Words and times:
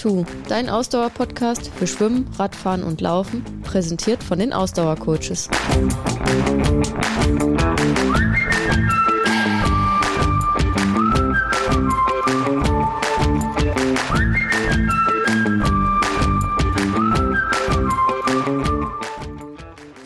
Two, 0.00 0.24
dein 0.48 0.70
Ausdauer-Podcast 0.70 1.70
für 1.76 1.86
Schwimmen, 1.86 2.26
Radfahren 2.38 2.84
und 2.84 3.02
Laufen, 3.02 3.44
präsentiert 3.62 4.22
von 4.22 4.38
den 4.38 4.50
Ausdauercoaches. 4.50 5.50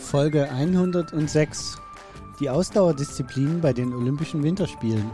Folge 0.00 0.50
106. 0.50 1.76
Die 2.40 2.50
Ausdauerdisziplin 2.50 3.60
bei 3.60 3.72
den 3.72 3.94
Olympischen 3.94 4.42
Winterspielen. 4.42 5.08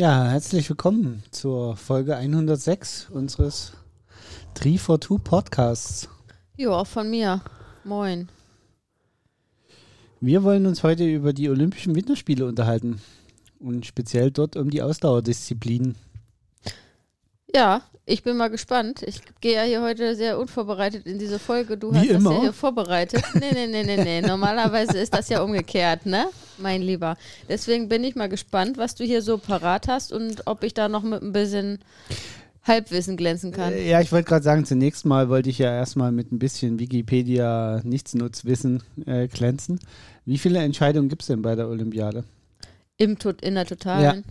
Ja, 0.00 0.28
herzlich 0.28 0.68
willkommen 0.68 1.24
zur 1.32 1.76
Folge 1.76 2.14
106 2.14 3.08
unseres 3.10 3.72
3 4.54 4.78
for 4.78 5.00
2 5.00 5.16
Podcasts. 5.24 6.08
Jo, 6.56 6.72
auch 6.74 6.86
von 6.86 7.10
mir. 7.10 7.42
Moin. 7.82 8.28
Wir 10.20 10.44
wollen 10.44 10.66
uns 10.66 10.84
heute 10.84 11.04
über 11.04 11.32
die 11.32 11.50
Olympischen 11.50 11.96
Winterspiele 11.96 12.46
unterhalten 12.46 13.02
und 13.58 13.86
speziell 13.86 14.30
dort 14.30 14.54
um 14.54 14.70
die 14.70 14.82
Ausdauerdisziplinen. 14.82 15.96
Ja, 17.54 17.82
ich 18.04 18.22
bin 18.22 18.36
mal 18.36 18.48
gespannt. 18.48 19.02
Ich 19.02 19.20
gehe 19.40 19.54
ja 19.54 19.62
hier 19.62 19.82
heute 19.82 20.14
sehr 20.14 20.38
unvorbereitet 20.38 21.06
in 21.06 21.18
diese 21.18 21.38
Folge. 21.38 21.76
Du 21.76 21.92
Wie 21.92 21.98
hast 21.98 22.08
immer. 22.08 22.30
das 22.30 22.38
ja 22.38 22.40
hier 22.40 22.52
vorbereitet. 22.52 23.22
Nee, 23.34 23.52
nee, 23.52 23.66
nee, 23.66 23.84
nee, 23.84 24.02
nee. 24.02 24.20
Normalerweise 24.22 24.98
ist 24.98 25.14
das 25.14 25.28
ja 25.28 25.42
umgekehrt, 25.42 26.06
ne? 26.06 26.26
Mein 26.58 26.82
Lieber. 26.82 27.16
Deswegen 27.48 27.88
bin 27.88 28.04
ich 28.04 28.16
mal 28.16 28.28
gespannt, 28.28 28.78
was 28.78 28.94
du 28.94 29.04
hier 29.04 29.22
so 29.22 29.38
parat 29.38 29.88
hast 29.88 30.12
und 30.12 30.46
ob 30.46 30.62
ich 30.62 30.74
da 30.74 30.88
noch 30.88 31.02
mit 31.02 31.22
ein 31.22 31.32
bisschen 31.32 31.80
Halbwissen 32.64 33.16
glänzen 33.16 33.52
kann. 33.52 33.72
Äh, 33.72 33.88
Ja, 33.88 34.00
ich 34.00 34.12
wollte 34.12 34.28
gerade 34.28 34.44
sagen, 34.44 34.64
zunächst 34.64 35.06
mal 35.06 35.28
wollte 35.28 35.50
ich 35.50 35.58
ja 35.58 35.74
erstmal 35.74 36.12
mit 36.12 36.32
ein 36.32 36.38
bisschen 36.38 36.78
Wikipedia 36.78 37.80
Nichtsnutzwissen 37.84 38.82
äh, 39.06 39.26
glänzen. 39.28 39.80
Wie 40.24 40.38
viele 40.38 40.60
Entscheidungen 40.60 41.08
gibt 41.08 41.22
es 41.22 41.28
denn 41.28 41.42
bei 41.42 41.54
der 41.54 41.68
Olympiade? 41.68 42.24
Im 42.98 43.18
Tot 43.18 43.40
in 43.42 43.54
der 43.54 43.64
Totalen. 43.66 44.24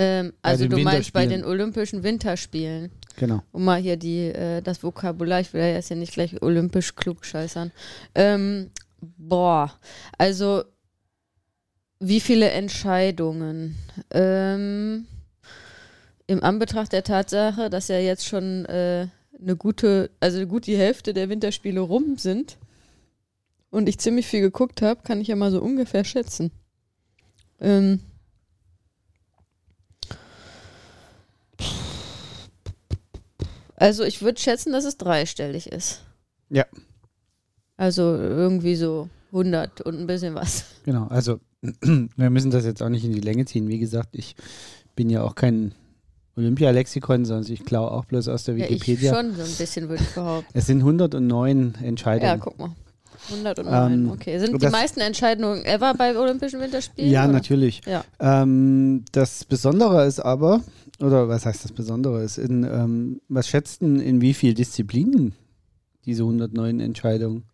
Ähm, 0.00 0.32
also 0.40 0.66
du 0.66 0.78
meinst 0.78 1.12
bei 1.12 1.26
den 1.26 1.44
Olympischen 1.44 2.02
Winterspielen. 2.02 2.90
Genau. 3.16 3.42
Um 3.52 3.66
mal 3.66 3.78
hier 3.78 3.98
die, 3.98 4.28
äh, 4.28 4.62
das 4.62 4.82
Vokabular, 4.82 5.40
ich 5.40 5.52
will 5.52 5.60
ja 5.60 5.74
jetzt 5.74 5.90
ja 5.90 5.96
nicht 5.96 6.14
gleich 6.14 6.40
olympisch 6.40 6.96
klug 6.96 7.22
scheißern. 7.22 7.70
Ähm, 8.14 8.70
boah, 9.02 9.74
also 10.16 10.64
wie 11.98 12.20
viele 12.20 12.48
Entscheidungen? 12.48 13.76
Ähm, 14.10 15.06
Im 16.26 16.42
Anbetracht 16.42 16.94
der 16.94 17.04
Tatsache, 17.04 17.68
dass 17.68 17.88
ja 17.88 17.98
jetzt 17.98 18.24
schon 18.24 18.64
äh, 18.64 19.06
eine 19.38 19.56
gute, 19.56 20.08
also 20.18 20.46
gut 20.46 20.66
die 20.66 20.78
Hälfte 20.78 21.12
der 21.12 21.28
Winterspiele 21.28 21.80
rum 21.80 22.16
sind 22.16 22.56
und 23.68 23.86
ich 23.86 23.98
ziemlich 23.98 24.26
viel 24.26 24.40
geguckt 24.40 24.80
habe, 24.80 25.02
kann 25.02 25.20
ich 25.20 25.28
ja 25.28 25.36
mal 25.36 25.50
so 25.50 25.60
ungefähr 25.60 26.04
schätzen. 26.04 26.52
Ähm, 27.60 28.00
also 33.80 34.04
ich 34.04 34.22
würde 34.22 34.40
schätzen, 34.40 34.72
dass 34.72 34.84
es 34.84 34.96
dreistellig 34.96 35.66
ist. 35.72 36.02
Ja. 36.50 36.64
Also 37.76 38.02
irgendwie 38.14 38.76
so 38.76 39.08
100 39.32 39.80
und 39.80 39.98
ein 39.98 40.06
bisschen 40.06 40.34
was. 40.34 40.64
Genau, 40.84 41.06
also 41.08 41.40
wir 41.82 42.30
müssen 42.30 42.50
das 42.50 42.64
jetzt 42.64 42.82
auch 42.82 42.88
nicht 42.88 43.04
in 43.04 43.12
die 43.12 43.20
Länge 43.20 43.44
ziehen. 43.46 43.68
Wie 43.68 43.78
gesagt, 43.78 44.10
ich 44.12 44.36
bin 44.96 45.08
ja 45.10 45.22
auch 45.22 45.34
kein 45.34 45.74
Olympialexikon, 46.36 47.24
sondern 47.24 47.50
ich 47.52 47.64
klaue 47.64 47.90
auch 47.90 48.04
bloß 48.04 48.28
aus 48.28 48.44
der 48.44 48.56
Ja, 48.56 48.66
ich 48.66 48.72
Wikipedia. 48.82 49.14
schon 49.14 49.34
so 49.34 49.42
ein 49.42 49.54
bisschen, 49.56 49.88
würde 49.88 50.02
ich 50.02 50.10
behaupten. 50.14 50.50
es 50.56 50.66
sind 50.66 50.78
109 50.80 51.74
Ja, 51.80 51.86
Entscheidungen. 51.86 52.40
guck 52.40 52.58
mal. 52.58 52.70
109, 53.28 53.92
Ähm, 53.92 54.10
okay. 54.10 54.38
Sind 54.38 54.62
die 54.62 54.66
meisten 54.68 55.00
Entscheidungen 55.00 55.64
ever 55.64 55.94
bei 55.94 56.16
Olympischen 56.16 56.60
Winterspielen? 56.60 57.10
Ja, 57.10 57.24
oder? 57.24 57.32
natürlich. 57.34 57.80
Ja. 57.86 58.04
Ähm, 58.18 59.04
das 59.12 59.44
Besondere 59.44 60.06
ist 60.06 60.20
aber, 60.20 60.62
oder 61.00 61.28
was 61.28 61.46
heißt 61.46 61.64
das 61.64 61.72
Besondere 61.72 62.22
ist, 62.22 62.38
in, 62.38 62.64
ähm, 62.64 63.20
was 63.28 63.48
schätzt 63.48 63.82
denn 63.82 64.00
in 64.00 64.20
wie 64.20 64.34
viel 64.34 64.54
Disziplinen 64.54 65.34
diese 66.06 66.22
109 66.22 66.80
Entscheidungen? 66.80 67.44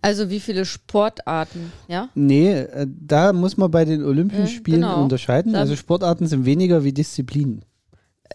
Also 0.00 0.30
wie 0.30 0.40
viele 0.40 0.64
Sportarten, 0.64 1.72
ja? 1.88 2.08
Nee, 2.14 2.52
äh, 2.52 2.86
da 2.88 3.32
muss 3.32 3.56
man 3.56 3.70
bei 3.70 3.84
den 3.84 4.02
Olympischen 4.04 4.44
Äh, 4.44 4.48
Spielen 4.48 4.80
genau. 4.80 5.02
unterscheiden. 5.02 5.54
Also 5.54 5.76
Sportarten 5.76 6.26
sind 6.26 6.44
weniger 6.46 6.84
wie 6.84 6.92
Disziplinen. 6.92 7.62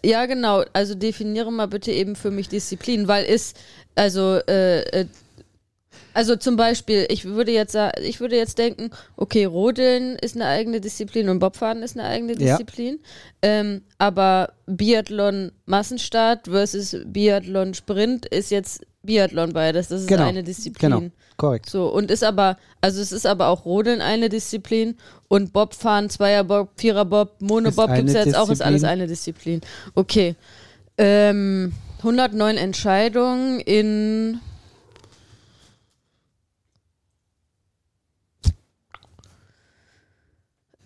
Ja, 0.04 0.26
genau. 0.26 0.64
Also 0.72 0.94
definiere 0.94 1.50
mal 1.50 1.66
bitte 1.66 1.90
eben 1.90 2.14
für 2.14 2.30
mich 2.30 2.48
Disziplin, 2.48 3.08
weil 3.08 3.24
ist, 3.24 3.56
also, 3.94 4.38
äh, 4.48 4.80
äh, 5.00 5.06
also 6.14 6.36
zum 6.36 6.56
Beispiel, 6.56 7.06
ich 7.10 7.24
würde 7.24 7.52
jetzt 7.52 7.76
ich 8.02 8.20
würde 8.20 8.36
jetzt 8.36 8.58
denken, 8.58 8.90
okay, 9.16 9.44
Rodeln 9.44 10.16
ist 10.16 10.36
eine 10.36 10.46
eigene 10.46 10.80
Disziplin 10.80 11.28
und 11.28 11.40
Bobfahren 11.40 11.82
ist 11.82 11.98
eine 11.98 12.08
eigene 12.08 12.32
Ja. 12.32 12.56
Disziplin. 12.56 13.00
Ähm, 13.42 13.82
aber 13.98 14.52
Biathlon 14.66 15.52
Massenstart 15.66 16.46
versus 16.48 16.96
Biathlon 17.04 17.74
Sprint 17.74 18.26
ist 18.26 18.50
jetzt 18.50 18.86
Biathlon 19.02 19.52
beides. 19.52 19.88
Das 19.88 20.02
ist 20.02 20.08
Genau, 20.08 20.24
eine 20.24 20.42
Disziplin. 20.42 20.90
Genau, 20.90 21.10
korrekt. 21.36 21.68
So, 21.68 21.88
und 21.88 22.10
ist 22.10 22.24
aber, 22.24 22.56
also 22.80 23.00
es 23.02 23.12
ist 23.12 23.26
aber 23.26 23.48
auch 23.48 23.64
Rodeln 23.64 24.00
eine 24.00 24.28
Disziplin 24.28 24.96
und 25.28 25.52
Bobfahren, 25.52 26.08
Zweierbob, 26.08 26.70
Viererbob, 26.76 27.40
Monobob 27.40 27.92
gibt 27.94 28.08
es 28.08 28.14
ja 28.14 28.24
jetzt 28.24 28.36
auch, 28.36 28.48
ist 28.50 28.62
alles 28.62 28.84
eine 28.84 29.06
Disziplin. 29.06 29.60
Okay. 29.94 30.36
Ähm, 30.96 31.72
109 31.98 32.56
Entscheidungen 32.56 33.60
in 33.60 34.38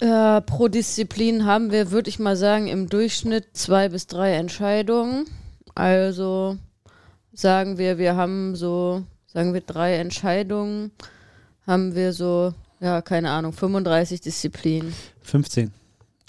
äh, 0.00 0.40
pro 0.42 0.68
Disziplin 0.68 1.44
haben 1.44 1.70
wir, 1.72 1.90
würde 1.90 2.08
ich 2.08 2.18
mal 2.18 2.36
sagen, 2.36 2.68
im 2.68 2.88
Durchschnitt 2.88 3.48
zwei 3.54 3.88
bis 3.88 4.06
drei 4.06 4.32
Entscheidungen. 4.34 5.24
Also 5.74 6.56
sagen 7.32 7.78
wir, 7.78 7.98
wir 7.98 8.16
haben 8.16 8.54
so, 8.56 9.02
sagen 9.26 9.54
wir 9.54 9.60
drei 9.60 9.96
Entscheidungen, 9.96 10.90
haben 11.66 11.94
wir 11.94 12.12
so, 12.12 12.52
ja, 12.80 13.02
keine 13.02 13.30
Ahnung, 13.30 13.52
35 13.52 14.20
Disziplinen. 14.20 14.92
15. 15.22 15.72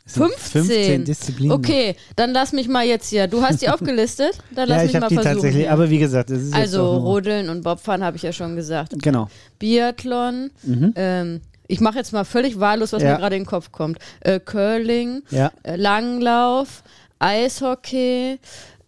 Es 0.05 0.15
sind 0.15 0.23
15? 0.33 0.63
15 0.63 1.05
Disziplinen. 1.05 1.51
Okay, 1.51 1.95
dann 2.15 2.31
lass 2.31 2.51
mich 2.51 2.67
mal 2.67 2.83
jetzt 2.83 3.09
hier. 3.09 3.27
Du 3.27 3.43
hast 3.43 3.61
die 3.61 3.69
aufgelistet? 3.69 4.39
Dann 4.55 4.67
lass 4.67 4.77
Ja, 4.77 4.83
mich 4.85 4.93
ich 4.95 4.99
mal 5.01 5.07
die 5.07 5.15
versuchen. 5.15 5.33
tatsächlich, 5.35 5.63
hier. 5.65 5.71
aber 5.73 5.89
wie 5.91 5.99
gesagt, 5.99 6.31
es 6.31 6.43
ist 6.45 6.55
also 6.55 6.97
Rodeln 6.97 7.49
und 7.49 7.63
Bobfahren 7.63 8.03
habe 8.03 8.17
ich 8.17 8.23
ja 8.23 8.33
schon 8.33 8.55
gesagt. 8.55 8.93
Genau. 9.03 9.29
Biathlon, 9.59 10.49
Mhm. 10.63 10.93
ähm, 10.95 11.41
ich 11.69 11.79
mache 11.79 11.97
jetzt 11.97 12.11
mal 12.11 12.25
völlig 12.25 12.59
wahllos, 12.59 12.91
was 12.91 13.01
Ja. 13.03 13.11
mir 13.13 13.17
gerade 13.19 13.35
in 13.37 13.43
den 13.43 13.47
Kopf 13.49 13.71
kommt. 13.71 13.99
Äh, 14.19 14.39
Curling, 14.41 15.21
Ja, 15.29 15.51
äh, 15.63 15.75
Langlauf, 15.77 16.83
Eishockey, 17.19 18.39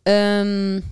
ähm, 0.05 0.83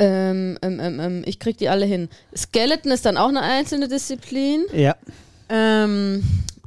ähm, 0.00 0.58
ähm, 0.62 0.80
ähm, 0.80 1.00
ähm, 1.00 1.22
ich 1.24 1.38
krieg 1.38 1.56
die 1.58 1.68
alle 1.68 1.86
hin. 1.86 2.08
Skeleton 2.36 2.90
ist 2.92 3.06
dann 3.06 3.16
auch 3.16 3.28
eine 3.28 3.42
einzelne 3.42 3.88
Disziplin. 3.88 4.64
ja. 4.72 4.94
Ähm, 5.50 6.22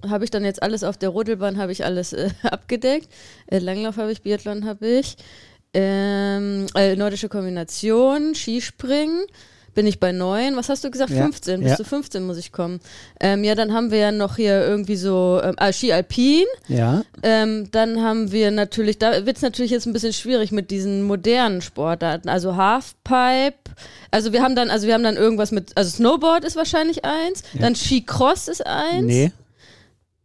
habe 0.09 0.23
ich 0.23 0.31
dann 0.31 0.43
jetzt 0.43 0.63
alles 0.63 0.83
auf 0.83 0.97
der 0.97 1.09
Rodelbahn, 1.09 1.57
habe 1.59 1.71
ich 1.71 1.85
alles 1.85 2.13
äh, 2.13 2.29
abgedeckt. 2.43 3.07
Äh, 3.47 3.59
Langlauf 3.59 3.97
habe 3.97 4.11
ich, 4.11 4.23
Biathlon 4.23 4.65
habe 4.65 4.87
ich. 4.87 5.15
Ähm, 5.75 6.65
äh, 6.75 6.95
nordische 6.95 7.29
Kombination, 7.29 8.33
Skispringen. 8.33 9.21
Bin 9.73 9.87
ich 9.87 9.99
bei 9.99 10.11
9. 10.11 10.55
Was 10.57 10.67
hast 10.69 10.83
du 10.83 10.91
gesagt? 10.91 11.11
Ja, 11.11 11.23
15. 11.23 11.61
Bis 11.61 11.69
ja. 11.71 11.75
zu 11.77 11.83
15 11.85 12.23
muss 12.23 12.37
ich 12.37 12.51
kommen. 12.51 12.79
Ähm, 13.19 13.43
ja, 13.43 13.55
dann 13.55 13.73
haben 13.73 13.89
wir 13.91 13.99
ja 13.99 14.11
noch 14.11 14.35
hier 14.35 14.61
irgendwie 14.65 14.97
so 14.97 15.39
ähm, 15.43 15.55
ah, 15.57 15.71
Ski 15.71 15.93
Alpin. 15.93 16.45
Ja, 16.67 17.03
Ähm, 17.23 17.69
dann 17.71 18.01
haben 18.01 18.31
wir 18.31 18.51
natürlich, 18.51 18.99
da 18.99 19.25
wird 19.25 19.37
es 19.37 19.41
natürlich 19.43 19.71
jetzt 19.71 19.85
ein 19.85 19.93
bisschen 19.93 20.13
schwierig 20.13 20.51
mit 20.51 20.71
diesen 20.71 21.03
modernen 21.03 21.61
Sportarten. 21.61 22.27
Also 22.29 22.55
Halfpipe. 22.57 23.55
Also 24.11 24.33
wir 24.33 24.41
haben 24.43 24.55
dann, 24.55 24.69
also 24.69 24.87
wir 24.87 24.93
haben 24.93 25.03
dann 25.03 25.15
irgendwas 25.15 25.51
mit, 25.51 25.77
also 25.77 25.89
Snowboard 25.89 26.43
ist 26.43 26.55
wahrscheinlich 26.57 27.05
eins, 27.05 27.43
Ja. 27.53 27.61
dann 27.61 27.75
Skicross 27.75 28.47
ist 28.49 28.65
eins. 28.65 29.05
nee, 29.05 29.31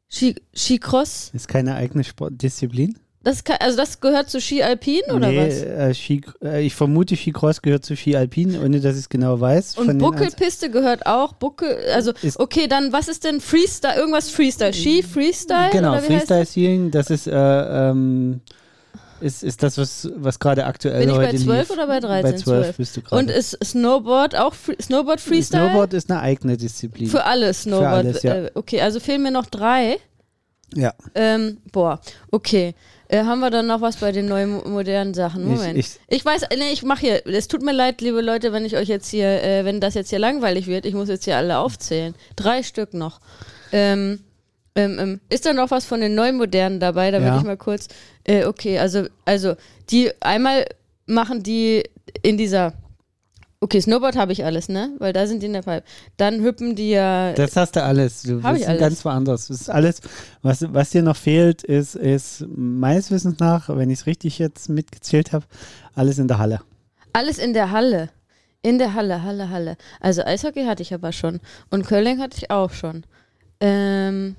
Ski, 0.08 0.36
Skicross, 0.54 1.30
ist 1.34 1.48
keine 1.48 1.74
eigene 1.74 2.02
Sportdisziplin. 2.04 2.98
Das 3.26 3.42
kann, 3.42 3.56
also 3.58 3.76
das 3.76 4.00
gehört 4.00 4.30
zu 4.30 4.40
Ski 4.40 4.62
Alpin 4.62 5.02
oder 5.12 5.26
nee, 5.26 5.48
was? 5.48 5.60
Äh, 5.60 5.94
Ski, 5.94 6.20
äh, 6.44 6.64
ich 6.64 6.76
vermute, 6.76 7.16
Skicross 7.16 7.60
gehört 7.60 7.84
zu 7.84 7.96
Ski 7.96 8.14
Alpin, 8.14 8.56
ohne 8.56 8.78
dass 8.78 8.94
ich 8.94 9.00
es 9.00 9.08
genau 9.08 9.40
weiß. 9.40 9.78
Und 9.78 9.98
Buckelpiste 9.98 10.70
gehört 10.70 11.06
auch. 11.06 11.32
Buckel, 11.32 11.76
also 11.92 12.12
okay, 12.36 12.68
dann 12.68 12.92
was 12.92 13.08
ist 13.08 13.24
denn 13.24 13.40
Freestyle? 13.40 13.96
Irgendwas 13.96 14.30
Freestyle? 14.30 14.72
Ski 14.72 15.02
Freestyle? 15.02 15.70
Genau, 15.72 15.98
Freestyle 15.98 16.46
Skiing, 16.46 16.92
das 16.92 17.10
ist 17.10 17.26
äh, 17.26 17.32
ähm, 17.34 18.42
Ist, 19.20 19.42
ist 19.42 19.60
das, 19.60 19.76
was, 19.76 20.08
was 20.14 20.38
gerade 20.38 20.64
aktuell 20.64 21.00
Bin 21.00 21.10
ich 21.10 21.16
bei 21.16 21.26
heute 21.26 21.36
12 21.36 21.68
lief. 21.68 21.70
oder 21.76 21.86
bei 21.88 21.98
13? 21.98 22.30
Bei 22.30 22.36
12 22.36 22.76
bist 22.76 22.96
du 22.96 23.02
gerade. 23.02 23.22
Und 23.24 23.30
ist 23.32 23.58
Snowboard 23.64 24.36
auch 24.36 24.54
Free 24.54 24.76
Snowboard 24.80 25.20
Freestyle? 25.20 25.70
Snowboard 25.70 25.94
ist 25.94 26.08
eine 26.12 26.20
eigene 26.20 26.56
Disziplin. 26.56 27.08
Für 27.08 27.24
alle 27.24 27.52
Snowboard. 27.52 27.92
alles, 27.92 28.22
ja. 28.22 28.34
äh, 28.36 28.50
okay, 28.54 28.82
also 28.82 29.00
fehlen 29.00 29.24
mir 29.24 29.32
noch 29.32 29.46
drei. 29.46 29.98
ja. 30.76 30.94
Ähm, 31.16 31.56
boah, 31.72 32.00
okay. 32.30 32.76
Äh, 33.08 33.22
haben 33.24 33.40
wir 33.40 33.50
dann 33.50 33.66
noch 33.66 33.80
was 33.80 33.96
bei 33.96 34.10
den 34.12 34.26
neuen 34.26 34.50
mo- 34.54 34.68
modernen 34.68 35.14
Sachen? 35.14 35.44
Moment. 35.44 35.78
Ich- 35.78 35.98
Ich, 36.08 36.16
ich- 36.18 36.24
weiß, 36.24 36.42
nee, 36.56 36.72
ich 36.72 36.82
mache 36.82 37.00
hier, 37.00 37.26
es 37.26 37.46
tut 37.48 37.62
mir 37.62 37.72
leid, 37.72 38.00
liebe 38.00 38.20
Leute, 38.20 38.52
wenn 38.52 38.64
ich 38.64 38.76
euch 38.76 38.88
jetzt 38.88 39.08
hier, 39.10 39.42
äh, 39.42 39.64
wenn 39.64 39.80
das 39.80 39.94
jetzt 39.94 40.10
hier 40.10 40.18
langweilig 40.18 40.66
wird, 40.66 40.86
ich 40.86 40.94
muss 40.94 41.08
jetzt 41.08 41.24
hier 41.24 41.36
alle 41.36 41.58
aufzählen. 41.58 42.14
Drei 42.34 42.62
Stück 42.62 42.94
noch. 42.94 43.20
Ähm, 43.72 44.20
ähm, 44.74 44.98
ähm, 44.98 45.20
ist 45.28 45.46
da 45.46 45.52
noch 45.52 45.70
was 45.70 45.84
von 45.84 46.00
den 46.00 46.14
neuen 46.14 46.36
modernen 46.36 46.80
dabei? 46.80 47.10
Da 47.10 47.18
Ja. 47.18 47.24
würde 47.24 47.38
ich 47.38 47.44
mal 47.44 47.56
kurz, 47.56 47.88
äh, 48.24 48.44
okay, 48.44 48.78
also, 48.78 49.04
also, 49.24 49.54
die 49.90 50.10
einmal 50.20 50.66
machen 51.06 51.42
die 51.42 51.84
in 52.22 52.36
dieser, 52.36 52.72
okay, 53.60 53.80
Snowboard 53.80 54.16
habe 54.16 54.32
ich 54.32 54.44
alles, 54.44 54.68
ne? 54.68 54.94
Weil 54.98 55.12
da 55.12 55.26
sind 55.26 55.42
die 55.42 55.46
in 55.46 55.52
der 55.52 55.62
Pipe. 55.62 55.84
Dann 56.16 56.42
hüppen 56.42 56.76
die 56.76 56.90
ja, 56.90 57.32
Das 57.32 57.56
hast 57.56 57.76
du 57.76 57.82
alles. 57.82 58.22
Du 58.22 58.40
bist 58.40 58.60
ich 58.60 58.68
alles. 58.68 58.80
ganz 58.80 59.04
woanders. 59.04 59.48
Das 59.48 59.60
ist 59.60 59.70
alles, 59.70 60.00
was, 60.42 60.72
was 60.72 60.90
dir 60.90 61.02
noch 61.02 61.16
fehlt, 61.16 61.62
ist, 61.62 61.94
ist 61.94 62.44
meines 62.48 63.10
Wissens 63.10 63.38
nach, 63.38 63.68
wenn 63.68 63.90
ich 63.90 64.00
es 64.00 64.06
richtig 64.06 64.38
jetzt 64.38 64.68
mitgezählt 64.68 65.32
habe, 65.32 65.46
alles 65.94 66.18
in 66.18 66.28
der 66.28 66.38
Halle. 66.38 66.60
Alles 67.12 67.38
in 67.38 67.54
der 67.54 67.70
Halle. 67.70 68.10
In 68.62 68.78
der 68.78 68.94
Halle, 68.94 69.22
Halle, 69.22 69.50
Halle. 69.50 69.76
Also 70.00 70.22
Eishockey 70.24 70.64
hatte 70.64 70.82
ich 70.82 70.92
aber 70.92 71.12
schon. 71.12 71.40
Und 71.70 71.86
Curling 71.86 72.20
hatte 72.20 72.36
ich 72.38 72.50
auch 72.50 72.72
schon. 72.72 73.04
Ähm. 73.60 74.36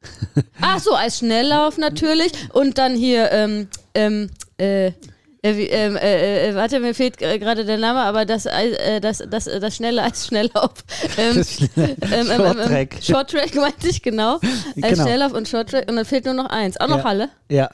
Ach 0.60 0.78
so, 0.78 0.94
als 0.94 1.18
Schnelllauf 1.18 1.76
natürlich. 1.76 2.32
Und 2.52 2.78
dann 2.78 2.94
hier, 2.94 3.30
ähm, 3.32 3.68
ähm, 3.94 4.30
äh, 4.56 4.92
äh, 5.42 5.50
ähm, 5.66 5.96
äh, 5.96 6.48
äh, 6.50 6.54
warte, 6.54 6.80
mir 6.80 6.94
fehlt 6.94 7.22
äh, 7.22 7.38
gerade 7.38 7.64
der 7.64 7.78
Name, 7.78 8.00
aber 8.00 8.24
das, 8.24 8.46
Eis- 8.46 8.72
äh, 8.76 9.00
das, 9.00 9.22
das, 9.30 9.46
äh, 9.46 9.60
das 9.60 9.76
schnelle 9.76 10.02
Eisschnelllauf. 10.02 10.72
Ähm, 11.16 11.36
Das 11.36 11.54
schnelle 11.54 11.96
ähm, 12.02 12.12
ähm, 12.12 12.30
ähm, 12.30 12.36
Shorttrack. 12.56 12.96
Shorttrack 13.02 13.54
meinte 13.54 13.88
ich, 13.90 14.02
genau. 14.02 14.34
Als 14.34 14.42
Genau. 14.74 15.02
Schnelllauf 15.04 15.32
und 15.32 15.48
Shorttrack. 15.48 15.88
Und 15.88 15.96
dann 15.96 16.04
fehlt 16.04 16.24
nur 16.24 16.34
noch 16.34 16.50
eins. 16.50 16.76
Auch 16.80 16.88
noch 16.88 16.98
Ja. 16.98 17.04
Halle. 17.04 17.28
Ja. 17.50 17.70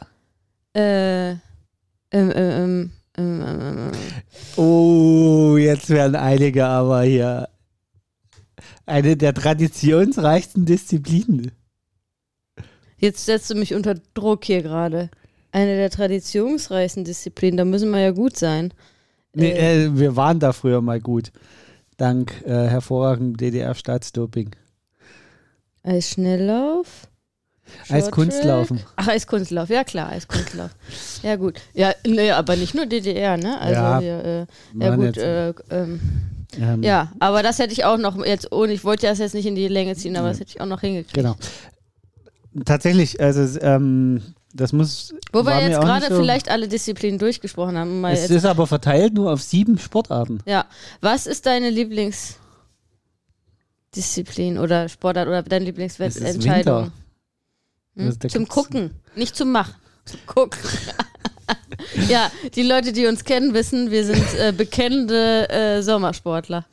Äh, 0.77 1.31
ähm, 1.31 1.41
ähm, 2.13 2.31
ähm, 2.37 2.91
ähm, 3.17 3.43
ähm, 3.47 3.93
ähm. 3.93 4.63
Oh, 4.63 5.57
jetzt 5.57 5.89
werden 5.91 6.17
einige 6.17 6.67
aber 6.67 7.03
hier. 7.03 7.49
Eine 8.87 9.17
der 9.17 9.33
traditionsreichsten 9.33 10.67
Disziplinen. 10.67 11.53
Jetzt 12.99 13.25
setzt 13.25 13.51
du 13.51 13.55
mich 13.55 13.75
unter 13.75 13.95
Druck 14.15 14.45
hier 14.45 14.63
gerade. 14.63 15.11
Eine 15.55 15.77
der 15.77 15.89
traditionsreichsten 15.89 17.05
Disziplinen, 17.05 17.57
da 17.57 17.65
müssen 17.65 17.93
wir 17.93 18.01
ja 18.01 18.11
gut 18.11 18.37
sein. 18.37 18.75
Nee, 19.35 19.53
äh, 19.53 19.97
wir 19.97 20.17
waren 20.17 20.41
da 20.41 20.53
früher 20.53 20.81
mal 20.81 21.01
gut. 21.01 21.31
Dank 21.97 22.43
äh, 22.45 22.67
hervorragendem 22.67 23.37
DDR-Staatsdoping. 23.37 24.51
Eisschnelllauf. 25.85 27.07
Als 27.83 27.89
Shorttrack. 27.89 28.11
Kunstlaufen. 28.11 28.81
Ach, 28.97 29.07
Eiskunstlauf, 29.07 29.69
ja 29.71 29.85
klar, 29.85 30.11
Eiskunstlauf. 30.11 30.71
ja, 31.23 31.37
gut. 31.37 31.61
Ja, 31.73 31.93
nee, 32.05 32.33
aber 32.33 32.57
nicht 32.57 32.75
nur 32.75 32.87
DDR, 32.87 33.37
ne? 33.37 33.61
Also 33.61 33.81
Ja, 33.81 33.99
hier, 34.01 34.25
äh, 34.25 34.85
ja 34.85 34.97
gut, 34.97 35.17
äh, 35.17 35.55
ähm, 35.71 36.01
Ähm, 36.59 36.83
ja, 36.83 37.13
aber 37.21 37.45
das 37.45 37.61
hätte 37.61 37.73
ich 37.73 37.85
auch 37.85 37.97
noch 37.97 38.25
jetzt 38.27 38.51
ohne, 38.51 38.73
ich 38.73 38.83
wollte 38.83 39.07
das 39.07 39.21
jetzt 39.21 39.35
nicht 39.35 39.47
in 39.47 39.55
die 39.55 39.69
Länge 39.69 39.95
ziehen, 39.95 40.17
aber 40.17 40.31
das 40.31 40.41
hätte 40.41 40.51
ich 40.51 40.61
auch 40.61 40.67
noch 40.67 40.81
hingekriegt. 40.81 41.15
Genau. 41.15 41.37
Tatsächlich, 42.65 43.21
also 43.21 43.61
ähm, 43.61 44.34
das 44.55 44.73
muss. 44.73 45.13
Wo 45.33 45.45
wir 45.45 45.61
jetzt 45.61 45.81
gerade 45.81 46.07
so, 46.09 46.17
vielleicht 46.17 46.49
alle 46.49 46.69
Disziplinen 46.69 47.19
durchgesprochen 47.19 47.77
haben. 47.77 48.01
Mal 48.01 48.13
Es 48.13 48.31
ist 48.31 48.47
aber 48.47 48.67
verteilt 48.67 49.15
nur 49.15 49.33
auf 49.33 49.43
sieben 49.43 49.79
Sportarten. 49.79 50.41
ja, 50.47 50.67
was 51.01 51.27
ist 51.27 51.47
deine 51.47 51.71
Lieblingsdisziplin 51.71 54.59
oder 54.59 54.89
Sportart 54.89 55.27
oder 55.27 55.43
deine 55.43 55.65
Lieblingswettentscheidung? 55.67 56.93
Winter. 57.97 57.97
Hm? 57.97 58.31
Zum 58.31 58.49
Gucken, 58.49 58.91
nicht 59.15 59.37
zum 59.37 59.53
Machen. 59.53 59.75
Zum 60.05 60.21
Gucken. 60.27 60.59
ja, 62.09 62.31
die 62.55 62.63
Leute, 62.63 62.93
die 62.93 63.07
uns 63.07 63.25
kennen, 63.25 63.55
wissen, 63.55 63.91
wir 63.91 64.05
sind 64.05 64.25
äh, 64.39 64.53
bekennende 64.53 65.49
äh, 65.51 65.83
Sommersportler. 65.83 66.65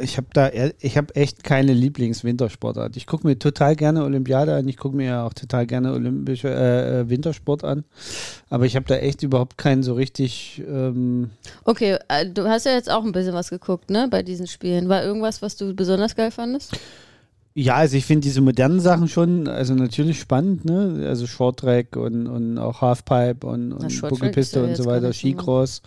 Ich 0.00 0.16
habe 0.16 0.26
da, 0.32 0.48
ehr- 0.48 0.74
ich 0.80 0.96
habe 0.96 1.14
echt 1.14 1.44
keine 1.44 1.72
Lieblingswintersportart. 1.72 2.96
Ich 2.96 3.06
gucke 3.06 3.26
mir 3.26 3.38
total 3.38 3.76
gerne 3.76 4.04
Olympiade 4.04 4.54
an. 4.54 4.68
Ich 4.68 4.76
gucke 4.76 4.96
mir 4.96 5.06
ja 5.06 5.26
auch 5.26 5.32
total 5.34 5.66
gerne 5.66 5.92
olympische 5.92 6.48
äh, 6.48 7.00
äh, 7.00 7.08
Wintersport 7.08 7.64
an. 7.64 7.84
Aber 8.50 8.66
ich 8.66 8.76
habe 8.76 8.86
da 8.86 8.96
echt 8.96 9.22
überhaupt 9.22 9.58
keinen 9.58 9.82
so 9.82 9.94
richtig. 9.94 10.62
Ähm, 10.66 11.30
Okay, 11.64 11.98
äh, 12.08 12.26
du 12.26 12.48
hast 12.48 12.66
ja 12.66 12.72
jetzt 12.72 12.90
auch 12.90 13.04
ein 13.04 13.12
bisschen 13.12 13.34
was 13.34 13.50
geguckt, 13.50 13.90
ne, 13.90 14.08
bei 14.10 14.22
diesen 14.22 14.46
Spielen. 14.46 14.88
War 14.88 15.02
irgendwas, 15.04 15.42
was 15.42 15.56
du 15.56 15.74
besonders 15.74 16.14
geil 16.16 16.30
fandest? 16.30 16.72
ja, 17.54 17.74
also 17.74 17.98
ich 17.98 18.06
finde 18.06 18.22
diese 18.22 18.40
modernen 18.40 18.80
Sachen 18.80 19.08
schon, 19.08 19.46
also 19.46 19.74
natürlich 19.74 20.18
spannend, 20.18 20.64
ne? 20.64 21.04
Also 21.06 21.26
Shorttrack 21.26 21.96
und, 21.96 22.26
und 22.26 22.56
auch 22.58 22.80
Halfpipe 22.80 23.46
und, 23.46 23.72
und 23.72 24.00
Buckelpiste 24.08 24.62
und 24.64 24.74
so 24.76 24.86
weiter, 24.86 25.12
Skicross 25.12 25.82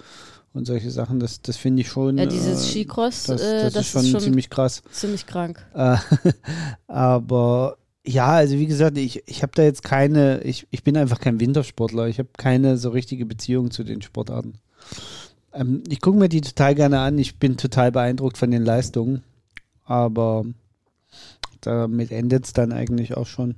und 0.56 0.66
solche 0.66 0.90
Sachen. 0.90 1.20
Das, 1.20 1.42
das 1.42 1.58
finde 1.58 1.82
ich 1.82 1.90
schon. 1.90 2.18
Ja, 2.18 2.26
dieses 2.26 2.64
äh, 2.64 2.72
Skicross, 2.72 3.24
das, 3.24 3.42
äh, 3.42 3.64
das, 3.64 3.74
das 3.74 4.04
ist 4.04 4.10
schon, 4.10 4.22
ziemlich 4.22 4.50
krass. 4.50 4.82
ziemlich 4.92 5.28
krank. 5.28 5.66
Äh, 5.74 5.98
aber 6.88 7.78
ja, 8.06 8.30
also 8.30 8.58
wie 8.58 8.68
gesagt, 8.68 8.98
ich, 8.98 9.24
ich 9.28 9.44
habe 9.44 9.52
da 9.54 9.64
jetzt 9.64 9.84
keine, 9.84 10.42
ich, 10.44 10.68
ich 10.72 10.84
bin 10.84 10.96
einfach 10.96 11.20
kein 11.20 11.40
Wintersportler. 11.40 12.08
Ich 12.08 12.20
habe 12.20 12.30
keine 12.38 12.78
so 12.78 12.90
richtige 12.90 13.26
Beziehung 13.26 13.70
zu 13.70 13.84
den 13.84 14.02
Sportarten. 14.02 14.60
Ähm, 15.54 15.84
ich 15.90 16.02
gucke 16.02 16.18
mir 16.18 16.30
die 16.30 16.42
total 16.42 16.74
gerne 16.74 17.00
an. 17.00 17.20
Ich 17.20 17.38
bin 17.38 17.58
total 17.58 17.92
beeindruckt 17.92 18.38
von 18.38 18.50
den 18.50 18.64
Leistungen. 18.64 19.24
Aber 19.84 20.46
damit 21.62 22.12
endet 22.12 22.46
es 22.46 22.54
dann 22.54 22.72
eigentlich 22.72 23.18
auch 23.18 23.28
schon. 23.28 23.56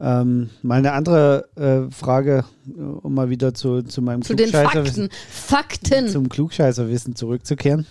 Ähm, 0.00 0.50
mal 0.62 0.76
eine 0.78 0.92
andere 0.92 1.48
äh, 1.56 1.92
Frage, 1.92 2.44
äh, 2.68 2.80
um 2.80 3.14
mal 3.14 3.30
wieder 3.30 3.52
zu, 3.54 3.82
zu 3.82 4.00
meinem 4.00 4.22
Zu 4.22 4.34
den 4.34 4.50
Klugscheißerwissen- 4.50 5.10
Fakten. 5.10 5.10
Fakten. 5.30 6.08
zum 6.08 6.28
Klugscheißerwissen 6.28 7.16
zurückzukehren. 7.16 7.86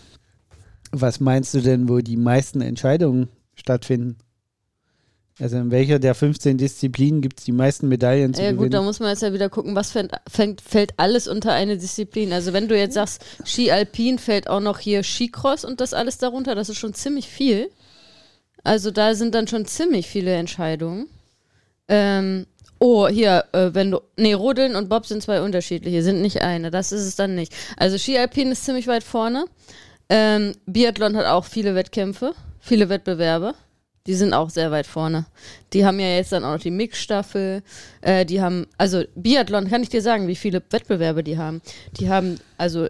Was 0.91 1.19
meinst 1.19 1.53
du 1.53 1.59
denn, 1.59 1.89
wo 1.89 1.99
die 1.99 2.15
meisten 2.15 2.61
Entscheidungen 2.61 3.27
stattfinden? 3.55 4.17
Also 5.39 5.57
in 5.57 5.69
welcher 5.69 5.99
der 5.99 6.15
15 6.15 6.57
Disziplinen 6.57 7.21
gibt 7.21 7.39
es 7.39 7.45
die 7.45 7.51
meisten 7.51 7.87
Medaillen 7.89 8.33
zu 8.33 8.41
Ja 8.41 8.51
gut, 8.51 8.59
da 8.61 8.63
gewinnen? 8.69 8.85
muss 8.85 8.99
man 8.99 9.09
jetzt 9.09 9.21
ja 9.21 9.33
wieder 9.33 9.49
gucken, 9.49 9.75
was 9.75 9.91
fällt, 9.91 10.11
fängt, 10.27 10.61
fällt 10.61 10.93
alles 10.97 11.27
unter 11.27 11.51
eine 11.53 11.77
Disziplin. 11.77 12.33
Also 12.33 12.53
wenn 12.53 12.67
du 12.67 12.75
jetzt 12.77 12.95
sagst, 12.95 13.23
Ski 13.45 13.69
Alpin 13.69 14.17
fällt 14.17 14.49
auch 14.49 14.61
noch 14.61 14.79
hier 14.79 15.03
Skicross 15.03 15.63
und 15.63 15.79
das 15.79 15.93
alles 15.93 16.17
darunter, 16.17 16.55
das 16.55 16.69
ist 16.69 16.77
schon 16.79 16.93
ziemlich 16.95 17.27
viel. 17.27 17.69
Also 18.63 18.89
da 18.91 19.13
sind 19.13 19.35
dann 19.35 19.47
schon 19.47 19.65
ziemlich 19.65 20.07
viele 20.07 20.33
Entscheidungen. 20.33 21.05
Ähm, 21.87 22.45
oh, 22.79 23.07
hier, 23.07 23.45
äh, 23.53 23.69
wenn 23.73 23.91
du, 23.91 24.01
nee, 24.17 24.33
Rodeln 24.33 24.75
und 24.75 24.89
Bob 24.89 25.05
sind 25.05 25.23
zwei 25.23 25.41
unterschiedliche, 25.41 26.03
sind 26.03 26.21
nicht 26.21 26.41
eine, 26.41 26.71
das 26.71 26.91
ist 26.91 27.05
es 27.05 27.15
dann 27.15 27.35
nicht. 27.35 27.53
Also 27.77 27.97
Ski 27.97 28.17
Alpin 28.17 28.51
ist 28.51 28.65
ziemlich 28.65 28.87
weit 28.87 29.03
vorne. 29.03 29.45
Ähm, 30.09 30.53
Biathlon 30.65 31.17
hat 31.17 31.25
auch 31.25 31.45
viele 31.45 31.75
Wettkämpfe, 31.75 32.33
viele 32.59 32.89
Wettbewerbe. 32.89 33.55
Die 34.05 34.13
sind 34.13 34.33
auch 34.33 34.49
sehr 34.49 34.71
weit 34.71 34.87
vorne. 34.87 35.25
Die 35.73 35.85
haben 35.85 35.99
ja 35.99 36.07
jetzt 36.07 36.31
dann 36.31 36.45
auch 36.45 36.53
noch 36.53 36.61
die 36.61 36.71
Mixstaffel. 36.71 37.61
Äh, 37.99 38.25
die 38.25 38.41
haben, 38.41 38.67
also 38.77 39.03
Biathlon, 39.15 39.69
kann 39.69 39.83
ich 39.83 39.89
dir 39.89 40.01
sagen, 40.01 40.29
wie 40.29 40.37
viele 40.37 40.63
Wettbewerbe 40.69 41.25
die 41.25 41.37
haben. 41.37 41.61
Die 41.99 42.09
haben 42.09 42.39
also 42.57 42.87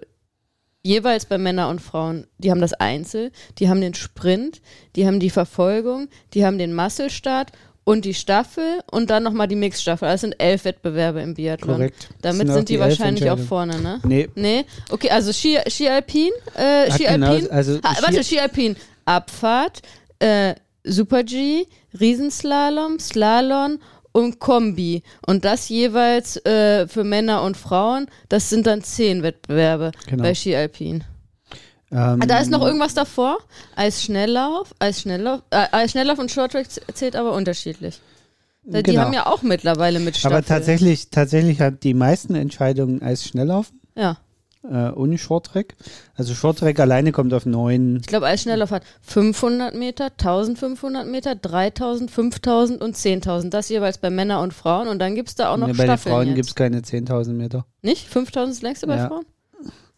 jeweils 0.84 1.26
bei 1.26 1.38
Männern 1.38 1.72
und 1.72 1.82
Frauen, 1.82 2.28
die 2.38 2.52
haben 2.52 2.62
das 2.62 2.74
Einzel, 2.74 3.32
die 3.58 3.68
haben 3.68 3.82
den 3.82 3.96
Sprint, 3.96 4.62
die 4.96 5.06
haben 5.08 5.20
die 5.20 5.32
Verfolgung, 5.32 6.08
die 6.34 6.46
haben 6.46 6.58
den 6.58 6.74
Muscle-Start 6.74 7.52
und 7.88 8.04
die 8.04 8.14
Staffel 8.14 8.82
und 8.92 9.10
dann 9.10 9.24
nochmal 9.24 9.48
die 9.48 9.56
Mixstaffel. 9.56 10.10
Das 10.10 10.20
sind 10.20 10.36
elf 10.40 10.66
Wettbewerbe 10.66 11.22
im 11.22 11.36
Biathlon. 11.36 11.78
Korrekt. 11.78 12.10
Damit 12.22 12.50
auch 12.50 12.56
sind 12.56 12.68
die, 12.68 12.74
elf 12.74 12.82
wahrscheinlich 12.84 13.30
auch 13.30 13.40
vorne, 13.40 13.80
ne? 13.80 14.02
Nee, 14.04 14.28
Nee, 14.36 14.66
okay, 14.90 15.10
also 15.10 15.32
Ski, 15.32 15.58
Ski 15.70 15.88
Alpin, 15.88 16.32
äh, 16.56 16.92
Ski 16.92 17.06
genau, 17.06 17.28
Alpin, 17.32 17.50
also 17.50 17.76
ha, 17.82 17.96
warte, 18.02 18.26
Ski 18.26 18.42
Alpin, 18.42 18.76
Abfahrt, 19.06 19.84
äh, 20.20 20.56
Super 20.84 21.24
G, 21.24 21.66
Riesenslalom, 21.98 23.00
Slalom 23.00 23.80
und 24.12 24.40
Kombi. 24.40 25.02
Und 25.26 25.46
das 25.46 25.70
jeweils 25.70 26.44
äh, 26.46 26.90
für 26.90 27.06
Männer 27.06 27.42
und 27.44 27.56
Frauen. 27.56 28.08
Das 28.28 28.50
sind 28.50 28.68
dann 28.68 28.84
zehn 28.84 29.24
Wettbewerbe 29.24 29.92
Genau. 30.08 30.24
bei 30.24 30.36
Ski 30.36 30.58
Alpin. 30.58 31.06
Ähm, 31.92 32.20
Ah, 32.22 32.26
da 32.26 32.40
ist 32.40 32.50
noch 32.52 32.64
irgendwas 32.66 32.94
davor. 32.94 33.38
Eisschnelllauf, 33.76 34.74
Eisschnelllauf, 34.80 35.42
äh, 35.52 35.66
Eisschnelllauf 35.72 36.20
und 36.20 36.32
Shorttrack 36.32 36.68
zählt 36.94 37.16
aber 37.16 37.34
unterschiedlich. 37.34 38.00
Die 38.64 38.84
Genau. 38.84 39.02
haben 39.02 39.14
ja 39.14 39.26
auch 39.28 39.44
mittlerweile 39.44 40.00
mit 40.00 40.18
Staffel. 40.18 40.38
aber 40.38 40.46
tatsächlich, 40.46 41.10
tatsächlich 41.10 41.62
hat 41.62 41.84
die 41.84 41.94
meisten 41.94 42.36
Entscheidungen 42.36 43.02
als 43.02 43.26
Schnelllaufen. 43.26 43.80
Ja. 43.96 44.18
äh, 44.70 44.92
ohne 44.92 45.18
Shorttrack. 45.18 45.76
Also 46.16 46.34
Shorttrack 46.34 46.78
alleine 46.82 47.14
kommt 47.14 47.34
auf 47.34 47.46
neun. 47.46 47.98
Ich 48.02 48.08
glaube, 48.08 48.26
Eisschnelllauf 48.26 48.72
hat 48.72 48.84
500 49.02 49.74
Meter, 49.74 50.10
1500 50.12 51.08
Meter, 51.08 51.36
3000, 51.36 52.12
5000 52.12 52.82
und 52.82 52.98
10.000. 52.98 53.50
Das 53.52 53.70
jeweils 53.70 53.98
bei 54.00 54.10
Männern 54.10 54.44
und 54.44 54.54
Frauen. 54.54 54.90
Und 54.90 55.00
dann 55.00 55.16
gibt 55.16 55.30
es 55.30 55.36
da 55.36 55.54
auch 55.54 55.58
noch 55.58 55.68
Nee, 55.68 55.74
bei 55.74 55.84
den 55.86 55.92
Staffeln 55.92 56.14
Frauen 56.14 56.28
jetzt. 56.28 56.36
gibt 56.36 56.50
es 56.50 56.56
keine 56.56 56.82
10.000 56.82 57.38
Meter. 57.38 57.66
Nicht? 57.82 58.10
5000 58.10 58.52
ist 58.52 58.58
das 58.58 58.64
längste 58.64 58.88
bei 58.88 58.98
Ja. 58.98 59.08
Frauen? 59.08 59.26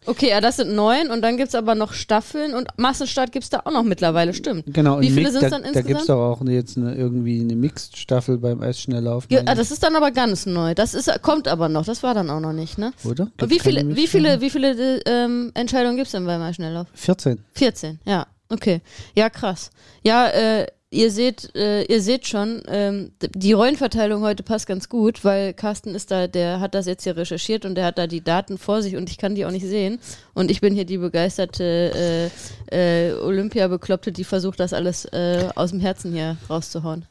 Okay, 0.06 0.30
ja, 0.30 0.40
das 0.40 0.56
sind 0.56 0.74
neun 0.74 1.10
und 1.10 1.20
dann 1.20 1.36
gibt 1.36 1.50
es 1.50 1.54
aber 1.54 1.74
noch 1.74 1.92
Staffeln 1.92 2.54
und 2.54 2.68
Massenstart 2.78 3.32
gibt 3.32 3.44
es 3.44 3.50
da 3.50 3.60
auch 3.64 3.70
noch 3.70 3.82
mittlerweile, 3.82 4.32
stimmt. 4.32 4.64
Genau. 4.72 5.00
Wie 5.00 5.08
und 5.08 5.14
viele 5.14 5.30
sind's 5.30 5.50
da, 5.50 5.58
dann 5.58 5.62
Da 5.62 5.68
gibt 5.68 5.76
es 5.76 5.90
insgesamt? 5.90 6.08
doch 6.08 6.40
auch 6.40 6.44
jetzt 6.46 6.78
eine, 6.78 6.94
irgendwie 6.94 7.40
eine 7.40 7.54
Mixed-Staffel 7.54 8.38
beim 8.38 8.62
Eisschnelllauf. 8.62 9.26
Ja, 9.28 9.42
ah, 9.44 9.54
das 9.54 9.70
ist 9.70 9.82
dann 9.82 9.94
aber 9.96 10.10
ganz 10.10 10.46
neu. 10.46 10.74
Das 10.74 10.94
ist, 10.94 11.10
kommt 11.20 11.48
aber 11.48 11.68
noch. 11.68 11.84
Das 11.84 12.02
war 12.02 12.14
dann 12.14 12.30
auch 12.30 12.40
noch 12.40 12.54
nicht, 12.54 12.78
ne? 12.78 12.92
Oder? 13.04 13.24
Und 13.24 13.36
Gibt's 13.36 13.54
wie 13.54 13.58
viele, 13.60 13.94
wie 13.96 14.06
viele, 14.06 14.40
wie 14.40 14.48
viele 14.50 15.02
ähm, 15.04 15.50
Entscheidungen 15.52 15.96
gibt 15.96 16.06
es 16.06 16.12
denn 16.12 16.24
beim 16.24 16.40
Eisschnelllauf? 16.40 16.86
14. 16.94 17.44
14, 17.52 18.00
ja, 18.06 18.26
okay. 18.48 18.80
Ja, 19.14 19.28
krass. 19.28 19.70
Ja, 20.02 20.28
äh, 20.28 20.66
ihr 20.90 21.10
seht, 21.10 21.54
äh, 21.54 21.84
ihr 21.84 22.02
seht 22.02 22.26
schon, 22.26 22.62
ähm, 22.68 23.12
die 23.20 23.52
Rollenverteilung 23.52 24.22
heute 24.22 24.42
passt 24.42 24.66
ganz 24.66 24.88
gut, 24.88 25.24
weil 25.24 25.54
Carsten 25.54 25.94
ist 25.94 26.10
da, 26.10 26.26
der 26.26 26.60
hat 26.60 26.74
das 26.74 26.86
jetzt 26.86 27.04
hier 27.04 27.16
recherchiert 27.16 27.64
und 27.64 27.76
der 27.76 27.86
hat 27.86 27.98
da 27.98 28.06
die 28.06 28.22
Daten 28.22 28.58
vor 28.58 28.82
sich 28.82 28.96
und 28.96 29.08
ich 29.08 29.16
kann 29.16 29.34
die 29.34 29.46
auch 29.46 29.50
nicht 29.50 29.66
sehen. 29.66 30.00
Und 30.34 30.50
ich 30.50 30.60
bin 30.60 30.74
hier 30.74 30.84
die 30.84 30.98
begeisterte 30.98 32.30
äh, 32.70 33.08
äh, 33.08 33.12
Olympia-Bekloppte, 33.14 34.12
die 34.12 34.24
versucht, 34.24 34.60
das 34.60 34.72
alles 34.72 35.04
äh, 35.06 35.48
aus 35.54 35.70
dem 35.70 35.80
Herzen 35.80 36.12
hier 36.12 36.36
rauszuhauen. 36.48 37.06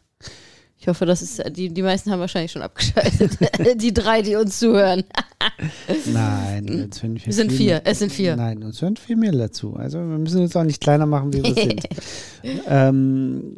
Ich 0.81 0.87
hoffe, 0.87 1.05
das 1.05 1.21
ist, 1.21 1.43
die, 1.57 1.67
die 1.73 1.81
meisten 1.81 2.09
haben 2.09 2.21
wahrscheinlich 2.21 2.53
schon 2.53 2.61
abgeschaltet. 2.61 3.31
die 3.81 3.93
drei, 3.93 4.21
die 4.21 4.35
uns 4.37 4.59
zuhören. 4.59 5.03
Nein, 6.05 6.69
uns 6.85 7.03
hören 7.03 7.19
Es 7.25 7.35
sind 7.35 7.51
vier, 7.51 7.65
mehr- 7.75 7.81
es 7.83 7.99
sind 7.99 8.13
vier. 8.13 8.37
Nein, 8.37 8.63
uns 8.63 8.81
hören 8.81 8.95
viel 8.95 9.17
mehr 9.17 9.33
dazu. 9.33 9.75
Also 9.75 9.97
wir 9.99 10.17
müssen 10.17 10.41
uns 10.41 10.55
auch 10.55 10.63
nicht 10.63 10.79
kleiner 10.81 11.05
machen, 11.05 11.33
wie 11.33 11.43
wir 11.43 11.53
sind. 11.53 11.83
ähm, 12.67 13.57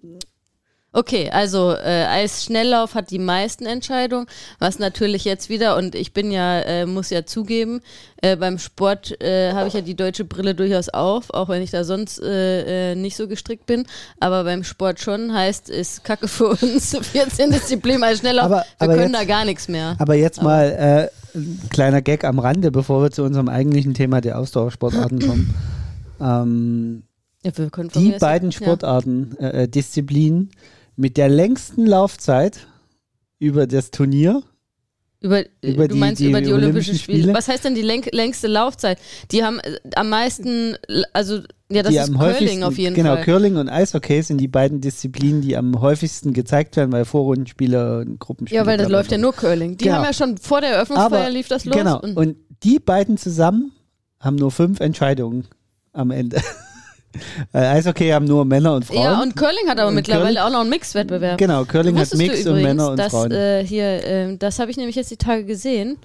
Okay, 0.93 1.29
also 1.31 1.71
äh, 1.71 2.03
Eisschnelllauf 2.05 2.95
hat 2.95 3.11
die 3.11 3.19
meisten 3.19 3.65
Entscheidungen, 3.65 4.25
was 4.59 4.77
natürlich 4.77 5.23
jetzt 5.23 5.47
wieder, 5.47 5.77
und 5.77 5.95
ich 5.95 6.11
bin 6.11 6.31
ja, 6.31 6.59
äh, 6.59 6.85
muss 6.85 7.09
ja 7.11 7.25
zugeben, 7.25 7.79
äh, 8.21 8.35
beim 8.35 8.57
Sport 8.59 9.21
äh, 9.21 9.53
habe 9.53 9.69
ich 9.69 9.73
ja 9.73 9.79
die 9.79 9.95
deutsche 9.95 10.25
Brille 10.25 10.53
durchaus 10.53 10.89
auf, 10.89 11.29
auch 11.33 11.47
wenn 11.47 11.61
ich 11.61 11.71
da 11.71 11.85
sonst 11.85 12.21
äh, 12.21 12.91
äh, 12.91 12.95
nicht 12.95 13.15
so 13.15 13.29
gestrickt 13.29 13.67
bin, 13.67 13.85
aber 14.19 14.43
beim 14.43 14.65
Sport 14.65 14.99
schon 14.99 15.33
heißt, 15.33 15.69
ist 15.69 16.03
Kacke 16.03 16.27
für 16.27 16.47
uns, 16.49 16.93
14 17.01 17.51
Disziplinen 17.51 18.03
Eisschnelllauf, 18.03 18.47
Aber- 18.47 18.55
wir 18.57 18.65
aber 18.79 18.93
können 18.95 19.13
jetzt- 19.13 19.21
da 19.21 19.25
gar 19.25 19.45
nichts 19.45 19.69
mehr. 19.69 19.95
aber 19.97 20.15
jetzt 20.15 20.41
mal 20.43 21.09
äh, 21.33 21.37
ein 21.37 21.61
kleiner 21.69 22.01
Gag 22.01 22.25
am 22.25 22.37
Rande, 22.37 22.69
bevor 22.69 23.01
wir 23.01 23.11
zu 23.11 23.23
unserem 23.23 23.47
eigentlichen 23.47 23.93
Thema 23.93 24.19
der 24.19 24.37
Ausdauersportarten 24.37 25.19
kommen. 25.25 25.53
Ähm, 26.19 27.03
Ja, 27.43 27.51
die 27.95 28.11
beiden 28.19 28.51
ja. 28.51 28.57
Sportarten, 28.57 29.37
äh, 29.37 29.69
Disziplinen 29.69 30.51
mit 30.95 31.17
der 31.17 31.29
längsten 31.29 31.85
Laufzeit 31.85 32.67
über 33.39 33.67
das 33.67 33.91
Turnier. 33.91 34.43
Über, 35.23 35.43
Über 35.61 35.87
du 35.87 35.93
die- 35.93 35.99
meinst 35.99 36.19
die 36.19 36.29
über 36.29 36.41
die 36.41 36.47
Olympischen 36.51 36.63
Olympischen 36.63 36.95
Spiele. 36.97 37.17
Spiele? 37.19 37.33
Was 37.35 37.47
heißt 37.47 37.63
denn 37.63 37.75
die 37.75 37.83
lenk 37.83 38.09
längste 38.11 38.47
Laufzeit? 38.47 38.97
Die 39.31 39.43
haben 39.43 39.59
äh, 39.59 39.77
am 39.95 40.09
meisten, 40.09 40.75
also 41.13 41.41
ja, 41.69 41.83
das 41.83 41.91
die 41.91 41.99
ist 41.99 42.09
am 42.09 42.17
Curling 42.17 42.63
auf 42.63 42.75
jeden 42.79 42.95
genau, 42.95 43.15
Fall. 43.15 43.23
Curling 43.25 43.57
und 43.57 43.69
Eishockey 43.69 44.23
sind 44.23 44.39
die 44.39 44.47
beiden 44.47 44.81
Disziplinen, 44.81 45.41
die 45.41 45.55
am 45.55 45.79
häufigsten 45.79 46.33
gezeigt 46.33 46.75
werden, 46.75 46.91
weil 46.91 47.05
Vorrundenspiele 47.05 47.99
und 47.99 48.19
Gruppenspiele. 48.19 48.61
Ja, 48.61 48.65
weil 48.65 48.79
das 48.79 48.89
läuft 48.89 49.11
ja 49.11 49.19
nur 49.19 49.33
Curling. 49.33 49.77
Die 49.77 49.85
Genau. 49.85 49.97
haben 49.97 50.05
ja 50.05 50.13
schon 50.13 50.37
vor 50.39 50.59
der 50.59 50.71
Eröffnungsfeier 50.71 51.29
lief 51.29 51.47
das 51.47 51.65
los. 51.65 51.75
Genau. 51.75 51.99
Und, 52.01 52.17
Und 52.17 52.37
die 52.63 52.79
beiden 52.79 53.17
zusammen 53.17 53.71
haben 54.19 54.37
nur 54.37 54.49
fünf 54.49 54.79
Entscheidungen 54.79 55.47
am 55.93 56.09
Ende. 56.09 56.41
Äh, 57.53 57.57
Eishockey 57.59 58.09
haben 58.09 58.25
nur 58.25 58.45
Männer 58.45 58.75
und 58.75 58.85
Frauen. 58.85 58.97
ja, 59.03 59.21
und 59.21 59.35
Curling 59.35 59.67
hat 59.67 59.79
aber 59.79 59.89
Und 59.89 59.95
mittlerweile 59.95 60.35
Curling- 60.35 60.37
auch 60.43 60.49
noch 60.51 60.61
einen 60.61 60.69
Mixwettbewerb. 60.69 61.37
Genau, 61.37 61.65
Curling 61.65 61.97
hat 61.97 62.13
Mix 62.15 62.43
du 62.43 62.51
und 62.51 62.59
übrigens, 62.59 62.63
Männer 62.63 62.91
und 62.91 62.97
dass, 62.97 63.11
Frauen. 63.11 63.31
Äh, 63.31 63.65
hier, 63.65 64.03
ähm, 64.05 64.39
das 64.39 64.59
habe 64.59 64.71
ich 64.71 64.77
nämlich 64.77 64.95
jetzt 64.95 65.11
die 65.11 65.17
Tage 65.17 65.43
gesehen. 65.45 65.97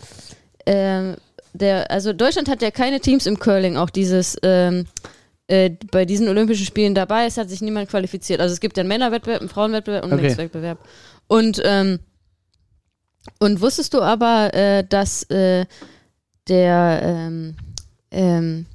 Ähm, 0.67 1.17
der, 1.53 1.91
also 1.91 2.13
Deutschland 2.13 2.49
hat 2.49 2.61
ja 2.63 2.71
keine 2.71 3.01
Teams 3.01 3.27
im 3.27 3.39
Curling, 3.39 3.77
auch 3.77 3.89
dieses 3.91 4.37
ähm, 4.43 4.87
äh, 5.49 5.71
bei 5.93 6.05
diesen 6.05 6.29
Olympischen 6.29 6.67
Spielen 6.67 6.95
dabei. 6.95 7.27
Es 7.27 7.37
hat 7.37 7.49
sich 7.49 7.61
niemand 7.63 7.89
qualifiziert. 7.89 8.41
Also 8.41 8.53
es 8.53 8.61
gibt 8.61 8.77
ja 8.77 8.81
einen 8.83 8.89
Männerwettbewerb, 8.89 9.41
einen 9.41 9.49
Frauenwettbewerb 9.49 10.05
und 10.05 10.11
einen 10.11 10.19
Okay. 10.21 10.29
Mixwettbewerb. 10.29 10.79
Und 11.29 11.63
ähm, 11.65 12.01
und 13.39 13.61
wusstest 13.61 13.95
du 13.95 14.01
aber, 14.03 14.53
äh, 14.55 14.85
dass 14.89 15.23
äh, 15.31 15.67
der 16.49 17.01
ähm, 18.11 18.67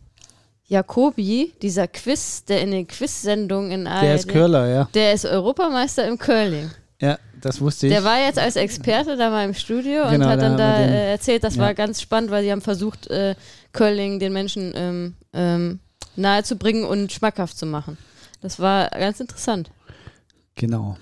Jacobi, 0.72 1.52
dieser 1.62 1.88
Quiz, 1.90 2.46
der 2.46 2.62
in 2.62 2.72
den 2.72 2.88
Quiz-Sendungen 2.88 3.72
in 3.72 3.84
der 3.84 4.16
ist 4.16 4.26
ARD, 4.30 4.34
Curler, 4.34 4.68
ja. 4.70 4.90
der 4.94 5.12
ist 5.12 5.26
Europameister 5.26 6.08
im 6.08 6.18
Curling. 6.18 6.72
Ja, 7.02 7.18
das 7.42 7.60
wusste 7.60 7.88
ich. 7.88 7.94
Der 7.94 8.06
war 8.06 8.20
jetzt 8.20 8.40
als 8.40 8.56
Experte 8.56 9.18
da 9.18 9.30
mal 9.30 9.44
im 9.44 9.54
Studio 9.54 10.06
und 10.06 10.12
Genau, 10.12 10.28
hat 10.28 10.40
da 10.42 10.48
dann 10.48 10.58
da 10.58 10.78
den- 10.78 10.90
äh, 10.94 11.12
erzählt, 11.12 11.44
das 11.44 11.58
ja. 11.58 11.64
war 11.64 11.74
ganz 11.74 12.02
spannend, 12.02 12.32
weil 12.32 12.44
sie 12.44 12.52
haben 12.54 12.62
versucht, 12.62 13.08
äh, 13.08 13.36
Curling 13.74 14.20
den 14.20 14.32
Menschen 14.32 14.72
ähm, 14.74 15.16
ähm, 15.34 15.80
nahezubringen 16.16 16.86
und 16.86 17.12
schmackhaft 17.12 17.58
zu 17.58 17.66
machen. 17.66 17.98
Das 18.40 18.58
war 18.60 18.90
ganz 18.92 19.20
interessant. 19.20 19.72
genau. 20.56 20.98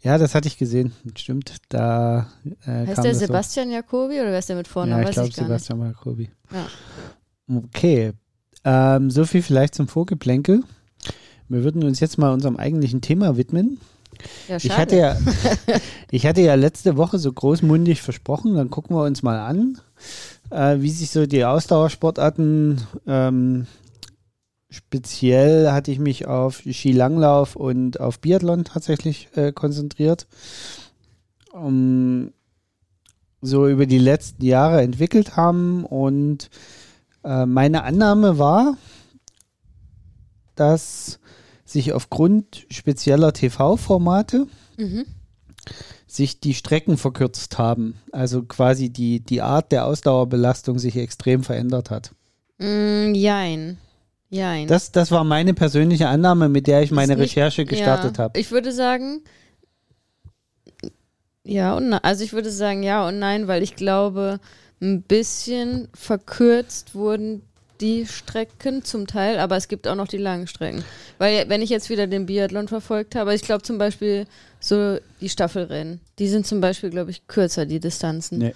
Ja, 0.00 0.16
das 0.16 0.34
hatte 0.34 0.48
ich 0.48 0.56
gesehen. 0.56 0.94
Stimmt. 1.14 1.56
Da 1.68 2.28
äh, 2.64 2.86
Heißt 2.86 3.04
der 3.04 3.14
Sebastian 3.14 3.70
Jacobi 3.70 4.14
oder 4.20 4.30
wer 4.30 4.38
ist 4.38 4.48
der 4.48 4.56
mit 4.56 4.66
So. 4.66 4.72
Vornamen? 4.72 5.02
Ja, 5.02 5.08
ich 5.10 5.14
glaube 5.14 5.32
Sebastian 5.32 5.80
Jacobi. 5.82 6.30
Ja. 6.50 6.66
Okay. 7.54 8.14
Ähm, 8.64 9.10
so 9.10 9.24
viel 9.24 9.42
vielleicht 9.42 9.74
zum 9.74 9.88
Vorgeplänkel. 9.88 10.62
Wir 11.48 11.64
würden 11.64 11.84
uns 11.84 12.00
jetzt 12.00 12.18
mal 12.18 12.32
unserem 12.32 12.56
eigentlichen 12.56 13.00
Thema 13.00 13.36
widmen. 13.36 13.80
Ja, 14.48 14.56
Ich 14.56 14.76
hatte, 14.76 14.96
ja, 14.96 15.16
ich 16.10 16.26
hatte 16.26 16.40
ja 16.40 16.54
letzte 16.54 16.96
Woche 16.96 17.18
so 17.18 17.32
großmundig 17.32 18.02
versprochen, 18.02 18.54
dann 18.54 18.70
gucken 18.70 18.96
wir 18.96 19.04
uns 19.04 19.22
mal 19.22 19.38
an, 19.38 19.80
äh, 20.50 20.80
wie 20.80 20.90
sich 20.90 21.10
so 21.10 21.26
die 21.26 21.44
Ausdauersportarten, 21.44 22.80
ähm, 23.06 23.66
speziell 24.70 25.70
hatte 25.70 25.90
ich 25.90 25.98
mich 25.98 26.26
auf 26.26 26.62
Skilanglauf 26.70 27.56
und 27.56 28.00
auf 28.00 28.18
Biathlon 28.18 28.64
tatsächlich 28.64 29.28
äh, 29.34 29.52
konzentriert, 29.52 30.26
um, 31.52 32.32
so 33.40 33.68
über 33.68 33.86
die 33.86 33.98
letzten 33.98 34.44
Jahre 34.44 34.82
entwickelt 34.82 35.36
haben 35.36 35.84
und 35.84 36.50
äh, 37.28 37.46
meine 37.46 37.84
Annahme 37.84 38.38
war, 38.38 38.76
dass 40.54 41.18
sich 41.64 41.92
aufgrund 41.92 42.66
spezieller 42.70 43.32
TV-Formate 43.32 44.46
Mhm. 44.78 45.04
sich 46.06 46.40
die 46.40 46.54
Strecken 46.54 46.96
verkürzt 46.96 47.58
haben. 47.58 48.00
Also 48.12 48.42
quasi 48.42 48.88
die, 48.90 49.20
die 49.20 49.42
Art 49.42 49.70
der 49.72 49.84
Ausdauerbelastung 49.86 50.78
sich 50.78 50.96
extrem 50.96 51.42
verändert 51.44 51.90
hat. 51.90 52.12
Mm, 52.58 53.12
jein. 53.14 53.78
Jein. 54.30 54.66
Das, 54.68 54.92
das 54.92 55.10
war 55.10 55.24
meine 55.24 55.54
persönliche 55.54 56.08
Annahme, 56.08 56.48
mit 56.48 56.66
der 56.66 56.82
ich 56.82 56.90
meine 56.90 57.14
nicht- 57.14 57.22
Recherche 57.36 57.64
gestartet 57.64 58.16
ja, 58.18 58.24
habe. 58.24 58.38
Ich 58.40 58.50
würde 58.50 58.72
sagen, 58.72 59.22
ja 61.44 61.74
und 61.76 61.88
nein. 61.90 62.00
Also 62.02 62.24
ich 62.24 62.32
würde 62.32 62.50
sagen 62.50 62.82
ja 62.82 63.06
und 63.06 63.18
nein, 63.18 63.48
weil 63.48 63.62
ich 63.62 63.74
glaube, 63.76 64.38
ein 64.80 65.02
bisschen 65.02 65.88
verkürzt 65.94 66.94
wurden 66.94 67.42
die 67.80 68.06
Strecken 68.06 68.84
zum 68.84 69.06
Teil, 69.06 69.38
aber 69.38 69.56
es 69.56 69.68
gibt 69.68 69.86
auch 69.86 69.94
noch 69.94 70.08
die 70.08 70.16
langen 70.18 70.46
Strecken. 70.48 70.84
Weil 71.18 71.48
wenn 71.48 71.62
ich 71.62 71.70
jetzt 71.70 71.90
wieder 71.90 72.06
den 72.06 72.26
Biathlon 72.26 72.66
verfolgt 72.68 73.14
habe, 73.14 73.34
ich 73.34 73.42
glaube 73.42 73.62
zum 73.62 73.78
Beispiel 73.78 74.26
so 74.60 74.98
die 75.20 75.28
Staffelrennen, 75.28 76.00
die 76.18 76.28
sind 76.28 76.46
zum 76.46 76.60
Beispiel, 76.60 76.90
glaube 76.90 77.10
ich, 77.12 77.26
kürzer, 77.28 77.66
die 77.66 77.78
Distanzen. 77.80 78.38
Nee. 78.38 78.54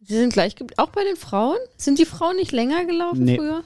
Die 0.00 0.14
sind 0.14 0.32
gleich, 0.32 0.54
auch 0.76 0.88
bei 0.90 1.04
den 1.04 1.16
Frauen? 1.16 1.58
Sind 1.76 1.98
die 1.98 2.04
Frauen 2.06 2.36
nicht 2.36 2.52
länger 2.52 2.84
gelaufen 2.84 3.24
Nee. 3.24 3.36
früher? 3.36 3.62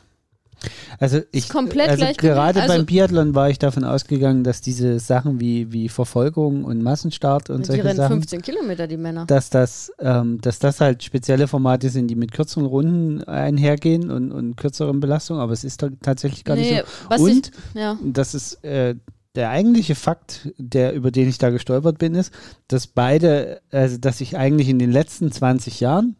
Also 0.99 1.21
ich 1.33 1.49
komplett 1.49 1.88
also 1.88 2.02
gleich 2.05 2.17
gerade? 2.17 2.61
Also- 2.62 2.75
beim 2.75 2.87
Biathlon 2.87 3.35
war 3.35 3.50
ich 3.50 3.59
davon 3.59 3.85
ausgegangen, 3.85 4.45
dass 4.45 4.61
diese 4.61 4.99
Sachen 4.99 5.40
wie, 5.40 5.73
wie 5.73 5.88
Verfolgung 5.88 6.64
und 6.64 6.83
Massenstart 6.83 7.50
und 7.50 7.67
solche 7.67 7.95
Sachen, 7.95 8.17
15 8.19 8.43
Kilometer, 8.43 8.87
die 8.87 8.97
Männer. 8.97 9.25
dass 9.26 9.50
das, 9.50 9.93
ähm, 9.99 10.40
dass 10.40 10.59
das 10.59 10.81
halt 10.81 11.02
spezielle 11.02 11.49
Formate 11.49 11.88
sind, 11.88 12.09
die 12.09 12.14
mit 12.17 12.33
kürzeren 12.33 12.67
Runden 12.67 13.25
einhergehen 13.25 14.11
und, 14.11 14.33
und 14.33 14.57
kürzeren 14.57 15.00
Belastungen, 15.00 15.43
aber 15.43 15.52
es 15.52 15.64
ist 15.64 15.81
ta- 15.81 15.90
tatsächlich 16.02 16.45
gar 16.45 16.57
nicht 16.57 16.76
so. 16.76 16.83
was 17.09 17.21
Und 17.21 17.50
ich, 17.75 17.81
ja. 17.81 17.99
das 18.05 18.35
ist 18.35 18.62
äh, 18.64 18.95
der 19.37 19.50
eigentliche 19.50 19.95
Fakt, 19.95 20.49
der, 20.59 20.93
über 20.93 21.11
den 21.11 21.29
ich 21.29 21.38
da 21.38 21.50
gestolpert 21.50 21.99
bin, 21.99 22.14
ist, 22.14 22.33
dass 22.69 22.87
beide, 22.88 23.61
also 23.71 23.97
dass 23.97 24.19
sich 24.19 24.37
eigentlich 24.37 24.69
in 24.69 24.79
den 24.79 24.90
letzten 24.90 25.31
20 25.31 25.81
Jahren 25.81 26.17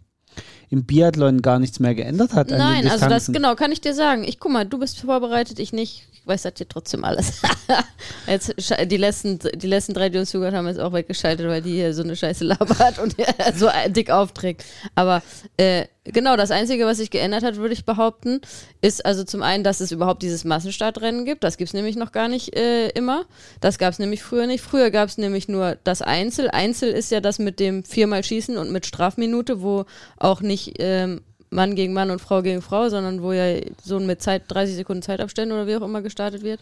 im 0.71 0.85
Biathlon 0.85 1.43
gar 1.43 1.59
nichts 1.59 1.81
mehr 1.81 1.95
geändert 1.95 2.33
hat. 2.33 2.51
Nein, 2.51 2.89
also 2.89 3.09
das 3.09 3.27
genau 3.27 3.57
kann 3.57 3.73
ich 3.73 3.81
dir 3.81 3.93
sagen. 3.93 4.23
Ich 4.25 4.39
guck 4.39 4.53
mal, 4.53 4.65
du 4.65 4.79
bist 4.79 5.01
vorbereitet, 5.01 5.59
ich 5.59 5.73
nicht. 5.73 6.07
Weiß 6.25 6.43
das 6.43 6.53
hier 6.59 6.69
trotzdem 6.69 7.05
alles. 7.05 7.41
jetzt, 8.27 8.55
die, 8.91 8.97
letzten, 8.97 9.39
die 9.55 9.67
letzten 9.67 9.95
drei, 9.95 10.09
die 10.11 10.19
uns 10.19 10.31
zugehört 10.31 10.55
haben, 10.55 10.67
jetzt 10.67 10.81
auch 10.81 10.93
weggeschaltet, 10.93 11.47
weil 11.47 11.63
die 11.63 11.73
hier 11.73 11.95
so 11.95 12.03
eine 12.03 12.15
scheiße 12.15 12.45
labert 12.45 12.99
und 12.99 13.17
so 13.57 13.69
dick 13.89 14.11
aufträgt. 14.11 14.65
Aber 14.95 15.23
äh, 15.57 15.87
genau, 16.05 16.37
das 16.37 16.51
Einzige, 16.51 16.87
was 16.87 16.99
sich 16.99 17.11
geändert 17.11 17.43
hat, 17.43 17.57
würde 17.57 17.73
ich 17.73 17.85
behaupten, 17.85 18.41
ist 18.81 19.05
also 19.05 19.25
zum 19.25 19.43
einen, 19.43 19.65
dass 19.65 19.81
es 19.81 19.93
überhaupt 19.93 20.23
dieses 20.23 20.45
Massenstartrennen 20.45 21.25
gibt. 21.25 21.43
Das 21.43 21.57
gibt 21.57 21.69
es 21.69 21.75
nämlich 21.75 21.97
noch 21.97 22.13
gar 22.13 22.29
nicht 22.29 22.55
äh, 22.55 22.89
immer. 22.91 23.25
Das 23.61 23.79
gab 23.79 23.93
es 23.93 23.99
nämlich 23.99 24.23
früher 24.23 24.47
nicht. 24.47 24.63
Früher 24.63 24.91
gab 24.91 25.09
es 25.09 25.19
nämlich 25.19 25.49
nur 25.49 25.79
das 25.85 26.03
Einzel. 26.03 26.51
Einzel 26.51 26.91
ist 26.91 27.11
ja 27.11 27.21
das 27.21 27.39
mit 27.39 27.61
dem 27.61 27.83
viermal 27.83 28.23
Schießen 28.23 28.59
und 28.59 28.71
mit 28.71 28.87
Strafminute, 28.87 29.63
wo 29.63 29.87
auch 30.19 30.43
nicht 30.43 30.75
ähm, 30.79 31.23
Mann 31.51 31.75
gegen 31.75 31.93
Mann 31.93 32.11
und 32.11 32.21
Frau 32.21 32.43
gegen 32.43 32.63
Frau, 32.63 32.89
sondern 32.89 33.23
wo 33.23 33.33
ja 33.33 33.61
so 33.83 33.99
mit 33.99 34.23
Zeit, 34.23 34.45
30 34.49 34.77
Sekunden 34.77 35.03
Zeitabständen 35.03 35.57
oder 35.57 35.67
wie 35.67 35.77
auch 35.77 35.87
immer 35.87 36.01
gestartet 36.01 36.43
wird. 36.43 36.61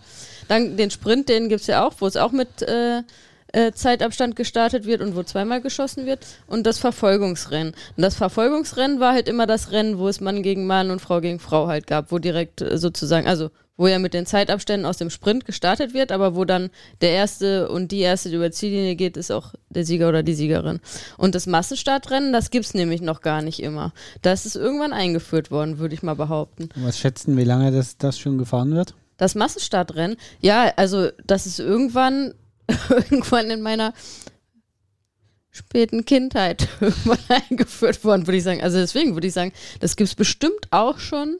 Dann 0.48 0.76
den 0.76 0.90
Sprint, 0.90 1.28
den 1.28 1.48
gibt 1.48 1.60
es 1.60 1.66
ja 1.66 1.86
auch, 1.86 1.94
wo 1.98 2.06
es 2.06 2.16
auch 2.16 2.32
mit 2.32 2.62
äh, 2.62 3.02
äh, 3.52 3.72
Zeitabstand 3.72 4.36
gestartet 4.36 4.86
wird 4.86 5.00
und 5.00 5.16
wo 5.16 5.22
zweimal 5.22 5.60
geschossen 5.60 6.06
wird. 6.06 6.26
Und 6.46 6.66
das 6.66 6.78
Verfolgungsrennen. 6.78 7.74
Und 7.96 8.02
das 8.02 8.14
Verfolgungsrennen 8.14 9.00
war 9.00 9.12
halt 9.12 9.28
immer 9.28 9.46
das 9.46 9.72
Rennen, 9.72 9.98
wo 9.98 10.08
es 10.08 10.20
Mann 10.20 10.42
gegen 10.42 10.66
Mann 10.66 10.90
und 10.90 11.00
Frau 11.00 11.20
gegen 11.20 11.38
Frau 11.38 11.68
halt 11.68 11.86
gab, 11.86 12.10
wo 12.10 12.18
direkt 12.18 12.60
äh, 12.62 12.78
sozusagen, 12.78 13.26
also 13.26 13.50
wo 13.78 13.86
ja 13.86 13.98
mit 13.98 14.12
den 14.12 14.26
Zeitabständen 14.26 14.84
aus 14.84 14.98
dem 14.98 15.08
Sprint 15.08 15.46
gestartet 15.46 15.94
wird, 15.94 16.12
aber 16.12 16.34
wo 16.34 16.44
dann 16.44 16.68
der 17.00 17.12
Erste 17.12 17.70
und 17.70 17.92
die 17.92 18.00
Erste, 18.00 18.28
die 18.28 18.34
über 18.34 18.50
die 18.50 18.54
Ziellinie 18.54 18.96
geht, 18.96 19.16
ist 19.16 19.30
auch 19.30 19.54
der 19.70 19.86
Sieger 19.86 20.08
oder 20.08 20.22
die 20.22 20.34
Siegerin. 20.34 20.80
Und 21.16 21.34
das 21.34 21.46
Massenstartrennen, 21.46 22.32
das 22.32 22.50
gibt 22.50 22.66
es 22.66 22.74
nämlich 22.74 23.00
noch 23.00 23.22
gar 23.22 23.40
nicht 23.40 23.62
immer. 23.62 23.94
Das 24.20 24.44
ist 24.44 24.56
irgendwann 24.56 24.92
eingeführt 24.92 25.50
worden, 25.50 25.78
würde 25.78 25.94
ich 25.94 26.02
mal 26.02 26.16
behaupten. 26.16 26.68
Was 26.74 26.98
schätzen, 26.98 27.36
wie 27.36 27.44
lange 27.44 27.70
das, 27.70 27.96
das 27.96 28.18
schon 28.18 28.36
gefahren 28.36 28.74
wird? 28.74 28.94
Das 29.16 29.36
Massenstartrennen? 29.36 30.16
Ja, 30.40 30.72
also 30.76 31.10
das 31.24 31.46
ist 31.46 31.60
irgendwann, 31.60 32.34
irgendwann 32.88 33.48
in 33.48 33.62
meiner 33.62 33.94
späten 35.52 36.04
Kindheit 36.04 36.68
irgendwann 36.80 37.18
eingeführt 37.48 38.04
worden, 38.04 38.26
würde 38.26 38.38
ich 38.38 38.44
sagen. 38.44 38.60
Also 38.60 38.78
deswegen 38.78 39.14
würde 39.14 39.28
ich 39.28 39.34
sagen, 39.34 39.52
das 39.78 39.94
gibt 39.94 40.08
es 40.08 40.16
bestimmt 40.16 40.66
auch 40.70 40.98
schon 40.98 41.36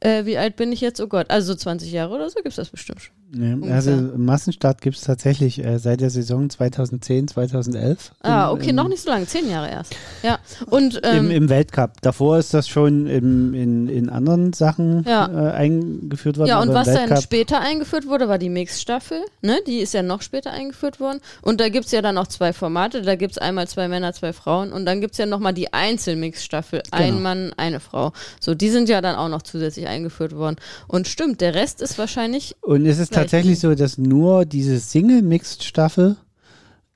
äh, 0.00 0.24
wie 0.26 0.38
alt 0.38 0.56
bin 0.56 0.72
ich 0.72 0.80
jetzt? 0.80 1.00
Oh 1.00 1.06
Gott, 1.06 1.30
also 1.30 1.52
so 1.52 1.58
20 1.58 1.90
Jahre 1.90 2.14
oder 2.14 2.28
so 2.28 2.36
gibt 2.36 2.48
es 2.48 2.56
das 2.56 2.70
bestimmt 2.70 3.02
schon. 3.02 3.14
Ja, 3.36 3.74
also 3.74 3.90
Massenstart 4.16 4.80
gibt 4.80 4.96
es 4.96 5.02
tatsächlich 5.02 5.64
äh, 5.64 5.78
seit 5.78 6.00
der 6.00 6.10
Saison 6.10 6.48
2010, 6.48 7.28
2011. 7.28 8.12
Ah, 8.22 8.52
okay, 8.52 8.70
im, 8.70 8.76
noch 8.76 8.86
nicht 8.86 9.02
so 9.02 9.10
lange, 9.10 9.26
zehn 9.26 9.50
Jahre 9.50 9.70
erst. 9.70 9.96
Ja, 10.22 10.38
und 10.66 11.00
ähm, 11.02 11.26
Im, 11.26 11.30
Im, 11.30 11.48
Weltcup. 11.48 12.00
Davor 12.02 12.38
ist 12.38 12.54
das 12.54 12.68
schon 12.68 13.06
im, 13.06 13.54
in, 13.54 13.88
in 13.88 14.08
anderen 14.08 14.52
Sachen 14.52 15.04
ja. 15.04 15.26
äh, 15.26 15.52
eingeführt 15.52 16.38
worden. 16.38 16.48
Ja, 16.48 16.60
und 16.60 16.72
was 16.72 16.86
dann 16.86 17.20
später 17.20 17.60
eingeführt 17.60 18.06
wurde, 18.06 18.28
war 18.28 18.38
die 18.38 18.50
Mix-Staffel. 18.50 19.20
Ne? 19.42 19.58
Die 19.66 19.78
ist 19.78 19.94
ja 19.94 20.02
noch 20.02 20.22
später 20.22 20.52
eingeführt 20.52 21.00
worden. 21.00 21.20
Und 21.42 21.60
da 21.60 21.68
gibt 21.68 21.86
es 21.86 21.92
ja 21.92 22.02
dann 22.02 22.18
auch 22.18 22.28
zwei 22.28 22.52
Formate. 22.52 23.02
Da 23.02 23.16
gibt 23.16 23.32
es 23.32 23.38
einmal 23.38 23.66
zwei 23.66 23.88
Männer, 23.88 24.12
zwei 24.12 24.32
Frauen. 24.32 24.72
Und 24.72 24.86
dann 24.86 25.00
gibt 25.00 25.12
es 25.12 25.18
ja 25.18 25.26
nochmal 25.26 25.54
die 25.54 25.72
Einzelmix-Staffel. 25.72 26.82
Genau. 26.84 27.02
Ein 27.02 27.22
Mann, 27.22 27.52
eine 27.56 27.80
Frau. 27.80 28.12
So, 28.38 28.54
die 28.54 28.70
sind 28.70 28.88
ja 28.88 29.00
dann 29.00 29.16
auch 29.16 29.28
noch 29.28 29.42
zusätzlich 29.42 29.83
eingeführt 29.86 30.34
worden. 30.34 30.56
Und 30.86 31.08
stimmt, 31.08 31.40
der 31.40 31.54
Rest 31.54 31.82
ist 31.82 31.98
wahrscheinlich. 31.98 32.56
Und 32.60 32.86
ist 32.86 32.98
es 32.98 33.10
tatsächlich 33.10 33.60
so, 33.60 33.74
dass 33.74 33.98
nur 33.98 34.44
diese 34.44 34.78
Single-Mixed-Staffel 34.78 36.16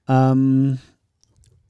ähm, 0.09 0.79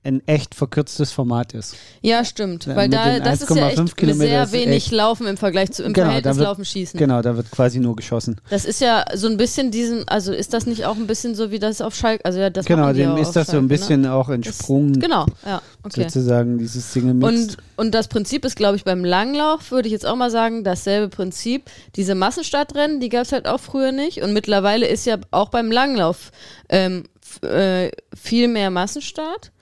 ein 0.08 0.22
echt 0.26 0.54
verkürztes 0.54 1.12
Format 1.12 1.52
ist. 1.52 1.76
Ja, 2.00 2.24
stimmt. 2.24 2.66
Weil 2.66 2.88
da, 2.88 3.20
das 3.20 3.42
ist 3.42 3.54
ja 3.54 3.68
echt 3.68 3.96
sehr 3.96 4.52
wenig 4.52 4.86
echt, 4.86 4.92
Laufen 4.92 5.26
im 5.26 5.36
Vergleich 5.36 5.70
zu 5.70 5.84
im 5.84 5.92
genau, 5.92 6.06
Verhältnis 6.06 6.36
wird, 6.36 6.46
Laufen 6.46 6.64
schießen. 6.64 6.98
Genau, 6.98 7.22
da 7.22 7.36
wird 7.36 7.50
quasi 7.50 7.78
nur 7.78 7.94
geschossen. 7.94 8.40
Das 8.50 8.64
ist 8.64 8.80
ja 8.80 9.04
so 9.14 9.28
ein 9.28 9.36
bisschen 9.36 9.70
diesen, 9.70 10.08
also 10.08 10.32
ist 10.32 10.54
das 10.54 10.66
nicht 10.66 10.86
auch 10.86 10.96
ein 10.96 11.06
bisschen 11.06 11.34
so 11.34 11.50
wie 11.50 11.58
das 11.58 11.80
auf 11.80 11.94
Schalke, 11.94 12.24
also 12.24 12.40
ja, 12.40 12.50
das 12.50 12.66
Genau, 12.66 12.92
dem 12.92 13.16
ist 13.16 13.28
das 13.28 13.46
Schalke, 13.46 13.50
so 13.52 13.58
ein 13.58 13.68
bisschen 13.68 14.00
ne? 14.02 14.12
auch 14.12 14.28
entsprungen. 14.28 14.98
Genau, 14.98 15.26
ja, 15.44 15.62
okay. 15.82 16.04
Sozusagen 16.04 16.58
dieses 16.58 16.92
Single 16.92 17.14
Mix. 17.14 17.28
Und, 17.28 17.56
und 17.76 17.94
das 17.94 18.08
Prinzip 18.08 18.44
ist, 18.44 18.56
glaube 18.56 18.76
ich, 18.76 18.84
beim 18.84 19.04
Langlauf, 19.04 19.70
würde 19.70 19.88
ich 19.88 19.92
jetzt 19.92 20.06
auch 20.06 20.16
mal 20.16 20.30
sagen, 20.30 20.64
dasselbe 20.64 21.08
Prinzip. 21.08 21.70
Diese 21.96 22.14
Massenstartrennen, 22.14 23.00
die 23.00 23.10
gab 23.10 23.22
es 23.22 23.32
halt 23.32 23.46
auch 23.46 23.60
früher 23.60 23.92
nicht 23.92 24.22
und 24.22 24.32
mittlerweile 24.32 24.86
ist 24.86 25.04
ja 25.04 25.18
auch 25.30 25.50
beim 25.50 25.70
Langlauf 25.70 26.30
ähm, 26.68 27.04
äh, 27.42 27.90
viel 28.14 28.48
mehr 28.48 28.70
Massenstart. 28.70 29.52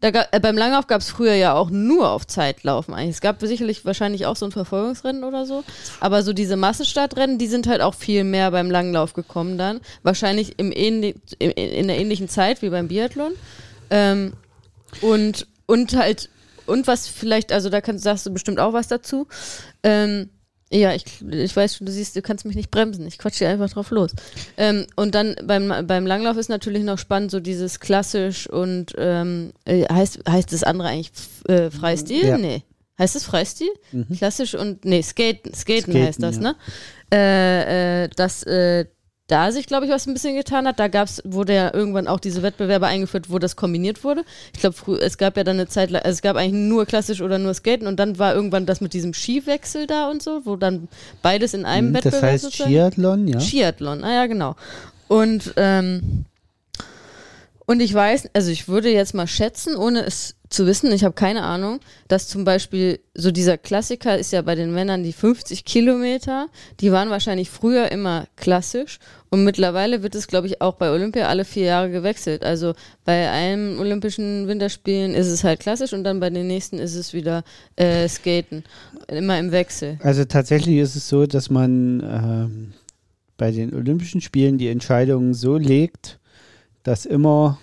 Da 0.00 0.10
gab, 0.10 0.34
äh, 0.34 0.40
beim 0.40 0.56
Langlauf 0.56 0.86
gab 0.86 1.02
es 1.02 1.10
früher 1.10 1.34
ja 1.34 1.54
auch 1.54 1.70
nur 1.70 2.10
auf 2.10 2.26
Zeitlaufen 2.26 2.94
eigentlich. 2.94 3.16
Es 3.16 3.20
gab 3.20 3.40
sicherlich 3.40 3.84
wahrscheinlich 3.84 4.26
auch 4.26 4.36
so 4.36 4.46
ein 4.46 4.52
Verfolgungsrennen 4.52 5.24
oder 5.24 5.44
so. 5.44 5.62
Aber 6.00 6.22
so 6.22 6.32
diese 6.32 6.56
Massenstartrennen, 6.56 7.38
die 7.38 7.46
sind 7.46 7.66
halt 7.66 7.82
auch 7.82 7.94
viel 7.94 8.24
mehr 8.24 8.50
beim 8.50 8.70
Langlauf 8.70 9.12
gekommen 9.12 9.58
dann. 9.58 9.80
Wahrscheinlich 10.02 10.58
im 10.58 10.72
in, 10.72 11.02
in 11.02 11.88
der 11.88 11.98
ähnlichen 11.98 12.28
Zeit 12.28 12.62
wie 12.62 12.70
beim 12.70 12.88
Biathlon. 12.88 13.32
Ähm, 13.90 14.32
und, 15.02 15.46
und 15.66 15.94
halt, 15.94 16.30
und 16.66 16.86
was 16.86 17.06
vielleicht, 17.06 17.52
also 17.52 17.68
da 17.68 17.80
kannst, 17.80 18.04
sagst 18.04 18.24
du 18.24 18.32
bestimmt 18.32 18.58
auch 18.58 18.72
was 18.72 18.88
dazu. 18.88 19.26
Ähm, 19.82 20.30
ja, 20.72 20.94
ich, 20.94 21.04
ich 21.28 21.56
weiß 21.56 21.76
schon, 21.76 21.86
du 21.86 21.92
siehst, 21.92 22.14
du 22.14 22.22
kannst 22.22 22.44
mich 22.44 22.54
nicht 22.54 22.70
bremsen. 22.70 23.04
Ich 23.06 23.18
quatsche 23.18 23.48
einfach 23.48 23.68
drauf 23.70 23.90
los. 23.90 24.12
Ähm, 24.56 24.86
und 24.94 25.16
dann 25.16 25.34
beim, 25.44 25.86
beim 25.86 26.06
Langlauf 26.06 26.36
ist 26.36 26.48
natürlich 26.48 26.84
noch 26.84 26.98
spannend, 26.98 27.32
so 27.32 27.40
dieses 27.40 27.80
klassisch 27.80 28.48
und 28.48 28.94
ähm, 28.96 29.52
äh, 29.64 29.84
heißt, 29.92 30.20
heißt 30.28 30.52
das 30.52 30.62
andere 30.62 30.88
eigentlich 30.88 31.10
äh, 31.48 31.70
Freistil? 31.70 32.24
Ja. 32.24 32.38
Nee. 32.38 32.62
Heißt 33.00 33.16
es 33.16 33.24
Freistil? 33.24 33.70
Mhm. 33.90 34.06
Klassisch 34.16 34.54
und, 34.54 34.84
nee, 34.84 35.02
Skaten, 35.02 35.54
Skaten, 35.54 35.92
Skaten 35.92 36.06
heißt 36.06 36.22
das, 36.22 36.36
ja. 36.36 36.42
ne? 36.42 36.56
Äh, 37.12 38.04
äh, 38.04 38.08
das, 38.14 38.44
äh, 38.44 38.84
da 39.30 39.52
sich, 39.52 39.66
glaube 39.66 39.86
ich, 39.86 39.92
was 39.92 40.06
ein 40.06 40.14
bisschen 40.14 40.34
getan 40.34 40.66
hat. 40.66 40.78
Da 40.78 40.88
gab's, 40.88 41.22
wurde 41.24 41.54
ja 41.54 41.72
irgendwann 41.72 42.08
auch 42.08 42.20
diese 42.20 42.42
Wettbewerbe 42.42 42.86
eingeführt, 42.86 43.30
wo 43.30 43.38
das 43.38 43.56
kombiniert 43.56 44.02
wurde. 44.04 44.24
Ich 44.52 44.60
glaube, 44.60 44.98
es 44.98 45.18
gab 45.18 45.36
ja 45.36 45.44
dann 45.44 45.56
eine 45.56 45.68
Zeit, 45.68 45.94
also 45.94 46.08
es 46.08 46.22
gab 46.22 46.36
eigentlich 46.36 46.68
nur 46.68 46.86
klassisch 46.86 47.20
oder 47.20 47.38
nur 47.38 47.54
Skaten 47.54 47.86
und 47.86 47.98
dann 47.98 48.18
war 48.18 48.34
irgendwann 48.34 48.66
das 48.66 48.80
mit 48.80 48.92
diesem 48.92 49.14
Skiwechsel 49.14 49.86
da 49.86 50.10
und 50.10 50.22
so, 50.22 50.44
wo 50.44 50.56
dann 50.56 50.88
beides 51.22 51.54
in 51.54 51.64
einem 51.64 51.92
das 51.92 52.04
Wettbewerb. 52.04 52.22
Das 52.22 52.30
heißt 52.30 52.44
sozusagen. 52.44 52.70
Skiathlon, 52.70 53.28
ja? 53.28 53.40
Skiathlon, 53.40 54.04
ah 54.04 54.12
ja, 54.12 54.26
genau. 54.26 54.56
Und, 55.08 55.54
ähm, 55.56 56.24
und 57.66 57.80
ich 57.80 57.94
weiß, 57.94 58.30
also 58.32 58.50
ich 58.50 58.68
würde 58.68 58.90
jetzt 58.90 59.14
mal 59.14 59.26
schätzen, 59.26 59.76
ohne 59.76 60.04
es 60.04 60.34
zu 60.50 60.66
wissen, 60.66 60.90
ich 60.90 61.04
habe 61.04 61.14
keine 61.14 61.44
Ahnung, 61.44 61.78
dass 62.08 62.26
zum 62.28 62.44
Beispiel 62.44 62.98
so 63.14 63.30
dieser 63.30 63.56
Klassiker 63.56 64.18
ist 64.18 64.32
ja 64.32 64.42
bei 64.42 64.56
den 64.56 64.74
Männern 64.74 65.04
die 65.04 65.12
50 65.12 65.64
Kilometer, 65.64 66.48
die 66.80 66.90
waren 66.90 67.08
wahrscheinlich 67.08 67.48
früher 67.48 67.90
immer 67.92 68.26
klassisch 68.34 68.98
und 69.30 69.44
mittlerweile 69.44 70.02
wird 70.02 70.16
es, 70.16 70.26
glaube 70.26 70.48
ich, 70.48 70.60
auch 70.60 70.74
bei 70.74 70.90
Olympia 70.90 71.28
alle 71.28 71.44
vier 71.44 71.66
Jahre 71.66 71.90
gewechselt. 71.90 72.44
Also 72.44 72.74
bei 73.04 73.30
einem 73.30 73.78
Olympischen 73.78 74.48
Winterspielen 74.48 75.14
ist 75.14 75.28
es 75.28 75.44
halt 75.44 75.60
klassisch 75.60 75.92
und 75.92 76.02
dann 76.02 76.18
bei 76.18 76.30
den 76.30 76.48
nächsten 76.48 76.78
ist 76.78 76.96
es 76.96 77.14
wieder 77.14 77.44
äh, 77.76 78.08
Skaten, 78.08 78.64
immer 79.06 79.38
im 79.38 79.52
Wechsel. 79.52 80.00
Also 80.02 80.24
tatsächlich 80.24 80.78
ist 80.78 80.96
es 80.96 81.08
so, 81.08 81.26
dass 81.26 81.48
man 81.48 82.00
äh, 82.00 82.76
bei 83.36 83.52
den 83.52 83.72
Olympischen 83.72 84.20
Spielen 84.20 84.58
die 84.58 84.68
Entscheidungen 84.68 85.32
so 85.32 85.56
legt, 85.56 86.18
dass 86.82 87.06
immer 87.06 87.58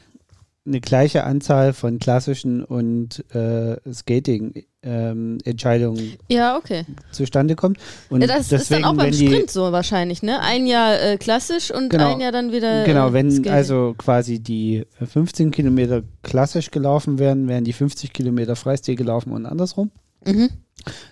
eine 0.68 0.82
gleiche 0.82 1.24
Anzahl 1.24 1.74
von 1.74 1.98
klassischen 2.00 2.64
und 2.64 3.24
äh, 3.34 3.78
Skating-Entscheidungen 3.92 6.00
ähm, 6.00 6.18
ja, 6.28 6.56
okay. 6.58 6.86
zustande 7.12 7.56
kommt. 7.56 7.80
Und 8.10 8.22
ja, 8.22 8.28
das 8.28 8.50
deswegen, 8.50 8.62
ist 8.62 8.72
dann 8.72 8.84
auch 8.84 8.96
beim 8.96 9.14
Sprint 9.14 9.50
so 9.50 9.72
wahrscheinlich, 9.72 10.22
ne? 10.22 10.40
Ein 10.42 10.68
Jahr 10.68 11.02
äh, 11.02 11.18
klassisch 11.18 11.72
und 11.72 11.90
genau, 11.90 12.14
ein 12.14 12.20
Jahr 12.20 12.32
dann 12.32 12.52
wieder. 12.52 12.84
Genau, 12.84 13.14
wenn 13.14 13.32
Skating. 13.32 13.52
also 13.52 13.96
quasi 13.98 14.40
die 14.40 14.86
15 15.04 15.50
Kilometer 15.52 16.04
klassisch 16.22 16.70
gelaufen 16.72 17.20
werden, 17.20 17.48
werden 17.48 17.64
die 17.64 17.74
50 17.74 18.14
Kilometer 18.14 18.56
Freistil 18.56 18.96
gelaufen 18.96 19.32
und 19.32 19.46
andersrum. 19.46 19.92
Mhm. 20.26 20.50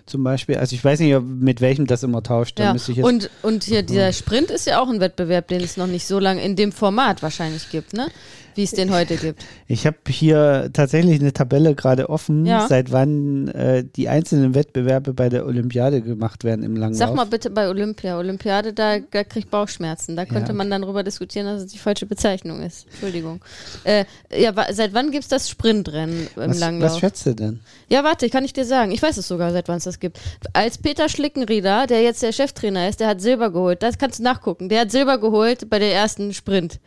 Zum 0.06 0.22
Beispiel, 0.22 0.56
also 0.56 0.74
ich 0.74 0.84
weiß 0.84 1.00
nicht, 1.00 1.20
mit 1.22 1.60
welchem 1.60 1.86
das 1.86 2.02
immer 2.02 2.22
tauscht. 2.22 2.58
Ja. 2.60 2.74
und, 3.02 3.30
und 3.42 3.64
hier 3.64 3.82
dieser 3.82 4.12
Sprint 4.12 4.50
ist 4.50 4.66
ja 4.66 4.80
auch 4.80 4.88
ein 4.88 5.00
Wettbewerb, 5.00 5.48
den 5.48 5.60
es 5.60 5.76
noch 5.76 5.88
nicht 5.88 6.06
so 6.06 6.18
lange 6.18 6.42
in 6.42 6.56
dem 6.56 6.72
Format 6.72 7.22
wahrscheinlich 7.22 7.70
gibt, 7.70 7.92
ne? 7.92 8.08
Wie 8.56 8.64
es 8.64 8.72
den 8.72 8.92
heute 8.92 9.16
gibt. 9.16 9.44
Ich 9.66 9.86
habe 9.86 9.96
hier 10.08 10.70
tatsächlich 10.72 11.20
eine 11.20 11.32
Tabelle 11.32 11.74
gerade 11.74 12.08
offen, 12.08 12.46
ja. 12.46 12.66
seit 12.68 12.92
wann 12.92 13.48
äh, 13.48 13.84
die 13.84 14.08
einzelnen 14.08 14.54
Wettbewerbe 14.54 15.12
bei 15.14 15.28
der 15.28 15.46
Olympiade 15.46 16.02
gemacht 16.02 16.44
werden 16.44 16.64
im 16.64 16.76
Langlauf. 16.76 16.98
Sag 16.98 17.14
mal 17.14 17.26
bitte 17.26 17.50
bei 17.50 17.68
Olympia. 17.68 18.18
Olympiade, 18.18 18.72
da, 18.72 18.98
da 18.98 19.24
kriege 19.24 19.40
ich 19.40 19.48
Bauchschmerzen. 19.48 20.16
Da 20.16 20.24
könnte 20.24 20.48
ja. 20.48 20.54
man 20.54 20.70
dann 20.70 20.82
darüber 20.82 21.02
diskutieren, 21.02 21.46
dass 21.46 21.62
es 21.62 21.72
die 21.72 21.78
falsche 21.78 22.06
Bezeichnung 22.06 22.62
ist. 22.62 22.86
Entschuldigung. 22.90 23.40
Äh, 23.84 24.04
ja, 24.36 24.52
seit 24.72 24.94
wann 24.94 25.10
gibt 25.10 25.24
es 25.24 25.28
das 25.28 25.48
Sprintrennen 25.48 26.28
im 26.36 26.50
was, 26.50 26.58
Langlauf? 26.58 26.92
Was 26.92 26.98
schätzt 26.98 27.26
du 27.26 27.34
denn? 27.34 27.60
Ja, 27.88 28.04
warte, 28.04 28.28
kann 28.30 28.44
ich 28.44 28.52
dir 28.52 28.64
sagen. 28.64 28.90
Ich 28.92 29.02
weiß 29.02 29.16
es 29.16 29.28
sogar, 29.28 29.52
seit 29.52 29.68
wann 29.68 29.78
es 29.78 29.84
das 29.84 30.00
gibt. 30.00 30.18
Als 30.52 30.78
Peter 30.78 31.08
Schlickenrieder, 31.08 31.86
der 31.86 32.02
jetzt 32.02 32.22
der 32.22 32.32
Cheftrainer 32.32 32.88
ist, 32.88 33.00
der 33.00 33.08
hat 33.08 33.20
Silber 33.20 33.50
geholt. 33.50 33.82
Das 33.82 33.98
kannst 33.98 34.18
du 34.18 34.22
nachgucken. 34.22 34.68
Der 34.68 34.82
hat 34.82 34.90
Silber 34.90 35.18
geholt 35.18 35.68
bei 35.70 35.78
der 35.78 35.92
ersten 35.94 36.32
Sprint. 36.32 36.80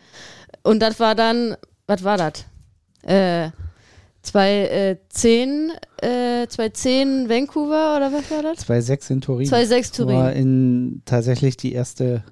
Und 0.70 0.80
das 0.82 1.00
war 1.00 1.16
dann, 1.16 1.56
was 1.88 2.04
war 2.04 2.18
das? 2.18 2.46
Äh, 3.02 3.50
2010, 4.22 5.72
äh, 6.02 6.48
2010 6.48 7.28
Vancouver 7.30 7.98
oder 7.98 8.12
was 8.14 8.30
war 8.30 8.44
das? 8.44 8.68
2,6 8.68 9.12
in 9.12 9.22
Turin. 9.22 9.48
2,6 9.48 9.96
Turin. 9.96 10.16
War 10.16 10.34
in 10.34 11.02
tatsächlich 11.06 11.58
die 11.58 11.74
erste, 11.74 12.24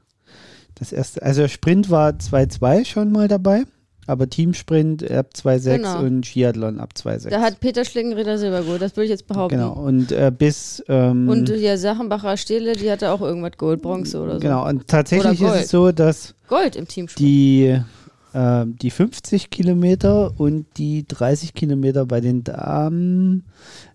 das 0.75 0.91
erste, 0.91 1.23
also 1.23 1.47
Sprint 1.47 1.89
war 1.89 2.11
2,2 2.11 2.85
schon 2.85 3.11
mal 3.11 3.27
dabei, 3.27 3.63
aber 4.05 4.29
Teamsprint 4.29 5.09
ab 5.09 5.29
2,6 5.33 5.75
Genau. 5.77 5.99
und 6.01 6.25
Skiathlon 6.25 6.79
ab 6.79 6.91
2,6. 6.95 7.29
Da 7.29 7.41
hat 7.41 7.59
Peter 7.59 7.85
Schlingenrieder 7.85 8.37
Silber 8.37 8.61
geholt, 8.61 8.81
das 8.83 8.95
würde 8.95 9.05
ich 9.05 9.11
jetzt 9.11 9.25
behaupten. 9.25 9.55
Genau, 9.57 9.73
und 9.73 10.11
äh, 10.11 10.31
bis. 10.37 10.83
Ähm, 10.89 11.27
Und 11.27 11.49
hier 11.49 11.77
Sachenbacher 11.79 12.37
Stele, 12.37 12.73
die 12.73 12.91
hatte 12.91 13.11
auch 13.11 13.21
irgendwas 13.21 13.53
Gold, 13.57 13.81
Bronze 13.81 14.21
oder 14.21 14.33
so. 14.35 14.39
Genau, 14.41 14.67
und 14.67 14.87
tatsächlich 14.87 15.41
ist 15.41 15.55
es 15.55 15.69
so, 15.69 15.91
dass 15.91 16.35
Gold 16.47 16.75
im 16.75 16.87
Teamsprint. 16.87 17.19
die, 17.27 17.81
äh, 18.33 18.65
die 18.67 18.91
50 18.91 19.49
Kilometer 19.49 20.39
und 20.39 20.65
die 20.77 21.05
30 21.07 21.53
Kilometer 21.53 22.05
bei 22.05 22.21
den 22.21 22.43
Damen 22.43 23.45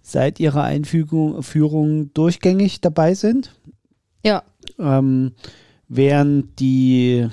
seit 0.02 0.40
ihrer 0.40 0.64
Einführung 0.64 1.42
Führung 1.42 2.12
durchgängig 2.14 2.80
dabei 2.80 3.14
sind. 3.14 3.54
Ja, 4.24 4.42
Ähm, 4.78 5.32
während 5.88 6.58
die, 6.60 7.28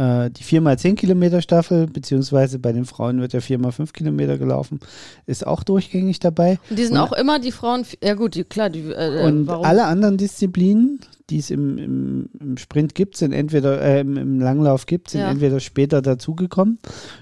äh, 0.00 0.30
die 0.30 0.42
4x10 0.44 0.94
Kilometer 0.94 1.42
Staffel, 1.42 1.86
beziehungsweise 1.86 2.58
bei 2.58 2.72
den 2.72 2.84
Frauen 2.86 3.20
wird 3.20 3.32
ja 3.34 3.40
4x5 3.40 3.92
Kilometer 3.92 4.38
gelaufen, 4.38 4.80
ist 5.26 5.46
auch 5.46 5.62
durchgängig 5.62 6.18
dabei. 6.20 6.58
und 6.70 6.78
die 6.78 6.84
sind 6.84 6.94
Und- 6.96 7.00
auch 7.02 7.12
immer 7.12 7.38
die 7.38 7.52
Frauen, 7.52 7.84
ja 8.02 8.14
gut, 8.14 8.34
die, 8.34 8.44
klar, 8.44 8.70
die, 8.70 8.80
äh, 8.90 9.24
Und 9.24 9.46
warum? 9.46 9.64
alle 9.64 9.84
anderen 9.84 10.16
Disziplinen, 10.16 11.00
die 11.28 11.38
es 11.38 11.50
im, 11.50 11.78
im, 11.78 12.28
im 12.40 12.56
Sprint 12.56 12.94
gibt, 12.94 13.16
sind 13.16 13.32
entweder 13.32 13.80
äh, 13.80 14.00
im, 14.00 14.16
im 14.16 14.40
Langlauf 14.40 14.86
gibt, 14.86 15.10
sind 15.10 15.20
Ja. 15.20 15.30
entweder 15.30 15.60
später 15.60 16.00
dazugekommen 16.02 16.78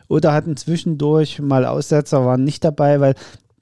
oder 0.08 0.32
hatten 0.32 0.56
zwischendurch 0.56 1.40
mal 1.40 1.64
Aussetzer, 1.66 2.24
waren 2.24 2.44
nicht 2.44 2.64
dabei, 2.64 3.00
weil 3.00 3.14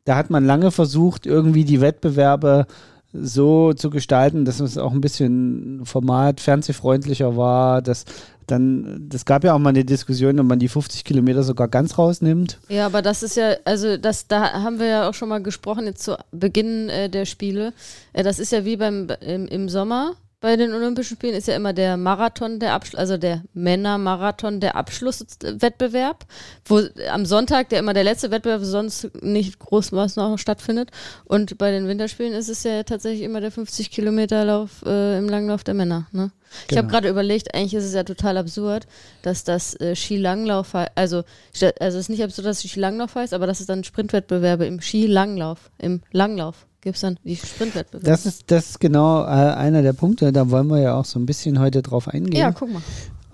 da 0.05 0.16
hat 0.16 0.31
man 0.31 0.44
lange 0.44 0.70
versucht, 0.70 1.26
irgendwie 1.26 1.64
die 1.64 1.81
Wettbewerbe 1.81 2.66
so 3.12 3.72
zu 3.72 3.88
gestalten, 3.90 4.44
dass 4.44 4.61
es 4.61 4.76
auch 4.79 4.92
ein 4.92 5.00
bisschen 5.00 5.81
Format 5.85 6.40
fernsehfreundlicher 6.40 7.37
war, 7.37 7.81
dass 7.83 8.05
dann, 8.46 9.06
das 9.09 9.24
gab 9.24 9.44
ja 9.44 9.54
auch 9.54 9.59
mal 9.59 9.70
eine 9.70 9.85
Diskussion, 9.85 10.38
ob 10.40 10.46
man 10.46 10.59
die 10.59 10.68
50 10.68 11.04
Kilometer 11.04 11.42
sogar 11.42 11.68
ganz 11.68 11.98
rausnimmt. 11.98 12.59
Ja, 12.68 12.87
aber 12.87 13.02
das 13.02 13.22
ist 13.22 13.37
ja, 13.37 13.56
also 13.64 13.96
das, 13.96 14.26
da 14.26 14.52
haben 14.52 14.78
wir 14.78 14.87
ja 14.87 15.09
auch 15.09 15.14
schon 15.14 15.28
mal 15.28 15.42
gesprochen, 15.42 15.87
jetzt 15.87 16.02
zu 16.02 16.16
Beginn 16.32 16.88
äh, 16.88 17.09
der 17.09 17.24
Spiele. 17.24 17.72
Äh, 18.12 18.22
das 18.22 18.38
ist 18.38 18.52
ja 18.52 18.64
wie 18.64 18.76
beim 18.76 19.09
im, 19.20 19.46
im 19.46 19.68
Sommer 19.68 20.14
bei 20.40 20.57
den 20.57 20.75
Olympischen 20.75 21.16
Spielen 21.16 21.35
ist 21.35 21.49
ja 21.49 21.57
immer 21.57 21.72
der 21.72 21.96
Marathon 21.96 22.59
der 22.61 22.75
Abschluss, 22.75 22.99
also 23.01 23.16
der 23.16 23.42
Männermarathon 23.55 24.61
der 24.61 24.77
Abschlusswettbewerb, 24.77 26.27
wo 26.66 26.83
am 27.11 27.25
Sonntag 27.27 27.68
der 27.70 27.79
immer 27.79 27.94
der 27.94 28.05
letzte 28.05 28.31
Wettbewerb 28.31 28.62
sonst 28.62 29.11
nicht 29.22 29.59
groß 29.59 29.92
was 29.92 30.16
noch 30.16 30.38
stattfindet. 30.38 30.90
Und 31.25 31.59
bei 31.59 31.70
den 31.70 31.88
Winterspielen 31.88 32.33
ist 32.35 32.49
es 32.49 32.62
ja 32.64 32.83
tatsächlich 32.83 33.22
immer 33.22 33.40
der 33.40 33.51
50 33.51 33.90
Kilometer 33.90 34.44
Lauf 34.44 34.83
äh, 34.85 35.18
im 35.18 35.29
Langlauf 35.29 35.64
der 35.64 35.75
Männer. 35.75 36.07
Ne? 36.12 36.31
Ich 36.70 36.77
habe 36.77 36.87
Genau. 36.87 36.92
gerade 36.92 37.09
überlegt, 37.09 37.55
eigentlich 37.55 37.75
ist 37.75 37.85
es 37.85 37.94
ja 37.94 38.05
total 38.05 38.37
absurd, 38.37 38.87
dass 39.22 39.42
das 39.44 39.75
äh, 39.81 39.96
Skilanglauf, 39.96 40.75
hei- 40.75 40.88
also, 40.94 41.25
also 41.59 41.77
es 41.79 41.94
ist 41.94 42.09
nicht 42.11 42.22
absurd, 42.22 42.46
dass 42.46 42.62
es 42.64 42.70
Skilanglauf 42.70 43.14
heißt, 43.14 43.33
aber 43.35 43.46
dass 43.46 43.61
es 43.61 43.66
dann 43.66 43.85
Sprintwettbewerbe 43.85 44.66
im 44.66 44.81
Skilanglauf, 44.81 45.70
im 45.79 46.03
Langlauf 46.12 46.66
gibt 46.87 46.94
es 46.94 47.01
dann 47.01 47.18
die 47.25 47.35
Sprintwettbewerbe. 47.35 48.07
Das 48.07 48.27
ist, 48.27 48.44
das 48.46 48.70
ist 48.70 48.79
genau 48.79 49.25
äh, 49.25 49.27
einer 49.27 49.83
der 49.83 49.92
Punkte, 49.92 50.31
da 50.31 50.51
wollen 50.51 50.68
wir 50.68 50.79
ja 50.79 50.94
auch 50.94 51.05
so 51.05 51.18
ein 51.18 51.27
bisschen 51.27 51.59
heute 51.59 51.83
drauf 51.83 52.07
eingehen. 52.07 52.40
ja, 52.40 52.53
guck 52.53 52.68
mal. 52.72 52.83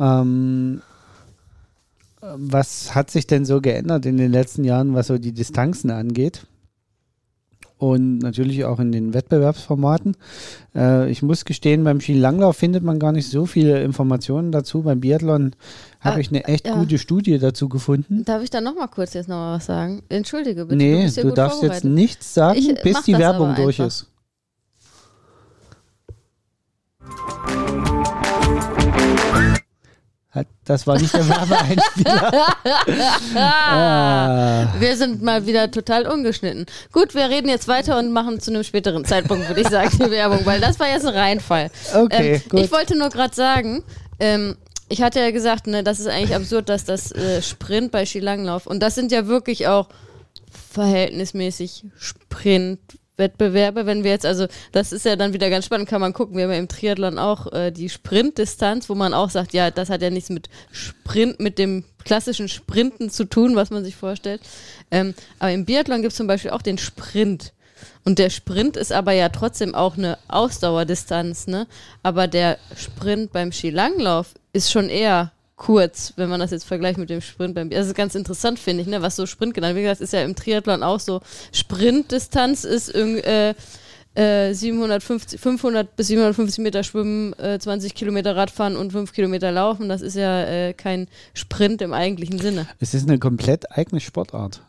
Ähm, 0.01 0.81
was 2.23 2.95
hat 2.95 3.11
sich 3.11 3.27
denn 3.27 3.45
so 3.45 3.61
geändert 3.61 4.07
in 4.07 4.17
den 4.17 4.33
letzten 4.33 4.65
Jahren, 4.65 4.95
was 4.95 5.09
so 5.09 5.19
die 5.19 5.33
Distanzen 5.33 5.91
angeht? 5.91 6.47
Und 7.83 8.19
natürlich 8.19 8.65
auch 8.65 8.79
in 8.79 8.93
den 8.93 9.13
Wettbewerbsformaten. 9.13 10.17
Äh, 10.73 11.11
ich 11.11 11.21
muss 11.21 11.45
gestehen, 11.45 11.83
beim 11.83 12.01
Skilanglauf 12.01 12.57
findet 12.57 12.85
man 12.85 13.01
gar 13.01 13.11
nicht 13.11 13.29
so 13.29 13.45
viele 13.45 13.83
Informationen 13.83 14.53
dazu. 14.53 14.83
Beim 14.83 15.01
Biathlon 15.01 15.57
habe 16.01 16.17
Ah, 16.17 16.21
ich 16.21 16.29
eine 16.29 16.45
echt 16.45 16.69
ja. 16.69 16.77
gute 16.77 16.99
Studie 16.99 17.41
dazu 17.41 17.69
gefunden. 17.69 18.25
Darf 18.25 18.41
ich 18.41 18.51
da 18.51 18.61
nochmal 18.61 18.87
kurz 18.87 19.15
jetzt 19.15 19.29
nochmal 19.29 19.57
was 19.57 19.67
sagen? 19.67 20.05
Entschuldige 20.11 20.65
bitte. 20.65 20.77
nee, 20.77 21.09
du 21.09 21.23
gut 21.23 21.39
darfst 21.39 21.65
jetzt 21.65 21.85
nichts 21.85 22.35
sagen, 22.35 22.57
Ich, 22.57 22.69
äh, 22.71 22.77
bis 22.85 23.03
die 23.03 23.19
Werbung 23.19 23.57
durch 23.57 23.81
einfach. 23.81 23.87
ist. 23.89 24.12
Hat, 30.33 30.47
das 30.65 30.87
war 30.87 30.99
nicht 30.99 31.13
der 31.13 31.29
Werbeeinspieler. 31.29 32.47
ah. 33.37 34.67
Wir 34.79 34.97
sind 34.97 35.21
mal 35.21 35.47
wieder 35.47 35.71
total 35.71 36.07
ungeschnitten. 36.07 36.65
Gut, 36.91 37.15
wir 37.15 37.29
reden 37.29 37.51
jetzt 37.51 37.69
weiter 37.69 37.99
und 37.99 38.13
machen 38.13 38.41
zu 38.41 38.51
einem 38.51 38.65
späteren 38.65 39.05
Zeitpunkt, 39.05 39.47
würde 39.47 39.61
ich 39.61 39.69
sagen, 39.69 39.91
die 39.93 40.11
Werbung, 40.11 40.47
weil 40.47 40.59
das 40.59 40.81
war 40.81 40.89
jetzt 40.89 41.05
ein 41.05 41.15
Reinfall. 41.15 41.71
Okay, 41.95 42.37
ähm, 42.37 42.43
gut. 42.49 42.61
Ich 42.61 42.73
wollte 42.73 42.97
nur 42.97 43.11
gerade 43.11 43.35
sagen, 43.35 43.85
ähm, 44.21 44.57
ich 44.89 45.03
hatte 45.03 45.21
ja 45.21 45.33
gesagt, 45.33 45.67
ne, 45.67 45.85
das 45.85 46.01
ist 46.01 46.07
eigentlich 46.07 46.35
absurd, 46.35 46.71
dass 46.71 46.85
das 46.85 47.13
äh, 47.13 47.43
Sprint 47.43 47.93
bei 47.93 48.07
Skilanglauf 48.07 48.67
und 48.67 48.81
das 48.81 48.95
sind 48.95 49.13
ja 49.13 49.27
wirklich 49.27 49.67
auch 49.69 49.89
verhältnismäßig 50.73 51.85
Sprintwettbewerbe. 53.23 53.87
Wenn 53.87 54.05
wir 54.05 54.11
jetzt, 54.11 54.27
also 54.27 54.47
das 54.73 54.93
ist 54.93 55.05
ja 55.05 55.17
dann 55.17 55.33
wieder 55.33 55.51
ganz 55.51 55.67
spannend, 55.67 55.89
kann 55.89 56.01
man 56.01 56.13
gucken. 56.13 56.37
Wir 56.37 56.45
haben 56.45 56.53
ja 56.53 56.59
im 56.59 56.69
Triathlon 56.69 57.19
auch 57.19 57.53
äh, 57.53 57.71
die 57.71 57.89
Sprintdistanz, 57.89 58.89
wo 58.89 58.95
man 58.95 59.15
auch 59.15 59.31
sagt, 59.31 59.53
ja, 59.53 59.71
das 59.71 59.91
hat 59.91 60.03
ja 60.03 60.11
nichts 60.11 60.31
mit 60.31 60.49
Sprint, 60.71 61.41
mit 61.41 61.59
dem 61.59 61.85
klassischen 62.05 62.49
Sprinten 62.49 63.11
zu 63.11 63.25
tun, 63.25 63.57
was 63.57 63.71
man 63.71 63.85
sich 63.85 63.97
vorstellt. 63.97 64.41
Ähm, 64.91 65.15
aber 65.39 65.53
im 65.53 65.65
Biathlon 65.65 66.03
gibt 66.03 66.13
es 66.13 66.17
zum 66.17 66.27
Beispiel 66.27 66.51
auch 66.51 66.63
den 66.63 66.79
Sprint. 66.79 67.53
Und 68.05 68.19
der 68.19 68.31
Sprint 68.31 68.77
ist 68.77 68.93
aber 68.93 69.13
ja 69.13 69.29
trotzdem 69.29 69.75
auch 69.75 69.97
eine 69.97 70.19
Ausdauerdistanz, 70.29 71.47
ne? 71.47 71.67
Aber 72.03 72.29
der 72.29 72.59
Sprint 72.77 73.33
beim 73.33 73.53
Skilanglauf 73.53 74.35
ist 74.53 74.71
schon 74.71 74.89
eher 74.89 75.33
kurz, 75.57 76.13
wenn 76.17 76.29
man 76.29 76.41
das 76.41 76.51
jetzt 76.51 76.65
vergleicht 76.65 76.99
mit 76.99 77.11
dem 77.11 77.21
Sprint 77.21 77.55
beim 77.55 77.71
Das 77.71 77.87
ist 77.87 77.95
ganz 77.95 78.15
interessant, 78.15 78.59
finde 78.59 78.83
ich, 78.83 78.89
ne? 78.89 79.03
Was 79.03 79.17
so 79.17 79.27
Sprint 79.27 79.55
genannt. 79.55 79.77
Wie 79.77 79.83
gesagt, 79.83 80.01
ist 80.01 80.13
ja 80.13 80.23
im 80.23 80.35
Triathlon 80.35 80.83
auch 80.83 81.01
so. 81.01 81.21
Sprintdistanz 81.53 82.65
ist 82.65 82.89
irgendwie 82.95 83.23
äh, 83.23 83.55
äh, 84.15 84.53
750, 84.53 85.41
500 85.41 85.97
bis 85.97 86.09
750 86.09 86.63
Meter 86.63 86.83
schwimmen, 86.83 87.33
äh, 87.39 87.59
20 87.59 87.95
Kilometer 87.95 88.37
Radfahren 88.37 88.77
und 88.77 88.93
5 88.93 89.13
Kilometer 89.13 89.51
laufen. 89.53 89.89
Das 89.89 90.03
ist 90.03 90.17
ja 90.17 90.45
äh, 90.45 90.73
kein 90.75 91.09
Sprint 91.35 91.83
im 91.83 91.93
eigentlichen 91.93 92.39
Sinne. 92.39 92.67
Es 92.81 92.95
ist 92.95 93.09
eine 93.09 93.19
komplett 93.19 93.71
eigene 93.73 94.01
Sportart. 94.01 94.63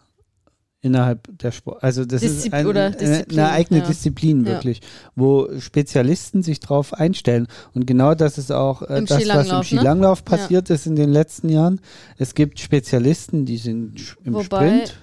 Innerhalb 0.83 1.27
der 1.39 1.51
Sport. 1.53 1.81
Also 1.81 2.03
das 2.03 2.21
ist 2.21 2.45
Diszipl- 2.45 2.53
ein, 2.53 2.67
oder 2.67 2.85
eine, 2.99 3.25
eine 3.31 3.49
eigene 3.51 3.79
ja. 3.79 3.85
Disziplin 3.87 4.45
Ja. 4.45 4.51
wirklich, 4.51 4.81
wo 5.15 5.47
Spezialisten 5.57 6.43
sich 6.43 6.59
drauf 6.59 6.93
einstellen. 6.93 7.47
Und 7.73 7.87
genau 7.87 8.13
das 8.15 8.37
ist 8.37 8.51
auch 8.51 8.81
äh, 8.81 9.01
das, 9.05 9.25
was 9.29 9.49
im 9.49 9.63
Skilanglauf, 9.63 10.19
ne? 10.19 10.25
Passiert 10.25 10.69
ist 10.69 10.85
in 10.85 10.97
den 10.97 11.09
letzten 11.11 11.47
Jahren. 11.47 11.79
Es 12.17 12.35
gibt 12.35 12.59
Spezialisten, 12.59 13.45
die 13.45 13.57
sind 13.57 14.17
im 14.25 14.33
Wobei- 14.33 14.43
Sprint. 14.43 14.95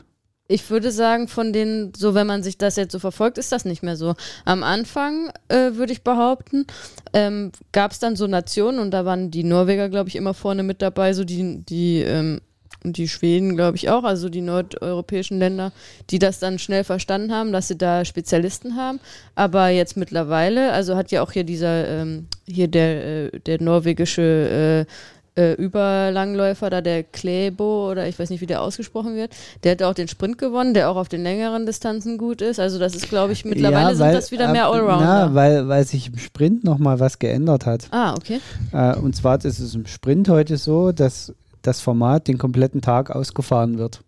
Ich 0.53 0.69
würde 0.69 0.91
sagen, 0.91 1.29
von 1.29 1.53
denen, 1.53 1.93
so 1.97 2.13
wenn 2.15 2.27
man 2.27 2.43
sich 2.43 2.59
das 2.59 2.75
jetzt 2.75 2.91
so 2.93 2.99
verfolgt, 2.99 3.39
ist 3.39 3.53
das 3.53 3.65
nicht 3.65 3.85
mehr 3.85 3.97
so. 3.97 4.15
Am 4.45 4.65
Anfang, 4.65 5.31
äh, 5.49 5.75
würde 5.77 5.93
ich 5.93 6.03
behaupten, 6.03 6.67
ähm, 7.13 7.53
gab 7.71 7.93
es 7.93 8.01
dann 8.01 8.17
so 8.17 8.27
Nationen 8.27 8.81
und 8.81 8.91
da 8.91 9.05
waren 9.05 9.31
die 9.31 9.45
Norweger, 9.45 9.89
glaube 9.89 10.09
ich, 10.09 10.17
immer 10.17 10.35
vorne 10.35 10.65
mit 10.65 10.83
dabei, 10.83 11.13
so 11.15 11.23
die, 11.25 11.65
die, 11.65 12.01
ähm, 12.01 12.41
und 12.85 12.97
die 12.97 13.09
Schweden, 13.09 13.57
glaube 13.57 13.77
ich, 13.77 13.91
auch, 13.91 14.05
also 14.05 14.29
die 14.29 14.41
nordeuropäischen 14.41 15.39
Länder, 15.39 15.73
die 16.11 16.19
das 16.19 16.39
dann 16.39 16.59
schnell 16.59 16.85
verstanden 16.85 17.33
haben, 17.33 17.53
dass 17.53 17.69
sie 17.69 17.77
da 17.77 18.05
Spezialisten 18.05 18.77
haben. 18.77 19.01
Aber 19.35 19.69
jetzt 19.69 19.97
mittlerweile, 19.97 20.73
also 20.73 20.97
hat 20.97 21.11
ja 21.11 21.23
auch 21.23 21.33
hier 21.33 21.45
dieser, 21.45 21.87
ähm, 21.89 22.27
hier 22.47 22.69
der, 22.69 23.35
äh, 23.35 23.41
der 23.41 23.61
norwegische 23.63 24.87
äh, 24.87 25.41
äh, 25.41 25.55
Überlangläufer, 25.55 26.71
da 26.71 26.81
der 26.81 27.03
Klebo 27.05 27.91
oder 27.91 28.09
ich 28.09 28.19
weiß 28.19 28.31
nicht, 28.31 28.41
wie 28.41 28.47
der 28.47 28.63
ausgesprochen 28.63 29.15
wird, 29.15 29.33
der 29.63 29.73
hat 29.73 29.83
auch 29.83 29.95
den 29.95 30.09
Sprint 30.09 30.39
gewonnen, 30.39 30.75
der 30.75 30.91
auch 30.91 30.97
auf 30.97 31.09
den 31.09 31.23
längeren 31.23 31.67
Distanzen 31.67 32.19
gut 32.19 32.43
ist. 32.43 32.59
Also 32.59 32.79
das 32.79 32.95
ist, 32.95 33.09
glaube 33.09 33.33
ich, 33.33 33.45
mittlerweile 33.45 33.91
Ja, 33.91 33.95
sind 33.95 34.07
weil, 34.07 34.15
das 34.15 34.33
wieder 34.33 34.51
mehr 34.51 34.67
Allrounder. 34.67 35.29
Na, 35.29 35.35
weil, 35.35 35.69
weil 35.69 35.85
sich 35.87 36.09
im 36.09 36.19
Sprint 36.19 36.65
nochmal 36.65 36.99
was 37.01 37.19
geändert 37.19 37.67
hat. 37.67 37.89
ah, 37.91 38.15
okay. 38.15 38.41
Äh, 38.73 38.97
und 38.97 39.15
zwar 39.15 39.43
ist 39.45 39.61
es 39.61 39.75
im 39.75 39.87
Sprint 39.87 40.29
heute 40.29 40.57
so, 40.57 40.93
dass 40.93 41.33
das 41.63 41.81
Format 41.81 42.29
den 42.29 42.39
kompletten 42.39 42.81
Tag 42.83 43.11
ausgefahren 43.11 43.79
wird. 43.79 44.01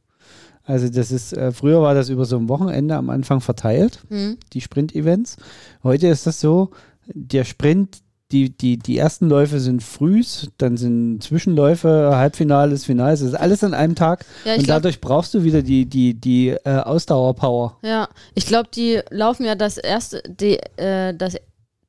Also 0.65 0.89
das 0.89 1.11
ist, 1.11 1.33
äh, 1.33 1.51
früher 1.53 1.83
war 1.83 1.95
das 1.95 2.09
über 2.09 2.25
so 2.25 2.37
ein 2.37 2.49
Wochenende 2.49 2.95
am 2.97 3.11
Anfang 3.11 3.41
verteilt, 3.41 3.99
Hm. 4.09 4.37
die 4.53 4.61
Sprint-Events. 4.61 5.37
Heute 5.83 6.07
ist 6.07 6.27
das 6.27 6.41
so, 6.41 6.71
der 7.07 7.43
Sprint, 7.45 7.99
die, 8.31 8.49
die, 8.57 8.79
die 8.79 8.97
ersten 8.97 9.29
Läufe 9.29 9.59
sind 9.61 9.83
frühs, 9.83 10.49
dann 10.57 10.77
sind 10.79 11.23
Zwischenläufe, 11.23 12.13
Halbfinales, 12.17 12.85
Finales, 12.85 13.21
das 13.21 13.31
ist 13.31 13.35
alles 13.35 13.63
an 13.65 13.75
einem 13.75 13.95
Tag. 13.95 14.25
Ja, 14.45 14.55
und 14.55 14.63
glaub- 14.65 14.77
dadurch 14.77 15.01
brauchst 15.01 15.35
du 15.35 15.43
wieder 15.43 15.63
die, 15.63 15.85
die, 15.85 16.15
die 16.15 16.51
äh, 16.51 16.77
Ausdauerpower. 16.79 17.77
Ja, 17.83 18.09
ich 18.35 18.47
glaube, 18.47 18.69
die 18.75 19.01
laufen 19.11 19.45
ja 19.45 19.55
das 19.55 19.77
erste, 19.77 20.23
die, 20.29 20.59
äh, 20.77 21.13
das, 21.15 21.37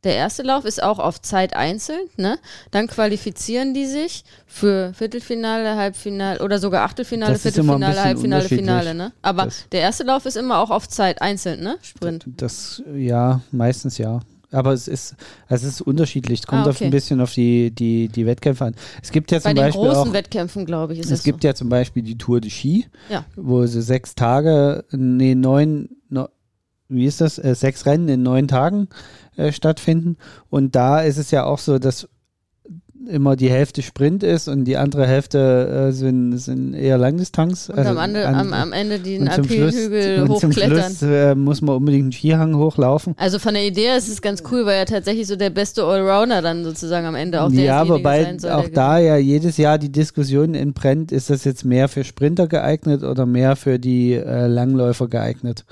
der 0.03 0.15
erste 0.15 0.43
Lauf 0.43 0.65
ist 0.65 0.81
auch 0.83 0.99
auf 0.99 1.21
Zeit 1.21 1.55
einzeln, 1.55 2.01
ne? 2.17 2.37
Dann 2.71 2.87
qualifizieren 2.87 3.73
die 3.73 3.85
sich 3.85 4.23
für 4.45 4.93
Viertelfinale, 4.93 5.75
Halbfinale 5.75 6.39
oder 6.41 6.59
sogar 6.59 6.83
Achtelfinale, 6.85 7.33
Das 7.33 7.41
Viertelfinale, 7.43 8.01
Halbfinale, 8.03 8.47
Finale, 8.49 8.93
ne? 8.93 9.11
Aber 9.21 9.45
Das- 9.45 9.67
der 9.71 9.81
erste 9.81 10.03
Lauf 10.03 10.25
ist 10.25 10.37
immer 10.37 10.59
auch 10.59 10.69
auf 10.71 10.87
Zeit 10.89 11.21
einzeln, 11.21 11.61
ne? 11.61 11.77
Sprint. 11.81 12.25
Das, 12.27 12.81
ja, 12.95 13.41
meistens 13.51 13.97
ja. 13.97 14.19
Aber 14.51 14.71
es 14.73 14.87
ist, 14.87 15.15
es 15.49 15.63
ist 15.63 15.81
unterschiedlich. 15.81 16.41
Es 16.41 16.45
kommt 16.45 16.67
Ah, 16.67 16.69
auf 16.69 16.75
okay. 16.75 16.85
ein 16.85 16.91
bisschen 16.91 17.19
auf 17.21 17.33
die, 17.33 17.71
die, 17.71 18.07
die 18.07 18.27
Wettkämpfe 18.27 18.65
an. 18.65 18.75
Es 19.01 19.11
gibt 19.11 19.31
ja 19.31 19.39
Bei 19.39 19.49
zum 19.49 19.55
den 19.55 19.65
Beispiel 19.65 19.81
großen 19.87 20.09
auch, 20.09 20.13
Wettkämpfen, 20.13 20.65
glaube 20.67 20.93
ich, 20.93 20.99
ist 20.99 21.05
es 21.07 21.11
das 21.11 21.23
gibt 21.23 21.41
so. 21.41 21.47
ja 21.47 21.55
zum 21.55 21.69
Beispiel 21.69 22.03
die 22.03 22.19
Tour 22.19 22.39
de 22.39 22.51
Ski, 22.51 22.85
Ja. 23.09 23.25
wo 23.35 23.65
sie 23.65 23.81
sechs 23.81 24.13
Tage, 24.13 24.85
nee, 24.91 25.33
neun, 25.33 25.89
no, 26.09 26.27
wie 26.93 27.05
ist 27.05 27.21
das, 27.21 27.37
äh, 27.39 27.55
sechs 27.55 27.85
Rennen 27.85 28.07
in 28.07 28.23
neun 28.23 28.47
Tagen 28.47 28.87
äh, 29.35 29.51
stattfinden. 29.51 30.17
Und 30.49 30.75
da 30.75 31.01
ist 31.01 31.17
es 31.17 31.31
ja 31.31 31.43
auch 31.45 31.59
so, 31.59 31.79
dass 31.79 32.07
immer 33.05 33.35
die 33.35 33.49
Hälfte 33.49 33.81
Sprint 33.81 34.23
ist 34.23 34.47
und 34.47 34.63
die 34.63 34.77
andere 34.77 35.05
Hälfte 35.05 35.89
äh, 35.89 35.91
sind, 35.91 36.37
sind 36.37 36.73
eher 36.73 36.97
Langdistanz. 36.97 37.67
Und 37.67 37.79
am, 37.79 37.97
Ende, 37.97 38.25
an- 38.25 38.35
am, 38.35 38.53
am 38.53 38.71
Ende 38.71 38.97
den 38.99 39.27
Alpinhügel 39.27 40.21
und 40.21 40.39
zum 40.39 40.51
hochklettern. 40.51 40.79
Schluss 40.95 41.01
äh, 41.01 41.35
muss 41.35 41.61
man 41.61 41.75
unbedingt 41.75 42.03
einen 42.03 42.11
Skihang 42.13 42.55
hochlaufen. 42.55 43.13
Also 43.17 43.39
von 43.39 43.55
der 43.55 43.65
Idee 43.67 43.93
ist 43.97 44.07
es 44.07 44.21
ganz 44.21 44.41
cool, 44.49 44.65
weil 44.65 44.77
er 44.77 44.85
tatsächlich 44.85 45.27
so 45.27 45.35
der 45.35 45.49
beste 45.49 45.83
Allrounder 45.83 46.41
dann 46.41 46.63
sozusagen 46.63 47.05
am 47.05 47.15
Ende 47.15 47.41
auch 47.41 47.51
der 47.51 47.63
ja, 47.63 47.89
wobei 47.89 48.23
sein 48.23 48.39
soll. 48.39 48.51
auch 48.51 48.69
da 48.69 48.99
ja 48.99 49.17
jedes 49.17 49.57
Jahr 49.57 49.77
die 49.77 49.91
Diskussion 49.91 50.55
entbrennt, 50.55 51.11
ist 51.11 51.29
das 51.29 51.43
jetzt 51.43 51.65
mehr 51.65 51.89
für 51.89 52.05
Sprinter 52.05 52.47
geeignet 52.47 53.03
oder 53.03 53.25
mehr 53.25 53.57
für 53.57 53.79
die 53.79 54.13
äh, 54.13 54.47
Langläufer 54.47 55.09
geeignet? 55.09 55.65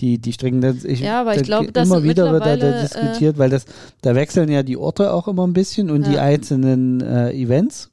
Die, 0.00 0.18
die 0.18 0.32
Strecken, 0.32 0.60
das, 0.60 0.84
ich, 0.84 1.00
Ja, 1.00 1.22
aber 1.22 1.36
ich 1.36 1.42
glaube, 1.42 1.72
das 1.72 1.88
immer 1.88 2.02
wieder 2.02 2.30
wird 2.30 2.44
da, 2.44 2.56
da 2.56 2.78
äh, 2.78 2.82
diskutiert, 2.82 3.38
weil 3.38 3.48
das, 3.48 3.64
da 4.02 4.14
wechseln 4.14 4.50
ja 4.50 4.62
die 4.62 4.76
Orte 4.76 5.10
auch 5.12 5.26
immer 5.26 5.46
ein 5.46 5.54
bisschen 5.54 5.90
und 5.90 6.06
die 6.06 6.14
Ja. 6.14 6.22
einzelnen 6.22 7.00
äh, 7.00 7.32
Events. 7.32 7.90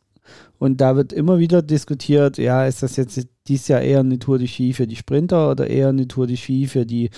Und 0.60 0.80
da 0.80 0.96
wird 0.96 1.12
immer 1.12 1.39
wieder 1.39 1.62
diskutiert, 1.62 2.38
ja, 2.38 2.66
ist 2.66 2.84
das 2.84 2.96
jetzt 2.96 3.28
dieses 3.48 3.68
Jahr 3.68 3.82
eher 3.82 4.00
eine 4.00 4.20
Tour 4.20 4.38
de 4.38 4.48
Ski 4.48 4.72
für 4.74 4.88
die 4.88 4.96
Sprinter 4.96 5.52
oder 5.52 5.68
eher 5.68 5.89
eine 5.89 6.08
Tour 6.08 6.26
de 6.28 6.38
Ski 6.38 6.68
für 6.68 6.86
die 6.86 7.10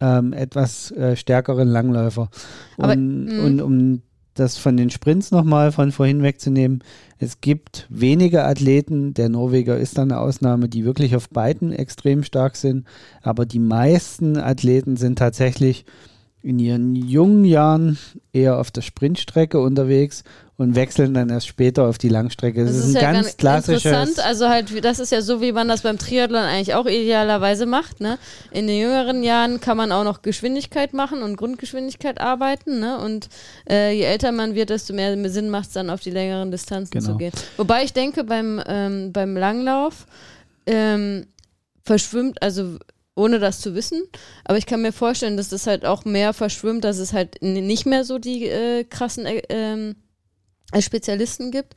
ähm, 0.00 0.32
etwas 0.34 0.90
äh, 0.90 1.16
stärkeren 1.16 1.68
Langläufer? 1.68 2.28
Aber, 2.76 2.92
und, 2.92 3.26
mh. 3.26 3.44
und 3.44 3.62
um 3.62 4.02
das 4.38 4.56
von 4.56 4.76
den 4.76 4.90
Sprints 4.90 5.30
nochmal 5.30 5.72
von 5.72 5.92
vorhin 5.92 6.22
wegzunehmen, 6.22 6.82
es 7.18 7.40
gibt 7.40 7.86
wenige 7.88 8.44
Athleten, 8.44 9.14
der 9.14 9.28
Norweger 9.28 9.76
ist 9.78 9.98
da 9.98 10.02
eine 10.02 10.20
Ausnahme, 10.20 10.68
die 10.68 10.84
wirklich 10.84 11.16
auf 11.16 11.28
beiden 11.30 11.72
extrem 11.72 12.22
stark 12.22 12.56
sind, 12.56 12.86
aber 13.22 13.46
die 13.46 13.58
meisten 13.58 14.36
Athleten 14.36 14.96
sind 14.96 15.18
tatsächlich 15.18 15.84
in 16.42 16.58
ihren 16.58 16.94
jungen 16.94 17.44
Jahren 17.44 17.98
eher 18.32 18.58
auf 18.58 18.70
der 18.70 18.82
Sprintstrecke 18.82 19.58
unterwegs 19.58 20.22
und 20.58 20.74
wechseln 20.74 21.12
dann 21.12 21.28
erst 21.28 21.46
später 21.48 21.84
auf 21.86 21.98
die 21.98 22.08
Langstrecke. 22.08 22.64
Das, 22.64 22.74
Das 22.76 22.86
ist 22.86 22.96
ein 22.96 23.02
ja 23.02 23.12
ganz 23.12 23.36
klassisches. 23.36 23.84
interessant. 23.84 24.26
Also 24.26 24.48
halt, 24.48 24.84
das 24.84 24.98
ist 24.98 25.12
ja 25.12 25.20
so, 25.20 25.40
wie 25.42 25.52
man 25.52 25.68
das 25.68 25.82
beim 25.82 25.98
Triathlon 25.98 26.40
eigentlich 26.42 26.74
auch 26.74 26.86
idealerweise 26.86 27.66
macht. 27.66 28.00
Ne? 28.00 28.18
In 28.52 28.66
den 28.66 28.78
jüngeren 28.80 29.22
Jahren 29.22 29.60
kann 29.60 29.76
man 29.76 29.92
auch 29.92 30.04
noch 30.04 30.22
Geschwindigkeit 30.22 30.94
machen 30.94 31.22
und 31.22 31.36
Grundgeschwindigkeit 31.36 32.20
arbeiten. 32.20 32.80
Ne? 32.80 32.98
Und 32.98 33.28
äh, 33.68 33.92
je 33.94 34.04
älter 34.04 34.32
man 34.32 34.54
wird, 34.54 34.70
desto 34.70 34.94
mehr 34.94 35.14
Sinn 35.30 35.50
macht 35.50 35.66
es 35.68 35.72
dann, 35.74 35.90
auf 35.90 36.00
die 36.00 36.10
längeren 36.10 36.50
Distanzen 36.50 36.90
Genau. 37.00 37.12
zu 37.12 37.16
gehen. 37.18 37.32
Wobei 37.58 37.84
ich 37.84 37.92
denke, 37.92 38.24
beim, 38.24 38.62
ähm, 38.66 39.12
beim 39.12 39.36
Langlauf 39.36 40.06
ähm, 40.66 41.26
verschwimmt, 41.84 42.40
also 42.42 42.78
ohne 43.14 43.38
das 43.38 43.60
zu 43.60 43.74
wissen, 43.74 44.02
aber 44.44 44.58
ich 44.58 44.66
kann 44.66 44.82
mir 44.82 44.92
vorstellen, 44.92 45.36
dass 45.36 45.48
das 45.48 45.66
halt 45.66 45.84
auch 45.86 46.04
mehr 46.04 46.32
verschwimmt, 46.34 46.84
dass 46.84 46.98
es 46.98 47.12
halt 47.12 47.42
nicht 47.42 47.86
mehr 47.86 48.04
so 48.04 48.18
die 48.18 48.44
äh, 48.46 48.84
krassen 48.84 49.24
äh, 49.26 49.42
ähm, 49.48 49.90
äh, 49.90 50.05
Spezialisten 50.80 51.52
gibt, 51.52 51.74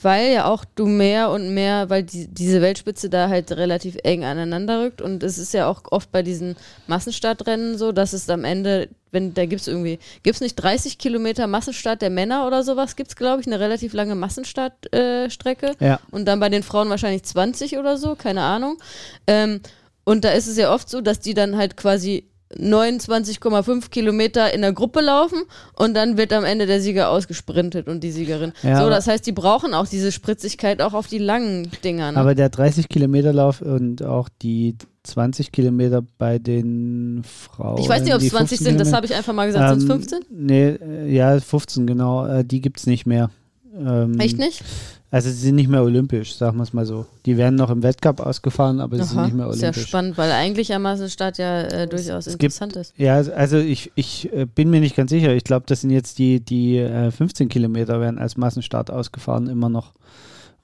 weil 0.00 0.32
ja 0.32 0.44
auch 0.46 0.64
du 0.64 0.86
mehr 0.86 1.30
und 1.30 1.52
mehr, 1.54 1.90
weil 1.90 2.04
die, 2.04 2.28
diese 2.28 2.62
Weltspitze 2.62 3.10
da 3.10 3.28
halt 3.28 3.50
relativ 3.52 3.96
eng 4.04 4.24
aneinander 4.24 4.84
rückt 4.84 5.02
und 5.02 5.22
es 5.24 5.38
ist 5.38 5.52
ja 5.54 5.68
auch 5.68 5.82
oft 5.90 6.12
bei 6.12 6.22
diesen 6.22 6.56
Massenstartrennen 6.86 7.76
so, 7.76 7.90
dass 7.90 8.12
es 8.12 8.30
am 8.30 8.44
Ende, 8.44 8.88
wenn 9.10 9.34
da 9.34 9.44
gibt 9.44 9.62
es 9.62 9.68
irgendwie, 9.68 9.98
gibt 10.22 10.36
es 10.36 10.40
nicht 10.40 10.54
30 10.54 10.98
Kilometer 10.98 11.48
Massenstart 11.48 12.00
der 12.00 12.10
Männer 12.10 12.46
oder 12.46 12.62
sowas, 12.62 12.94
gibt 12.94 13.10
es 13.10 13.16
glaube 13.16 13.40
ich 13.40 13.48
eine 13.48 13.58
relativ 13.58 13.92
lange 13.92 14.14
Massenstartstrecke 14.14 15.74
äh. 15.80 15.84
Ja. 15.84 16.00
und 16.12 16.26
dann 16.26 16.38
bei 16.38 16.48
den 16.48 16.62
Frauen 16.62 16.90
wahrscheinlich 16.90 17.24
20 17.24 17.76
oder 17.78 17.96
so, 17.98 18.14
keine 18.14 18.42
Ahnung. 18.42 18.78
Ähm, 19.26 19.60
und 20.04 20.24
da 20.24 20.30
ist 20.30 20.46
es 20.46 20.56
ja 20.56 20.72
oft 20.72 20.88
so, 20.88 21.00
dass 21.00 21.20
die 21.20 21.34
dann 21.34 21.56
halt 21.56 21.76
quasi 21.76 22.28
29,5 22.56 23.90
Kilometer 23.90 24.52
in 24.54 24.62
der 24.62 24.72
Gruppe 24.72 25.00
laufen 25.00 25.42
und 25.74 25.94
dann 25.94 26.16
wird 26.16 26.32
am 26.32 26.44
Ende 26.44 26.66
der 26.66 26.80
Sieger 26.80 27.10
ausgesprintet 27.10 27.88
und 27.88 28.02
die 28.02 28.10
Siegerin. 28.10 28.52
Ja, 28.62 28.82
so, 28.82 28.88
das 28.90 29.06
heißt, 29.06 29.26
die 29.26 29.32
brauchen 29.32 29.74
auch 29.74 29.86
diese 29.86 30.12
Spritzigkeit 30.12 30.80
auch 30.80 30.94
auf 30.94 31.06
die 31.08 31.18
langen 31.18 31.70
Dinger. 31.84 32.12
Ne? 32.12 32.18
Aber 32.18 32.34
der 32.34 32.50
30-Kilometer-Lauf 32.50 33.60
und 33.60 34.02
auch 34.02 34.28
die 34.42 34.76
20 35.04 35.52
Kilometer 35.52 36.02
bei 36.18 36.38
den 36.38 37.22
Frauen. 37.24 37.78
ich 37.80 37.88
weiß 37.88 38.02
nicht, 38.02 38.14
ob 38.14 38.20
es 38.20 38.28
20 38.28 38.58
15 38.58 38.58
sind, 38.58 38.80
das 38.80 38.88
Kilometer- 38.88 38.96
habe 38.96 39.06
ich 39.06 39.14
einfach 39.14 39.32
mal 39.34 39.46
gesagt. 39.46 39.68
Sind 39.70 39.78
es 39.78 39.84
Ähm, 39.84 39.90
15? 39.90 40.20
Nee, 40.30 40.68
äh, 40.68 41.14
ja, 41.14 41.40
15, 41.40 41.86
genau. 41.86 42.26
Äh, 42.26 42.44
die 42.44 42.60
gibt 42.60 42.78
es 42.78 42.86
nicht 42.86 43.06
mehr. 43.06 43.30
Ähm, 43.78 44.18
Echt 44.18 44.38
nicht? 44.38 44.62
Also 45.10 45.30
sie 45.30 45.36
sind 45.36 45.54
nicht 45.54 45.70
mehr 45.70 45.82
olympisch, 45.82 46.34
sagen 46.36 46.58
wir 46.58 46.64
es 46.64 46.74
mal 46.74 46.84
so. 46.84 47.06
Die 47.24 47.38
werden 47.38 47.54
noch 47.54 47.70
im 47.70 47.82
Wettcup 47.82 48.20
ausgefahren, 48.20 48.78
aber 48.80 48.96
sie 48.98 49.04
sind 49.04 49.16
Aha, 49.18 49.24
nicht 49.26 49.34
mehr 49.36 49.48
ist 49.48 49.62
ja 49.62 49.68
olympisch. 49.68 49.86
spannend, 49.88 50.18
weil 50.18 50.30
eigentlich 50.32 50.74
am 50.74 50.82
Massenstart 50.82 51.38
ja 51.38 51.62
äh, 51.62 51.86
durchaus 51.86 52.26
es 52.26 52.34
gibt- 52.36 52.52
interessant 52.52 52.76
ist. 52.76 52.92
Ja, 52.98 53.14
also 53.16 53.56
ich, 53.56 53.90
ich 53.94 54.30
äh, 54.34 54.44
bin 54.44 54.68
mir 54.68 54.80
nicht 54.80 54.96
ganz 54.96 55.10
sicher. 55.10 55.34
Ich 55.34 55.44
glaube, 55.44 55.64
das 55.66 55.80
sind 55.80 55.90
jetzt 55.90 56.18
die, 56.18 56.40
die 56.40 56.76
äh, 56.76 57.10
15 57.10 57.48
Kilometer 57.48 58.00
werden 58.02 58.18
als 58.18 58.36
Massenstart 58.36 58.90
ausgefahren, 58.90 59.46
immer 59.46 59.70
noch. 59.70 59.92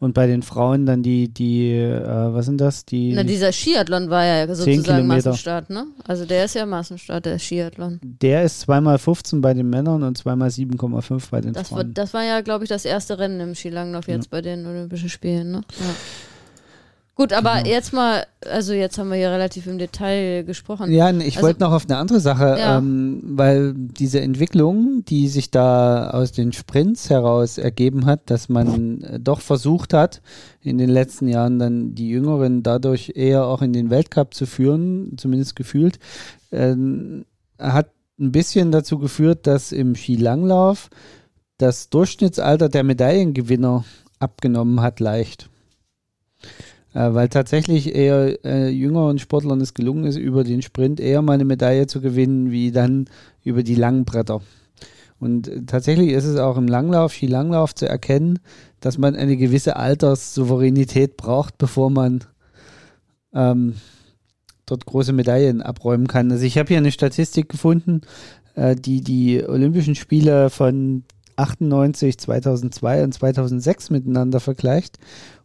Und 0.00 0.12
bei 0.12 0.26
den 0.26 0.42
Frauen 0.42 0.85
dann 0.87 1.02
die, 1.02 1.28
die, 1.33 1.70
äh, 1.70 2.02
was 2.35 2.46
sind 2.46 2.61
das? 2.61 2.85
Die, 2.85 3.12
Na, 3.14 3.22
dieser 3.22 3.52
Skiathlon 3.52 4.11
war 4.11 4.24
ja 4.24 4.52
sozusagen. 4.54 5.07
Massenstart, 5.07 5.70
ne? 5.70 5.87
Also 6.07 6.26
der 6.26 6.44
ist 6.44 6.54
ja 6.54 6.66
Massenstart, 6.66 7.24
der 7.24 7.38
Skiathlon. 7.38 8.00
der 8.02 8.42
ist 8.42 8.61
zweimal 8.61 8.98
15 8.98 9.40
bei 9.40 9.54
den 9.54 9.70
Männern 9.70 10.02
und 10.02 10.18
zweimal 10.18 10.48
7,5 10.50 11.30
bei 11.30 11.40
den 11.40 11.52
Das 11.54 11.70
war, 11.70 11.78
Frauen. 11.78 11.94
das 11.94 12.12
war 12.12 12.22
ja, 12.24 12.40
glaube 12.42 12.64
ich, 12.64 12.68
das 12.68 12.85
erste 12.85 13.18
Rennen 13.18 13.40
im 13.40 13.54
Skilanglauf 13.54 14.09
jetzt 14.09 14.28
bei 14.30 14.42
den 14.42 14.66
Olympischen 14.66 15.09
Spielen. 15.09 15.52
Ne? 15.52 15.61
Ja. 15.78 15.87
Gut, 17.16 17.33
aber 17.33 17.59
Genau. 17.59 17.68
jetzt 17.68 17.92
mal, 17.92 18.27
also 18.44 18.72
jetzt 18.72 18.98
haben 18.98 19.09
wir 19.09 19.16
hier 19.16 19.31
relativ 19.31 19.68
im 19.68 19.79
Detail 19.79 20.42
gesprochen. 20.42 20.90
Ja, 20.90 21.11
ich 21.12 21.37
Also- 21.37 21.46
wollte 21.46 21.61
noch 21.61 21.70
auf 21.72 21.85
eine 21.88 21.96
andere 21.96 22.18
Sache, 22.18 22.57
Ja. 22.59 22.79
ähm, 22.79 23.20
weil 23.24 23.72
diese 23.77 24.20
Entwicklung, 24.20 25.05
die 25.05 25.29
sich 25.29 25.53
da 25.53 26.11
aus 26.11 26.33
den 26.33 26.53
Sprints 26.53 27.11
heraus 27.11 27.57
ergeben 27.57 28.05
hat, 28.07 28.31
dass 28.31 28.48
man 28.48 29.03
äh, 29.03 29.20
doch 29.20 29.40
versucht 29.40 29.94
hat, 29.94 30.22
in 30.61 30.77
den 30.77 30.90
letzten 30.90 31.29
Jahren 31.29 31.61
dann 31.61 31.94
die 31.94 32.09
Jüngeren 32.09 32.64
dadurch 32.64 33.12
eher 33.14 33.46
auch 33.46 33.62
in 33.62 33.72
den 33.72 33.90
Weltcup 33.90 34.35
zu 34.35 34.44
führen, 34.46 35.12
zumindest 35.16 35.55
gefühlt, 35.55 36.00
ähm, 36.50 37.27
hat 37.61 37.90
ein 38.18 38.33
bisschen 38.33 38.72
dazu 38.72 38.98
geführt, 38.98 39.46
dass 39.46 39.70
im 39.70 39.94
Skilanglauf 39.94 40.90
das 41.59 41.90
Durchschnittsalter 41.90 42.68
der 42.68 42.83
Medaillengewinner 42.83 43.85
abgenommen 44.18 44.81
hat 44.81 44.98
leicht. 44.98 45.48
Äh, 46.94 47.12
weil 47.12 47.28
tatsächlich 47.28 47.94
eher 47.94 48.44
äh, 48.44 48.68
jüngeren 48.68 49.18
Sportlern 49.18 49.61
es 49.61 49.74
gelungen 49.74 50.04
ist, 50.04 50.16
über 50.16 50.44
den 50.44 50.62
Sprint 50.62 51.00
eher 51.00 51.22
mal 51.22 51.33
eine 51.33 51.44
Medaille 51.44 51.88
zu 51.88 52.00
gewinnen, 52.00 52.52
wie 52.52 52.70
dann 52.70 53.07
über 53.42 53.64
die 53.64 53.74
langen 53.74 54.04
Bretter. 54.04 54.40
Und 55.18 55.48
äh, 55.48 55.62
tatsächlich 55.66 56.11
ist 56.11 56.24
es 56.24 56.38
auch 56.38 56.57
im 56.57 56.68
Langlauf, 56.68 57.12
Skilanglauf 57.12 57.74
zu 57.74 57.88
erkennen, 57.88 58.38
dass 58.80 58.96
man 58.96 59.16
eine 59.16 59.37
gewisse 59.37 59.74
Alterssouveränität 59.74 61.16
braucht, 61.16 61.59
bevor 61.59 61.90
man 61.90 62.20
ähm, 63.35 63.74
dort 64.64 64.87
große 64.87 65.12
Medaillen 65.12 65.62
abräumen 65.62 66.07
kann. 66.07 66.30
Also 66.30 66.44
ich 66.44 66.59
habe 66.59 66.68
hier 66.68 66.78
eine 66.78 66.92
Statistik 66.92 67.48
gefunden, 67.48 68.02
äh, 68.54 68.76
die 68.76 69.00
die 69.00 69.42
Olympischen 69.44 69.96
Spiele 69.96 70.48
von 70.48 71.02
98, 71.37 72.18
2002 72.18 73.05
und 73.05 73.12
2006 73.12 73.90
miteinander 73.90 74.40
vergleicht. 74.40 74.99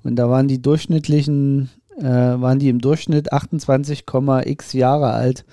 Und 0.03 0.15
da 0.15 0.29
waren 0.29 0.47
die 0.47 0.61
durchschnittlichen, 0.61 1.69
äh, 1.97 2.03
waren 2.03 2.59
die 2.59 2.69
im 2.69 2.79
Durchschnitt 2.79 3.33
28,x 3.33 4.73
Jahre 4.73 5.11
alt, 5.11 5.45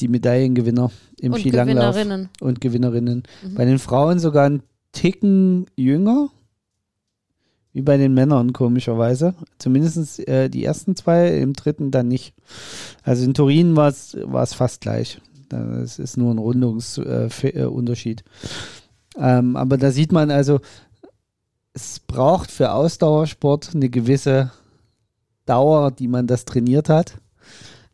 die 0.00 0.08
Medaillengewinner 0.08 0.90
im 1.20 1.32
Und 1.32 1.40
Skilanglauf 1.40 1.94
Gewinnerinnen. 1.94 2.28
und 2.40 2.60
Gewinnerinnen. 2.60 3.22
Mhm. 3.42 3.54
Bei 3.54 3.64
den 3.64 3.78
Frauen 3.78 4.18
sogar 4.18 4.46
einen 4.46 4.62
Ticken 4.92 5.66
jünger, 5.76 6.28
wie 7.72 7.82
bei 7.82 7.96
den 7.96 8.12
Männern 8.12 8.52
komischerweise. 8.52 9.34
Zumindest 9.58 10.26
äh, 10.28 10.48
die 10.48 10.64
ersten 10.64 10.96
zwei, 10.96 11.38
im 11.38 11.54
dritten 11.54 11.90
dann 11.90 12.08
nicht. 12.08 12.34
Also 13.02 13.24
in 13.24 13.34
Turin 13.34 13.76
war 13.76 13.88
es 13.88 14.54
fast 14.54 14.80
gleich. 14.82 15.20
Das 15.48 15.98
ist 15.98 16.16
nur 16.16 16.32
ein 16.32 16.38
Rundungsunterschied. 16.38 17.56
Äh, 17.56 17.64
Unterschied. 17.64 18.24
Ähm, 19.18 19.56
aber 19.56 19.76
da 19.78 19.90
sieht 19.90 20.12
man 20.12 20.30
also, 20.30 20.60
es 21.74 22.00
braucht 22.00 22.50
für 22.50 22.72
Ausdauersport 22.72 23.74
eine 23.74 23.88
gewisse 23.88 24.50
Dauer, 25.46 25.90
die 25.90 26.08
man 26.08 26.26
das 26.26 26.44
trainiert 26.44 26.88
hat, 26.88 27.14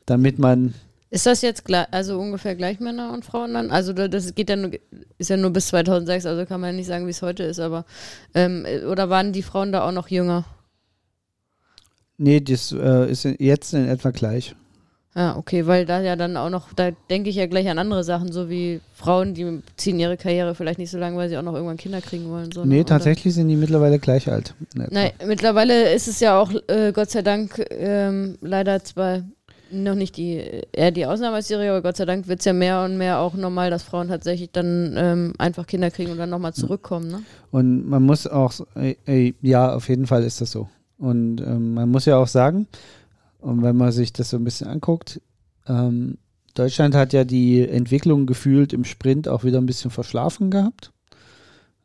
damit 0.07 0.39
man 0.39 0.75
Ist 1.11 1.27
das 1.27 1.43
jetzt 1.43 1.65
gleich, 1.65 1.87
also 1.93 2.19
ungefähr 2.21 2.55
gleich 2.57 2.81
Männer 2.81 3.13
und 3.13 3.25
Frauen 3.25 3.55
dann? 3.55 3.71
Also 3.71 3.93
da- 3.93 4.09
das 4.09 4.35
geht 4.35 4.51
ja 4.51 4.57
nur, 4.57 4.73
ist 5.19 5.31
ja 5.31 5.37
nur 5.37 5.51
bis 5.51 5.69
2006, 5.69 6.27
also 6.27 6.45
kann 6.45 6.61
man 6.61 6.71
ja 6.71 6.77
nicht 6.77 6.87
sagen, 6.87 7.07
wie 7.07 7.11
es 7.11 7.23
heute 7.23 7.45
ist, 7.45 7.61
aber 7.61 7.85
ähm, 8.35 8.67
oder 8.91 9.09
waren 9.11 9.33
die 9.33 9.43
Frauen 9.43 9.73
da 9.73 9.87
auch 9.87 9.93
noch 9.93 10.09
jünger? 10.09 10.45
Nee, 12.17 12.41
das 12.41 12.73
äh, 12.73 13.11
ist 13.11 13.25
jetzt 13.25 13.75
in 13.75 13.87
etwa 13.89 14.11
gleich. 14.11 14.55
Ja, 15.15 15.37
okay, 15.37 15.67
weil 15.67 15.87
da 15.87 16.01
ja 16.01 16.17
dann 16.17 16.37
auch 16.37 16.51
noch, 16.51 16.73
da 16.75 16.91
denke 17.11 17.31
ich 17.31 17.37
ja 17.37 17.47
gleich 17.47 17.69
an 17.69 17.79
andere 17.79 18.05
Sachen, 18.05 18.31
so 18.31 18.51
wie 18.51 18.81
Frauen, 18.95 19.35
die 19.35 19.63
ziehen 19.77 19.99
ihre 19.99 20.17
Karriere 20.17 20.55
vielleicht 20.55 20.79
nicht 20.79 20.91
so 20.91 20.99
lange, 20.99 21.17
weil 21.17 21.29
sie 21.29 21.39
auch 21.39 21.43
noch 21.43 21.55
irgendwann 21.55 21.77
Kinder 21.79 22.01
kriegen 22.01 22.29
wollen. 22.31 22.53
So, 22.53 22.61
ne? 22.61 22.67
Nee, 22.69 22.81
Oder- 22.81 22.87
tatsächlich 22.87 23.35
sind 23.35 23.49
die 23.49 23.57
mittlerweile 23.57 23.99
gleich 23.99 24.31
alt. 24.31 24.55
Nein, 24.75 25.11
mittlerweile 25.27 25.93
ist 25.93 26.09
es 26.09 26.21
ja 26.21 26.39
auch, 26.39 26.53
äh, 26.69 26.93
Gott 26.93 27.11
sei 27.11 27.23
Dank, 27.23 27.65
ähm, 27.71 28.37
leider 28.43 28.85
zwar 28.85 29.23
noch 29.71 29.95
nicht 29.95 30.17
die, 30.17 30.43
eher 30.73 30.91
die 30.91 31.07
Ausnahme 31.07 31.37
als 31.37 31.49
die 31.49 31.55
Regel, 31.55 31.71
aber 31.71 31.83
Gott 31.83 31.97
sei 31.97 32.05
Dank 32.05 32.29
wird 32.29 32.39
es 32.41 32.45
ja 32.45 32.53
mehr 32.53 32.85
und 32.85 32.97
mehr 32.97 33.19
auch 33.19 33.35
normal, 33.35 33.71
dass 33.71 33.83
Frauen 33.83 34.09
tatsächlich 34.09 34.51
dann 34.53 34.95
ähm, 34.97 35.33
einfach 35.39 35.67
Kinder 35.67 35.91
kriegen 35.91 36.13
und 36.13 36.19
dann 36.19 36.31
nochmal 36.31 36.55
zurückkommen, 36.55 37.09
ne? 37.11 37.23
Und 37.51 37.89
man 37.89 38.03
muss 38.03 38.27
auch, 38.27 38.53
äh, 38.77 38.95
äh, 39.07 39.35
ja, 39.43 39.75
auf 39.75 39.89
jeden 39.89 40.07
Fall 40.07 40.23
ist 40.23 40.41
das 40.41 40.51
so. 40.51 40.69
Und 40.99 41.41
ähm, 41.41 41.75
man 41.75 41.89
muss 41.91 42.07
ja 42.07 42.17
auch 42.17 42.27
sagen, 42.27 42.67
und 43.41 43.63
wenn 43.63 43.77
man 43.77 43.93
sich 43.93 44.13
das 44.13 44.31
so 44.31 44.37
ein 44.37 44.45
bisschen 44.45 44.69
anguckt, 44.69 45.21
ähm, 45.67 46.19
Deutschland 46.55 46.95
hat 46.95 47.13
ja 47.13 47.25
die 47.25 47.67
Entwicklung 47.69 48.27
gefühlt 48.27 48.73
im 48.73 48.85
Sprint 48.85 49.29
auch 49.29 49.45
wieder 49.45 49.59
ein 49.59 49.67
bisschen 49.67 49.91
verschlafen 49.91 50.51
gehabt. 50.51 50.93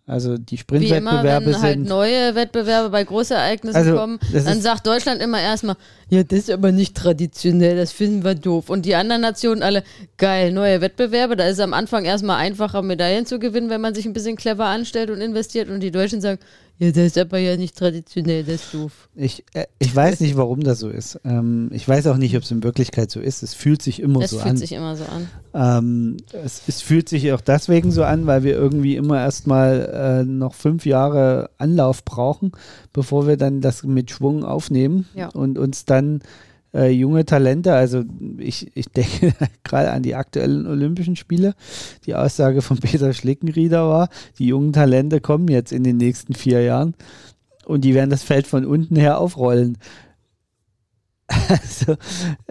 Also 0.05 0.37
die 0.37 0.57
Sprintwettbewerbe 0.57 1.45
wenn 1.45 1.61
halt 1.61 1.73
sind. 1.75 1.87
neue 1.87 2.35
Wettbewerbe 2.35 2.89
bei 2.89 3.05
Großereignissen 3.05 3.77
Also, 3.77 3.95
kommen, 3.95 4.19
dann 4.33 4.59
sagt 4.59 4.85
Deutschland 4.85 5.21
immer 5.21 5.39
erstmal, 5.39 5.77
ja, 6.09 6.23
das 6.23 6.39
ist 6.39 6.51
aber 6.51 6.73
nicht 6.73 6.97
traditionell, 6.97 7.77
das 7.77 7.93
finden 7.93 8.25
wir 8.25 8.35
doof. 8.35 8.69
Und 8.69 8.85
die 8.85 8.95
anderen 8.95 9.21
Nationen 9.21 9.63
alle, 9.63 9.81
geil, 10.17 10.51
neue 10.51 10.81
Wettbewerbe, 10.81 11.37
da 11.37 11.45
ist 11.45 11.53
es 11.53 11.59
am 11.61 11.73
Anfang 11.73 12.03
erstmal 12.03 12.37
einfacher, 12.37 12.81
Medaillen 12.81 13.25
zu 13.25 13.39
gewinnen, 13.39 13.69
wenn 13.69 13.79
man 13.79 13.95
sich 13.95 14.05
ein 14.05 14.11
bisschen 14.11 14.35
clever 14.35 14.65
anstellt 14.65 15.09
und 15.09 15.21
investiert. 15.21 15.69
Und 15.69 15.79
die 15.79 15.91
Deutschen 15.91 16.19
sagen, 16.19 16.39
ja, 16.79 16.89
das 16.91 16.97
ist 17.05 17.17
aber 17.17 17.37
ja 17.37 17.55
nicht 17.55 17.77
traditionell, 17.77 18.43
das 18.43 18.55
ist 18.55 18.73
doof. 18.73 19.09
Ich, 19.15 19.43
äh, 19.53 19.65
ich 19.79 19.95
weiß 19.95 20.19
nicht, 20.19 20.35
warum 20.35 20.61
das 20.61 20.79
so 20.79 20.89
ist. 20.89 21.19
Ähm, 21.23 21.69
ich 21.71 21.87
weiß 21.87 22.07
auch 22.07 22.17
nicht, 22.17 22.35
ob 22.35 22.43
es 22.43 22.51
in 22.51 22.63
Wirklichkeit 22.63 23.09
so 23.11 23.19
ist. 23.19 23.43
Es 23.43 23.53
fühlt 23.53 23.81
sich 23.81 24.01
immer 24.01 24.19
Das 24.21 24.31
so 24.31 24.37
fühlt 24.37 24.49
an. 24.51 24.57
sich 24.57 24.71
immer 24.73 24.95
so 24.95 25.03
an. 25.05 25.27
Ähm, 25.53 26.17
es, 26.33 26.63
es 26.67 26.81
fühlt 26.81 27.07
sich 27.09 27.31
auch 27.31 27.41
deswegen 27.41 27.91
so 27.91 28.03
an, 28.03 28.25
weil 28.25 28.43
wir 28.43 28.53
irgendwie 28.55 28.95
immer 28.95 29.19
erstmal 29.21 30.21
äh, 30.21 30.23
noch 30.25 30.55
fünf 30.55 30.85
Jahre 30.85 31.49
Anlauf 31.57 32.03
brauchen, 32.03 32.51
bevor 32.91 33.27
wir 33.27 33.37
dann 33.37 33.61
das 33.61 33.83
mit 33.83 34.11
Schwung 34.11 34.43
aufnehmen 34.43 35.05
Ja. 35.15 35.29
und 35.29 35.57
uns 35.57 35.85
dann 35.85 36.21
äh, 36.73 36.89
junge 36.89 37.25
Talente, 37.25 37.73
also 37.73 38.03
ich, 38.37 38.71
ich 38.75 38.87
denke 38.89 39.33
gerade 39.63 39.91
an 39.91 40.03
die 40.03 40.15
aktuellen 40.15 40.65
Olympischen 40.67 41.15
Spiele, 41.15 41.53
die 42.05 42.15
Aussage 42.15 42.61
von 42.61 42.77
Peter 42.79 43.13
Schlickenrieder 43.13 43.87
war, 43.87 44.09
die 44.39 44.47
jungen 44.47 44.73
Talente 44.73 45.21
kommen 45.21 45.47
jetzt 45.49 45.71
in 45.71 45.83
den 45.83 45.97
nächsten 45.97 46.33
vier 46.33 46.61
Jahren 46.63 46.95
und 47.65 47.81
die 47.85 47.93
werden 47.93 48.09
das 48.09 48.23
Feld 48.23 48.47
von 48.47 48.65
unten 48.65 48.95
her 48.95 49.19
aufrollen. 49.19 49.77
Also 51.47 51.95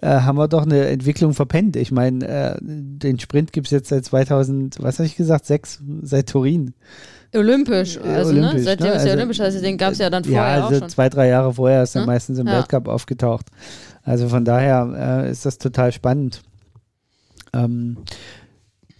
äh, 0.01 0.09
haben 0.09 0.39
wir 0.39 0.49
doch 0.49 0.63
eine 0.63 0.87
Entwicklung 0.87 1.35
verpennt. 1.35 1.77
Ich 1.77 1.93
meine, 1.93 2.27
äh, 2.27 2.57
den 2.61 3.19
Sprint 3.21 3.53
gibt 3.53 3.67
es 3.67 3.71
jetzt 3.71 3.91
seit 3.91 4.05
2000, 4.05 4.83
was 4.83 4.99
habe 4.99 5.07
ich 5.07 5.15
gesagt, 5.15 5.45
sechs, 5.47 5.81
seit 6.03 6.29
Turin. 6.31 6.75
Olympisch, 7.35 7.97
Äh, 7.99 8.01
also 8.09 8.33
ne? 8.33 8.41
olympisch, 8.41 8.65
seitdem 8.65 8.87
ne? 8.89 8.93
ist 8.95 9.05
ja 9.05 9.11
Also, 9.11 9.17
olympisch, 9.19 9.41
also 9.41 9.61
den 9.61 9.77
gab 9.79 9.93
es 9.93 9.99
ja 9.99 10.11
dann 10.11 10.25
vorher 10.25 10.43
ja, 10.43 10.65
also 10.65 10.77
auch 10.77 10.81
schon. 10.81 10.89
zwei, 10.89 11.09
drei 11.11 11.29
Jahre 11.29 11.55
vorher 11.55 11.83
ist 11.83 11.95
er 11.95 12.01
Ne? 12.03 12.07
meistens 12.09 12.39
im 12.39 12.47
Ja. 12.47 12.55
Weltcup 12.55 12.89
aufgetaucht. 12.89 13.47
Also 14.05 14.29
von 14.29 14.45
daher 14.45 15.25
äh, 15.27 15.31
ist 15.31 15.47
das 15.47 15.59
total 15.59 15.93
spannend. 15.93 16.43
Ähm, 17.53 17.99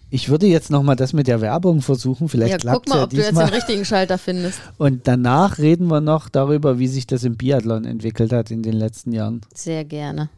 ich 0.09 0.29
würde 0.29 0.45
jetzt 0.45 0.69
nochmal 0.69 0.95
das 0.95 1.11
mit 1.11 1.27
der 1.27 1.41
Werbung 1.41 1.81
versuchen. 1.81 2.29
Vielleicht 2.29 2.51
Ja, 2.51 2.57
klappt 2.57 2.85
guck 2.85 2.89
mal, 2.89 2.97
ja 2.99 3.03
ob 3.05 3.09
du 3.09 3.15
jetzt 3.17 3.29
diesmal. 3.29 3.47
den 3.47 3.53
richtigen 3.55 3.83
Schalter 3.85 4.17
findest. 4.17 4.61
Und 4.77 5.07
danach 5.07 5.57
reden 5.57 5.87
wir 5.87 6.01
noch 6.01 6.29
darüber, 6.29 6.77
wie 6.77 6.87
sich 6.87 7.07
das 7.07 7.23
im 7.23 7.35
Biathlon 7.35 7.83
entwickelt 7.85 8.31
hat 8.31 8.51
in 8.51 8.61
den 8.61 8.73
letzten 8.73 9.11
Jahren. 9.11 9.41
Sehr 9.55 9.83
gerne. 9.85 10.29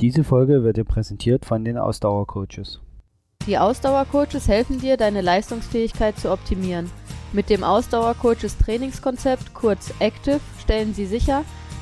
Diese 0.00 0.24
Folge 0.24 0.62
wird 0.64 0.78
dir 0.78 0.84
präsentiert 0.84 1.44
von 1.44 1.64
den 1.64 1.76
Ausdauercoaches. 1.76 2.80
Die 3.46 3.58
Ausdauercoaches 3.58 4.48
helfen 4.48 4.80
dir, 4.80 4.96
deine 4.96 5.20
Leistungsfähigkeit 5.20 6.18
zu 6.18 6.32
optimieren. 6.32 6.90
Mit 7.32 7.50
dem 7.50 7.62
Ausdauercoaches 7.62 8.56
Trainingskonzept, 8.58 9.52
kurz 9.54 9.92
Active, 10.00 10.40
stellen 10.62 10.94
sie 10.94 11.06
sicher, 11.06 11.44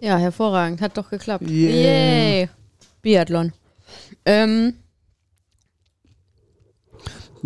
Ja, 0.00 0.16
hervorragend. 0.16 0.80
Hat 0.80 0.96
doch 0.96 1.10
geklappt. 1.10 1.48
Yeah. 1.48 1.70
Yay. 1.70 2.48
Biathlon. 3.02 3.52
Ähm, 4.24 4.74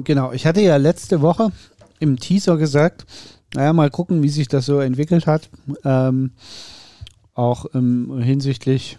Genau, 0.05 0.33
ich 0.33 0.47
hatte 0.47 0.61
ja 0.61 0.77
letzte 0.77 1.21
Woche 1.21 1.53
im 1.99 2.19
Teaser 2.19 2.57
gesagt, 2.57 3.05
naja, 3.55 3.73
mal 3.73 3.91
gucken, 3.91 4.23
wie 4.23 4.29
sich 4.29 4.49
das 4.49 4.67
so 4.67 4.81
entwickelt 4.81 5.27
hat. 5.27 5.51
Ähm, 5.85 6.33
auch 7.35 7.67
ähm, 7.75 8.21
hinsichtlich 8.23 8.99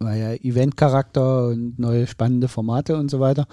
naja, 0.00 0.34
Eventcharakter 0.34 1.48
und 1.48 1.78
neue 1.78 2.06
spannende 2.06 2.48
Formate 2.48 2.96
und 2.96 3.10
so 3.10 3.20
weiter. 3.20 3.46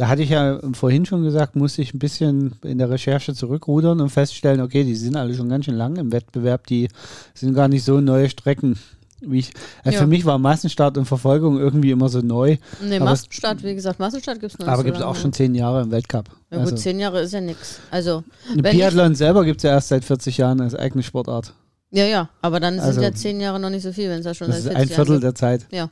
Da 0.00 0.08
hatte 0.08 0.22
ich 0.22 0.30
ja 0.30 0.58
vorhin 0.72 1.04
schon 1.04 1.22
gesagt, 1.24 1.56
musste 1.56 1.82
ich 1.82 1.92
ein 1.92 1.98
bisschen 1.98 2.54
in 2.64 2.78
der 2.78 2.88
Recherche 2.88 3.34
zurückrudern 3.34 4.00
und 4.00 4.08
feststellen, 4.08 4.62
okay, 4.62 4.82
die 4.82 4.94
sind 4.94 5.14
alle 5.14 5.34
schon 5.34 5.50
ganz 5.50 5.66
schön 5.66 5.74
lang 5.74 5.96
im 5.96 6.10
Wettbewerb, 6.10 6.66
die 6.68 6.88
sind 7.34 7.52
gar 7.52 7.68
nicht 7.68 7.84
so 7.84 8.00
neue 8.00 8.30
Strecken. 8.30 8.78
Wie 9.20 9.40
ich, 9.40 9.52
also 9.84 9.96
Ja. 9.96 10.00
Für 10.00 10.06
mich 10.06 10.24
war 10.24 10.38
Massenstart 10.38 10.96
und 10.96 11.04
Verfolgung 11.04 11.58
irgendwie 11.58 11.90
immer 11.90 12.08
so 12.08 12.20
neu, 12.20 12.56
nee, 12.82 12.96
Aber 12.96 13.12
es- 13.12 13.24
Massenstart, 13.24 13.62
wie 13.62 13.74
gesagt, 13.74 13.98
Massenstart 13.98 14.40
gibt 14.40 14.52
es 14.54 14.58
noch 14.58 14.64
nicht 14.64 14.72
aber 14.72 14.78
so 14.80 14.84
gibt 14.86 14.96
es 14.96 15.02
auch 15.02 15.16
schon 15.16 15.34
zehn 15.34 15.54
Jahre 15.54 15.82
im 15.82 15.90
Weltcup. 15.90 16.30
Ja 16.50 16.56
gut, 16.56 16.68
Also- 16.72 16.76
zehn 16.76 16.98
Jahre 16.98 17.20
ist 17.20 17.32
ja 17.34 17.42
nix. 17.42 17.80
Also, 17.90 18.24
Biathlon 18.56 19.14
selber 19.14 19.44
gibt 19.44 19.58
es 19.58 19.64
ja 19.64 19.72
erst 19.72 19.88
seit 19.88 20.02
40 20.06 20.38
Jahren 20.38 20.62
als 20.62 20.74
eigene 20.74 21.02
Sportart. 21.02 21.52
ja, 21.90 22.04
ja, 22.06 22.30
aber 22.40 22.58
dann 22.60 22.78
Also- 22.80 22.92
sind 22.94 23.02
ja 23.02 23.12
zehn 23.12 23.38
Jahre 23.38 23.60
noch 23.60 23.68
nicht 23.68 23.82
so 23.82 23.92
viel, 23.92 24.08
wenn 24.08 24.20
es 24.20 24.24
ja 24.24 24.32
schon 24.32 24.46
Das 24.46 24.62
seit 24.62 24.72
ist 24.72 24.76
40 24.78 24.90
ein 24.92 24.94
Viertel 24.96 25.10
Jahren 25.10 25.20
der 25.20 25.34
Zeit. 25.34 25.66
Ja. 25.70 25.90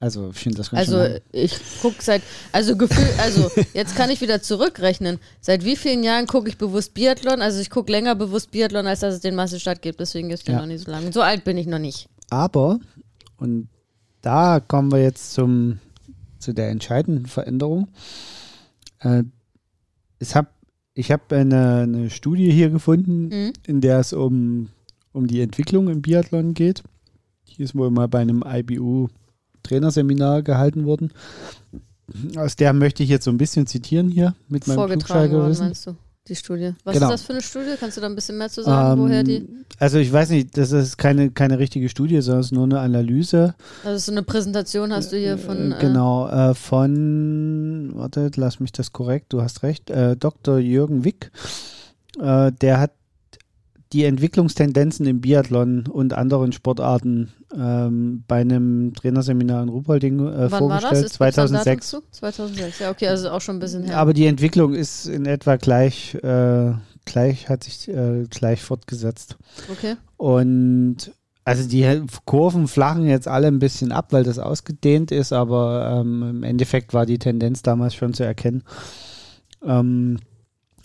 Also, 0.00 0.30
ich 0.30 0.36
finde 0.36 0.58
das 0.58 0.70
ganz 0.70 0.88
Also 0.88 1.04
schön 1.04 1.20
ich 1.32 1.54
gucke 1.82 1.96
seit, 2.00 2.22
also 2.52 2.76
Gefühl, 2.76 3.08
also 3.18 3.50
jetzt 3.74 3.96
kann 3.96 4.10
ich 4.10 4.20
wieder 4.20 4.40
zurückrechnen. 4.40 5.18
Seit 5.40 5.64
wie 5.64 5.74
vielen 5.74 6.04
Jahren 6.04 6.26
gucke 6.28 6.48
ich 6.48 6.56
bewusst 6.56 6.94
Biathlon? 6.94 7.42
Also 7.42 7.58
ich 7.60 7.68
gucke 7.68 7.90
länger 7.90 8.14
bewusst 8.14 8.52
Biathlon, 8.52 8.86
als 8.86 9.00
dass 9.00 9.14
es 9.14 9.20
den 9.20 9.34
Massenstart 9.34 9.82
gibt. 9.82 9.98
Deswegen 9.98 10.28
gibt 10.28 10.40
es 10.42 10.46
Ja. 10.46 10.58
noch 10.60 10.66
nicht 10.66 10.84
so 10.84 10.90
lange. 10.92 11.12
So 11.12 11.20
alt 11.20 11.42
bin 11.42 11.58
ich 11.58 11.66
noch 11.66 11.80
nicht. 11.80 12.08
Aber, 12.30 12.78
und 13.38 13.68
da 14.22 14.60
kommen 14.60 14.92
wir 14.92 15.02
jetzt 15.02 15.32
zum, 15.32 15.78
zu 16.38 16.52
der 16.52 16.68
entscheidenden 16.70 17.26
Veränderung. 17.26 17.88
Äh, 19.00 19.24
es 20.20 20.36
hab, 20.36 20.52
ich 20.94 21.10
habe 21.10 21.36
eine, 21.36 21.80
eine 21.82 22.10
Studie 22.10 22.52
hier 22.52 22.70
gefunden, 22.70 23.28
Mhm. 23.28 23.52
in 23.66 23.80
der 23.80 23.98
es 23.98 24.12
um, 24.12 24.68
um 25.12 25.26
die 25.26 25.40
Entwicklung 25.40 25.88
im 25.88 26.02
Biathlon 26.02 26.54
geht. 26.54 26.84
Die 27.48 27.62
ist 27.64 27.74
wohl 27.74 27.90
mal 27.90 28.06
bei 28.06 28.20
einem 28.20 28.44
IBU-Trainerseminar 29.62 30.42
gehalten 30.42 30.84
worden. 30.86 31.12
Aus 32.36 32.56
der 32.56 32.72
möchte 32.72 33.02
ich 33.02 33.08
jetzt 33.10 33.24
so 33.24 33.30
ein 33.30 33.38
bisschen 33.38 33.66
zitieren 33.66 34.08
hier 34.10 34.34
mit 34.48 34.66
meinem 34.66 34.76
Vorgetragen 34.76 35.32
worden, 35.32 35.56
meinst 35.58 35.86
du? 35.86 35.96
Die 36.26 36.36
Studie. 36.36 36.72
Was 36.84 36.94
Genau. 36.94 37.06
ist 37.06 37.12
das 37.12 37.22
für 37.22 37.32
eine 37.32 37.40
Studie? 37.42 37.70
Kannst 37.80 37.96
du 37.96 38.02
da 38.02 38.06
ein 38.06 38.14
bisschen 38.14 38.36
mehr 38.36 38.50
zu 38.50 38.62
sagen, 38.62 39.00
woher 39.00 39.22
die? 39.22 39.36
Ähm, 39.36 39.64
Also 39.78 39.96
ich 39.98 40.12
weiß 40.12 40.28
nicht, 40.30 40.58
das 40.58 40.72
ist 40.72 40.98
keine, 40.98 41.30
keine 41.30 41.58
richtige 41.58 41.88
Studie, 41.88 42.20
sondern 42.20 42.40
es 42.40 42.46
ist 42.46 42.52
nur 42.52 42.64
eine 42.64 42.80
Analyse. 42.80 43.54
Also 43.82 43.98
so 43.98 44.12
eine 44.12 44.22
Präsentation 44.22 44.92
hast 44.92 45.10
du 45.12 45.16
hier 45.16 45.38
von. 45.38 45.72
Äh, 45.72 45.76
genau, 45.80 46.28
äh, 46.28 46.54
von, 46.54 47.92
warte, 47.94 48.30
lass 48.36 48.60
mich 48.60 48.72
das 48.72 48.92
korrekt, 48.92 49.32
du 49.32 49.40
hast 49.40 49.62
recht, 49.62 49.88
äh, 49.88 50.16
Dr. 50.18 50.58
Jürgen 50.58 51.04
Wick. 51.04 51.30
Äh, 52.20 52.52
der 52.52 52.80
hat 52.80 52.92
die 53.92 54.04
Entwicklungstendenzen 54.04 55.06
im 55.06 55.20
Biathlon 55.20 55.86
und 55.86 56.12
anderen 56.12 56.52
Sportarten 56.52 57.32
ähm, 57.56 58.24
bei 58.28 58.40
einem 58.42 58.92
Trainerseminar 58.94 59.62
in 59.62 59.68
Ruhpolding 59.70 60.26
äh, 60.28 60.48
vorgestellt, 60.50 61.06
Ist- 61.06 61.18
gibt's 61.18 61.36
da 61.36 61.44
ein 61.44 61.52
Datum 61.52 61.62
2006. 61.80 61.88
zu? 61.88 62.02
2006, 62.10 62.78
ja, 62.80 62.90
okay, 62.90 63.08
also 63.08 63.30
auch 63.30 63.40
schon 63.40 63.56
ein 63.56 63.60
bisschen 63.60 63.84
her. 63.84 63.96
Aber 63.96 64.12
die 64.12 64.26
Entwicklung 64.26 64.74
ist 64.74 65.06
in 65.06 65.24
etwa 65.26 65.56
gleich, 65.56 66.14
äh, 66.16 66.72
gleich 67.06 67.48
hat 67.48 67.64
sich 67.64 67.88
äh, 67.88 68.24
gleich 68.28 68.62
fortgesetzt. 68.62 69.36
okay. 69.72 69.96
Und 70.18 71.12
also 71.44 71.66
die 71.66 72.02
Kurven 72.26 72.68
flachen 72.68 73.06
jetzt 73.06 73.26
alle 73.26 73.46
ein 73.46 73.58
bisschen 73.58 73.90
ab, 73.90 74.08
weil 74.12 74.22
das 74.22 74.38
ausgedehnt 74.38 75.10
ist, 75.12 75.32
aber 75.32 75.98
ähm, 76.00 76.22
im 76.28 76.42
Endeffekt 76.42 76.92
war 76.92 77.06
die 77.06 77.18
Tendenz 77.18 77.62
damals 77.62 77.94
schon 77.94 78.12
zu 78.12 78.22
erkennen. 78.22 78.64
Ähm, 79.64 80.18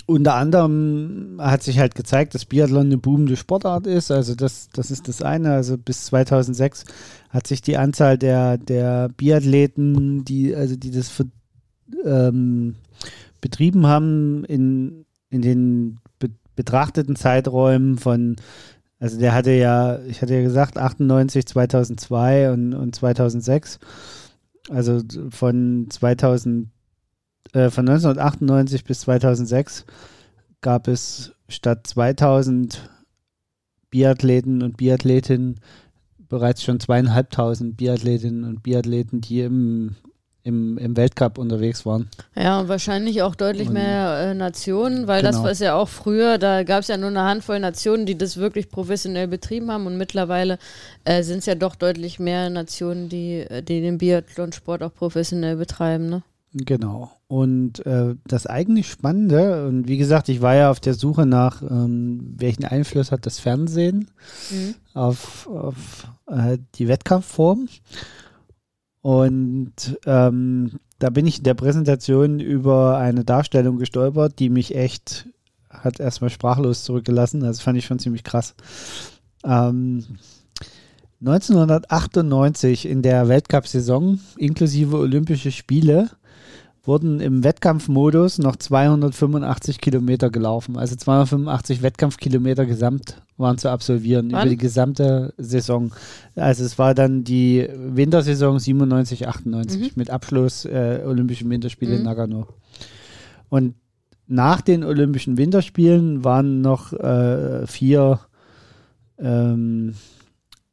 unter 0.06 0.36
anderem 0.36 1.38
hat 1.40 1.64
sich 1.64 1.80
halt 1.80 1.96
gezeigt, 1.96 2.36
dass 2.36 2.46
Biathlon 2.46 2.88
eine 2.88 2.98
boomende 2.98 3.38
Sportart 3.38 3.88
ist. 3.88 4.12
Also 4.12 4.36
das, 4.36 4.70
das 4.74 4.92
ist 4.92 5.08
das 5.08 5.22
eine. 5.22 5.54
Also 5.54 5.78
bis 5.78 6.06
2006 6.06 6.86
hat 7.30 7.48
sich 7.48 7.62
die 7.62 7.78
Anzahl 7.78 8.18
der, 8.18 8.58
der 8.58 9.10
Biathleten, 9.10 10.26
die, 10.26 10.56
also 10.56 10.76
die 10.76 10.92
das 10.92 11.10
für, 11.10 11.26
ähm, 12.04 12.76
betrieben 13.42 13.88
haben, 13.88 14.44
in, 14.46 15.06
in 15.30 15.42
den 15.42 16.00
be 16.20 16.30
betrachteten 16.56 17.16
Zeiträumen 17.16 17.98
von 17.98 18.36
also 19.04 19.20
der 19.20 19.34
hatte 19.34 19.52
ja, 19.52 20.00
ich 20.04 20.22
hatte 20.22 20.34
ja 20.34 20.42
gesagt, 20.42 20.78
98, 20.78 21.46
2002 21.46 22.54
und, 22.54 22.74
und 22.74 22.96
2006. 22.96 23.80
Also 24.70 25.02
von 25.30 25.88
2000, 25.90 26.70
äh, 27.52 27.70
von 27.70 27.88
1998 27.88 28.84
bis 28.84 29.02
2006 29.02 29.86
gab 30.62 30.88
es 30.88 31.34
statt 31.50 31.86
2000 31.86 32.90
Biathleten 33.90 34.64
und 34.64 34.78
Biathletinnen 34.78 35.60
bereits 36.18 36.64
schon 36.64 36.80
zweieinhalbtausend 36.80 37.78
Biathletinnen 37.78 38.46
und 38.46 38.64
Biathleten, 38.64 39.22
die 39.22 39.42
im 39.42 39.96
im, 40.44 40.78
im 40.78 40.96
Weltcup 40.98 41.38
unterwegs 41.38 41.86
waren. 41.86 42.10
Ja, 42.36 42.60
und 42.60 42.68
wahrscheinlich 42.68 43.22
auch 43.22 43.36
deutlich 43.36 43.70
und, 43.70 43.76
mehr 43.76 44.20
äh, 44.20 44.34
Nationen, 44.34 45.08
weil 45.08 45.22
genau. 45.22 45.32
das 45.32 45.42
war 45.42 45.52
es 45.52 45.60
ja 45.60 45.76
auch 45.76 45.88
früher, 45.88 46.38
da 46.38 46.64
gab 46.64 46.82
es 46.82 46.90
ja 46.90 46.98
nur 46.98 47.10
eine 47.10 47.24
Handvoll 47.24 47.60
Nationen, 47.60 48.06
die 48.06 48.18
das 48.18 48.38
wirklich 48.38 48.70
professionell 48.70 49.28
betrieben 49.28 49.72
haben 49.72 49.88
und 49.88 49.98
mittlerweile 49.98 50.60
äh, 51.06 51.24
sind 51.24 51.40
es 51.40 51.46
ja 51.46 51.56
doch 51.56 51.76
deutlich 51.76 52.20
mehr 52.20 52.50
Nationen, 52.50 53.10
die, 53.10 53.40
äh, 53.40 53.64
die 53.64 53.82
den 53.82 53.98
Biathlonsport 53.98 54.84
auch 54.84 54.94
professionell 54.94 55.56
betreiben. 55.56 56.10
Ne? 56.10 56.24
Genau. 56.54 57.12
Und 57.34 57.84
äh, 57.88 58.14
das 58.26 58.46
eigentlich 58.46 58.92
Spannende, 58.92 59.66
und 59.66 59.88
wie 59.88 59.98
gesagt, 59.98 60.30
ich 60.30 60.44
war 60.44 60.54
ja 60.54 60.70
auf 60.70 60.80
der 60.80 60.94
Suche 60.94 61.26
nach, 61.26 61.64
ähm, 61.64 62.36
welchen 62.38 62.64
Einfluss 62.64 63.12
hat 63.12 63.26
das 63.26 63.40
Fernsehen 63.40 64.12
mhm. 64.52 64.76
auf, 64.94 65.48
auf 65.48 66.08
äh, 66.28 66.60
die 66.76 66.88
Wettkampfform. 66.88 67.70
Und 69.02 69.98
ähm, 70.06 70.80
da 71.00 71.10
bin 71.10 71.26
ich 71.26 71.40
in 71.40 71.44
der 71.44 71.56
Präsentation 71.56 72.40
über 72.40 73.00
eine 73.00 73.26
Darstellung 73.26 73.80
gestolpert, 73.80 74.38
die 74.38 74.52
mich 74.52 74.76
echt 74.76 75.28
hat 75.72 76.00
erstmal 76.00 76.30
sprachlos 76.30 76.84
zurückgelassen. 76.84 77.40
Das 77.40 77.62
fand 77.62 77.80
ich 77.80 77.86
schon 77.86 77.98
ziemlich 77.98 78.24
krass. 78.24 78.54
Ähm, 79.44 80.06
1998 81.20 82.86
in 82.86 83.02
der 83.02 83.28
Weltcup-Saison 83.28 84.20
inklusive 84.38 84.98
Olympische 84.98 85.52
Spiele 85.52 86.12
wurden 86.86 87.22
im 87.22 87.46
Wettkampfmodus 87.46 88.40
noch 88.40 88.58
285 88.58 89.80
Kilometer 89.80 90.30
gelaufen. 90.30 90.78
Also 90.78 90.98
285 90.98 91.82
Wettkampfkilometer 91.82 92.66
gesamt 92.66 93.22
waren 93.38 93.58
zu 93.58 93.70
absolvieren 93.70 94.32
Wann? 94.32 94.42
über 94.42 94.50
die 94.50 94.58
gesamte 94.58 95.34
Saison. 95.38 95.94
Also 96.36 96.66
es 96.66 96.78
war 96.78 96.94
dann 96.94 97.24
die 97.24 97.68
Wintersaison 97.74 98.60
97, 98.60 99.28
98 99.28 99.82
mhm. 99.82 99.92
mit 99.96 100.10
Abschluss 100.10 100.66
äh, 100.66 101.02
Olympischen 101.06 101.50
Winterspiele 101.50 101.94
mhm. 101.94 101.98
in 102.00 102.04
Nagano. 102.04 102.48
Und 103.48 103.76
nach 104.28 104.62
den 104.62 104.84
Olympischen 104.84 105.38
Winterspielen 105.38 106.26
waren 106.26 106.62
noch 106.62 106.92
äh, 106.92 107.66
vier, 107.66 108.20
ähm, 109.20 109.96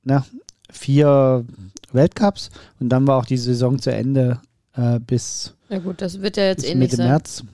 na, 0.02 0.24
vier 0.70 1.44
Weltcups 1.92 2.50
und 2.80 2.88
dann 2.88 3.06
war 3.06 3.16
auch 3.16 3.26
die 3.26 3.36
Saison 3.36 3.78
zu 3.78 3.92
Ende 3.92 4.40
äh, 4.74 4.98
bis 5.00 5.54
ja 5.70 5.78
gut, 5.78 6.02
das 6.02 6.20
wird 6.20 6.36
ja 6.36 6.44
jetzt 6.44 6.64
eh 6.64 6.74
nicht 6.74 6.92
Mitte 6.92 7.02
März. 7.02 7.44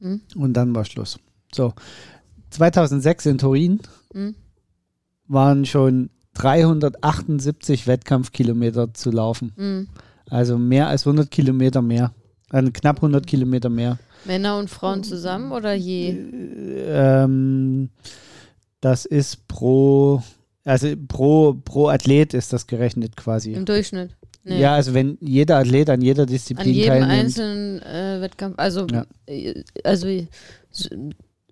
Hm? 0.00 0.20
Und 0.34 0.54
dann 0.54 0.74
war 0.74 0.84
Schluss. 0.84 1.18
So, 1.54 1.72
2006 2.50 3.26
in 3.26 3.38
Turin 3.38 3.80
hm? 4.12 4.34
waren 5.28 5.64
schon 5.64 6.10
378 6.34 7.86
Wettkampfkilometer 7.86 8.94
zu 8.94 9.10
laufen. 9.10 9.52
Hm. 9.56 9.88
Also 10.28 10.58
mehr 10.58 10.88
als 10.88 11.06
100 11.06 11.30
Kilometer 11.30 11.82
mehr. 11.82 12.12
Also 12.50 12.70
knapp 12.72 12.96
100 12.96 13.26
Kilometer 13.26 13.68
mehr. 13.68 13.98
Männer 14.24 14.58
und 14.58 14.70
Frauen 14.70 15.04
zusammen 15.04 15.52
oder 15.52 15.72
je? 15.72 16.10
Ähm, 16.10 17.90
das 18.80 19.04
ist 19.04 19.48
pro, 19.48 20.22
also 20.64 20.88
pro, 21.08 21.54
pro 21.54 21.88
Athlet 21.88 22.34
ist 22.34 22.52
das 22.52 22.66
gerechnet 22.66 23.16
quasi. 23.16 23.52
Im 23.52 23.64
Durchschnitt. 23.64 24.16
Nee. 24.44 24.60
Ja, 24.60 24.74
also 24.74 24.92
wenn 24.92 25.18
jeder 25.20 25.58
Athlet 25.58 25.88
an 25.88 26.00
jeder 26.02 26.26
Disziplin 26.26 26.68
an 26.68 26.74
jedem 26.74 26.88
teilnimmt. 26.88 27.12
einzelnen 27.12 27.82
äh, 27.82 28.20
Wettkampf, 28.20 28.54
also, 28.58 28.86
ja. 28.88 29.06
Äh, 29.26 29.62
also 29.84 30.08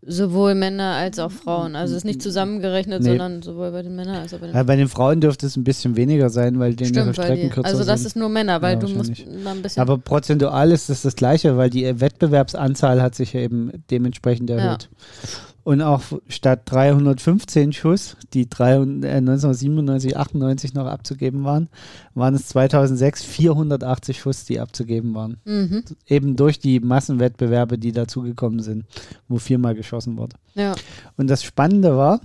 sowohl 0.02 0.54
Männer 0.54 0.94
als 0.94 1.18
auch 1.18 1.30
Frauen. 1.30 1.76
Also 1.76 1.92
es 1.92 1.98
ist 1.98 2.04
nicht 2.04 2.22
zusammengerechnet, 2.22 3.02
nee. 3.02 3.10
sondern 3.10 3.42
sowohl 3.42 3.70
bei 3.70 3.82
den 3.82 3.94
Männern 3.94 4.16
als 4.16 4.32
auch 4.32 4.38
bei 4.38 4.46
den 4.46 4.52
Frauen. 4.52 4.60
Ja, 4.60 4.62
bei 4.64 4.76
den 4.76 4.88
Frauen 4.88 5.20
dürfte 5.20 5.46
es 5.46 5.56
ein 5.56 5.64
bisschen 5.64 5.96
weniger 5.96 6.30
sein, 6.30 6.58
weil 6.58 6.74
die 6.74 6.86
Stimmt, 6.86 7.14
Strecken 7.14 7.42
die, 7.42 7.48
kürzer 7.50 7.68
Also 7.68 7.84
das 7.84 8.00
sind. 8.00 8.06
ist 8.08 8.16
nur 8.16 8.28
Männer, 8.28 8.62
weil 8.62 8.74
ja, 8.74 8.80
du 8.80 8.88
musst 8.88 9.26
mal 9.44 9.54
ein 9.54 9.62
bisschen. 9.62 9.82
Aber 9.82 9.98
prozentual 9.98 10.72
ist 10.72 10.88
das 10.88 11.02
das 11.02 11.16
Gleiche, 11.16 11.56
weil 11.56 11.70
die 11.70 12.00
Wettbewerbsanzahl 12.00 13.02
hat 13.02 13.14
sich 13.14 13.34
ja 13.34 13.40
eben 13.40 13.84
dementsprechend 13.90 14.48
erhöht. 14.50 14.88
Ja. 14.90 15.28
Und 15.62 15.82
auch 15.82 16.02
statt 16.28 16.62
315 16.66 17.72
Schuss, 17.72 18.16
die 18.32 18.48
300, 18.48 19.10
äh, 19.10 19.16
1997, 19.16 20.16
98 20.16 20.74
noch 20.74 20.86
abzugeben 20.86 21.44
waren, 21.44 21.68
waren 22.14 22.34
es 22.34 22.48
2006 22.48 23.24
480 23.24 24.18
Schuss, 24.18 24.44
die 24.46 24.58
abzugeben 24.58 25.14
waren. 25.14 25.36
Mhm. 25.44 25.84
Eben 26.06 26.36
durch 26.36 26.58
die 26.58 26.80
Massenwettbewerbe, 26.80 27.78
die 27.78 27.92
dazugekommen 27.92 28.60
sind, 28.60 28.84
wo 29.28 29.38
viermal 29.38 29.74
geschossen 29.74 30.16
wurde. 30.16 30.36
Ja. 30.54 30.74
Und 31.16 31.28
das 31.28 31.42
Spannende 31.42 31.96
war, 31.96 32.20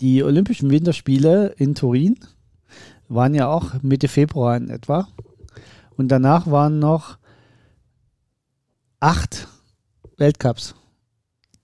die 0.00 0.24
Olympischen 0.24 0.70
Winterspiele 0.70 1.54
in 1.56 1.74
Turin 1.74 2.18
waren 3.08 3.34
ja 3.34 3.48
auch 3.48 3.82
Mitte 3.82 4.08
Februar 4.08 4.56
in 4.56 4.68
etwa. 4.68 5.06
Und 5.96 6.08
danach 6.08 6.50
waren 6.50 6.80
noch 6.80 7.18
acht 8.98 9.46
Weltcups 10.16 10.74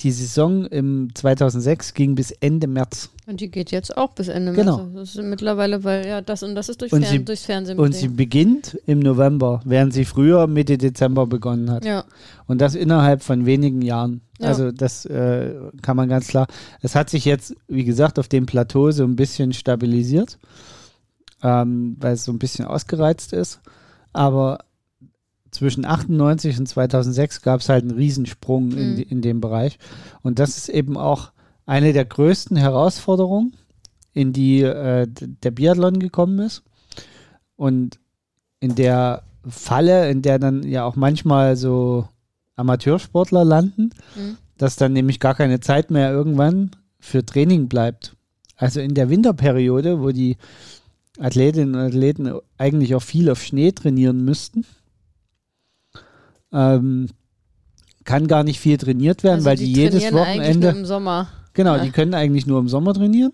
die 0.01 0.13
Saison 0.13 0.65
im 0.67 1.15
2006 1.15 1.95
ging 1.95 2.15
bis 2.15 2.31
Ende 2.31 2.67
März. 2.67 3.11
Und 3.27 3.41
die 3.41 3.51
geht 3.51 3.71
jetzt 3.71 3.97
auch 3.97 4.13
bis 4.13 4.29
Ende 4.29 4.53
März. 4.53 4.67
Genau. 4.67 4.89
Das 4.95 5.15
ist 5.15 5.23
mittlerweile, 5.23 5.85
weil 5.85 6.07
ja 6.07 6.23
das 6.23 6.43
und 6.43 6.55
das 6.55 6.69
ist 6.69 6.81
durch 6.81 6.93
und 6.93 7.03
Fern, 7.03 7.13
sie, 7.13 7.25
durchs 7.25 7.45
Fernsehen. 7.45 7.79
Und 7.79 7.95
sie 7.95 8.09
beginnt 8.09 8.79
im 8.87 9.01
November, 9.01 9.61
während 9.65 9.93
sie 9.93 10.05
früher 10.05 10.47
Mitte 10.47 10.79
Dezember 10.79 11.27
begonnen 11.27 11.71
hat. 11.71 11.85
Ja. 11.85 12.05
Und 12.47 12.61
das 12.61 12.75
innerhalb 12.75 13.23
von 13.23 13.45
wenigen 13.45 13.83
Jahren. 13.83 14.23
Ja. 14.39 14.49
Also 14.49 14.73
das 14.73 15.05
äh, 15.05 15.55
kann 15.83 15.97
man 15.97 16.09
ganz 16.09 16.29
klar. 16.29 16.47
Es 16.81 16.95
hat 16.95 17.11
sich 17.11 17.27
jetzt, 17.27 17.55
wie 17.69 17.85
gesagt, 17.85 18.19
auf 18.19 18.29
dem 18.29 18.47
Plateau 18.47 18.91
so 18.93 19.05
ein 19.05 19.17
bisschen 19.17 19.53
stabilisiert, 19.53 20.39
ähm, 21.43 21.97
weil 22.01 22.15
es 22.15 22.25
so 22.25 22.33
ein 22.33 22.39
bisschen 22.39 22.65
ausgereizt 22.65 23.35
ist. 23.35 23.61
Aber 24.13 24.59
zwischen 25.51 25.85
98 25.85 26.59
und 26.59 26.67
2006 26.67 27.43
gab 27.43 27.61
es 27.61 27.69
halt 27.69 27.83
einen 27.83 27.97
Riesensprung 27.97 28.69
mhm. 28.69 28.79
in, 28.79 28.99
in 28.99 29.23
dem 29.23 29.41
Bereich. 29.41 29.79
Und 30.23 30.39
das 30.39 30.57
ist 30.57 30.69
eben 30.69 30.97
auch 30.97 31.33
eine 31.67 31.93
der 31.93 32.05
größten 32.05 32.57
Herausforderungen, 32.57 33.55
in 34.13 34.33
die 34.33 34.63
äh, 34.63 35.07
der 35.09 35.51
Biathlon 35.51 35.99
gekommen 35.99 36.39
ist. 36.41 36.63
Und 37.57 37.99
in 38.61 38.75
der 38.75 39.23
Falle, 39.47 40.11
in 40.11 40.23
der 40.23 40.39
dann 40.39 40.63
ja 40.63 40.85
auch 40.85 40.97
manchmal 40.97 41.57
so 41.57 42.09
Amateursportler 42.57 43.45
landen, 43.45 43.91
mhm. 44.17 44.37
dass 44.59 44.77
dann 44.77 44.93
nämlich 44.93 45.21
gar 45.21 45.35
keine 45.35 45.61
Zeit 45.61 45.91
mehr 45.91 46.11
irgendwann 46.11 46.73
für 46.99 47.25
Training 47.25 47.69
bleibt. 47.69 48.17
Also 48.57 48.81
in 48.81 48.95
der 48.95 49.09
Winterperiode, 49.09 50.01
wo 50.01 50.11
die 50.11 50.37
Athletinnen 51.19 51.75
und 51.75 51.81
Athleten 51.81 52.33
eigentlich 52.59 52.95
auch 52.95 53.03
viel 53.03 53.31
auf 53.31 53.43
Schnee 53.43 53.73
trainieren 53.73 54.25
müssten, 54.25 54.67
ähm, 56.53 57.09
kann 58.05 58.27
gar 58.27 58.45
nicht 58.45 58.61
viel 58.61 58.77
trainiert 58.77 59.23
werden, 59.23 59.37
also 59.37 59.47
weil 59.47 59.57
die, 59.57 59.73
die 59.73 59.81
jedes 59.81 60.13
Wochenende. 60.13 60.69
Nur 60.73 60.81
im 60.81 60.87
Sommer. 60.87 61.29
Genau, 61.55 61.77
ja. 61.77 61.83
die 61.83 61.91
können 61.91 62.15
eigentlich 62.15 62.47
nur 62.47 62.59
im 62.59 62.69
Sommer 62.69 62.95
trainieren. 62.95 63.33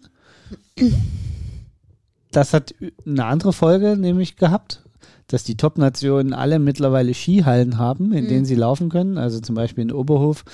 Das 2.31 2.53
hat 2.53 2.75
eine 3.07 3.25
andere 3.25 3.53
Folge 3.53 3.97
nämlich 3.97 4.37
gehabt, 4.37 4.83
dass 5.29 5.45
die 5.45 5.57
Top-Nationen 5.57 6.33
alle 6.33 6.59
mittlerweile 6.59 7.15
Skihallen 7.15 7.79
haben, 7.79 8.13
in 8.13 8.25
mhm. 8.25 8.29
denen 8.29 8.45
sie 8.45 8.55
laufen 8.55 8.89
können. 8.89 9.19
Also 9.19 9.41
zum 9.41 9.55
Beispiel 9.55 9.83
in 9.83 9.93
Oberhof 9.93 10.45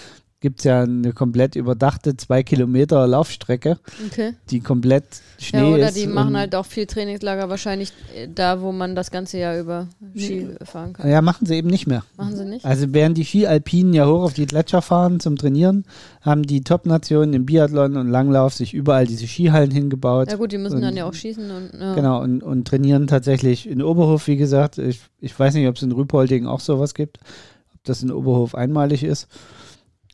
gibt 0.42 0.58
es 0.58 0.64
ja 0.64 0.82
eine 0.82 1.12
komplett 1.14 1.56
überdachte 1.56 2.16
zwei 2.18 2.42
Kilometer 2.42 3.06
Laufstrecke, 3.06 3.78
Okay. 4.08 4.34
die 4.50 4.60
komplett 4.60 5.04
Schnee 5.38 5.60
Ja, 5.60 5.66
oder 5.68 5.88
ist. 5.88 5.96
die 5.96 6.06
machen 6.06 6.36
halt 6.36 6.54
auch 6.54 6.66
viel 6.66 6.84
Trainingslager 6.86 7.48
wahrscheinlich 7.48 7.92
äh, 8.14 8.28
da, 8.32 8.60
wo 8.60 8.72
man 8.72 8.94
das 8.94 9.10
ganze 9.10 9.38
Jahr 9.38 9.58
über 9.58 9.86
Ski 10.14 10.48
fahren 10.64 10.92
kann. 10.92 11.08
Ja, 11.08 11.22
machen 11.22 11.46
sie 11.46 11.54
eben 11.54 11.68
nicht 11.70 11.86
mehr. 11.86 12.04
Machen 12.18 12.36
sie 12.36 12.44
nicht? 12.44 12.64
Also 12.66 12.92
während 12.92 13.16
die 13.16 13.24
Ski-Alpinen 13.24 13.94
ja 13.94 14.06
hoch 14.06 14.22
auf 14.24 14.34
die 14.34 14.44
Gletscher 14.46 14.82
fahren 14.82 15.20
zum 15.20 15.36
Trainieren, 15.36 15.84
haben 16.20 16.42
die 16.42 16.62
Top-Nationen 16.62 17.32
im 17.32 17.46
Biathlon 17.46 17.96
und 17.96 18.08
Langlauf 18.08 18.52
sich 18.52 18.74
überall 18.74 19.06
diese 19.06 19.26
Skihallen 19.26 19.70
hingebaut. 19.70 20.28
Ja 20.30 20.36
gut, 20.36 20.52
die 20.52 20.58
müssen 20.58 20.76
Und- 20.76 20.82
dann 20.82 20.96
ja 20.96 21.06
auch 21.06 21.14
schießen 21.14 21.50
und 21.50 21.70
ja. 21.80 21.94
Genau, 21.94 22.20
und, 22.20 22.42
und 22.42 22.66
trainieren 22.68 23.06
tatsächlich 23.06 23.68
in 23.68 23.80
Oberhof, 23.80 24.26
wie 24.26 24.36
gesagt. 24.36 24.76
Ich, 24.78 25.00
ich 25.20 25.38
weiß 25.38 25.54
nicht, 25.54 25.68
ob 25.68 25.76
es 25.76 25.82
in 25.82 25.92
Rüpolding 25.92 26.46
auch 26.46 26.60
sowas 26.60 26.94
gibt, 26.94 27.18
ob 27.74 27.84
das 27.84 28.02
in 28.02 28.10
Oberhof 28.10 28.56
einmalig 28.56 29.04
ist. 29.04 29.28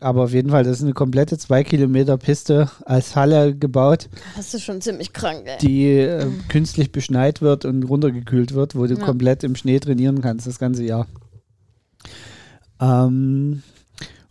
Aber 0.00 0.22
auf 0.24 0.32
jeden 0.32 0.50
Fall, 0.50 0.62
das 0.62 0.76
ist 0.78 0.84
eine 0.84 0.92
komplette 0.94 1.38
zwei 1.38 1.64
Kilometer 1.64 2.16
Piste 2.18 2.70
als 2.84 3.16
Halle 3.16 3.54
gebaut, 3.56 4.08
Das 4.36 4.54
ist 4.54 4.62
schon 4.62 4.80
ziemlich 4.80 5.12
krank, 5.12 5.42
ey. 5.46 5.58
die 5.60 5.86
äh, 5.90 6.26
künstlich 6.48 6.92
beschneit 6.92 7.42
wird 7.42 7.64
und 7.64 7.82
runtergekühlt 7.82 8.54
wird, 8.54 8.76
wo 8.76 8.86
du 8.86 8.94
Ja. 8.94 9.04
komplett 9.04 9.42
im 9.42 9.56
Schnee 9.56 9.80
trainieren 9.80 10.20
kannst, 10.20 10.46
das 10.46 10.60
ganze 10.60 10.84
Jahr. 10.84 11.06
Ähm, 12.80 13.62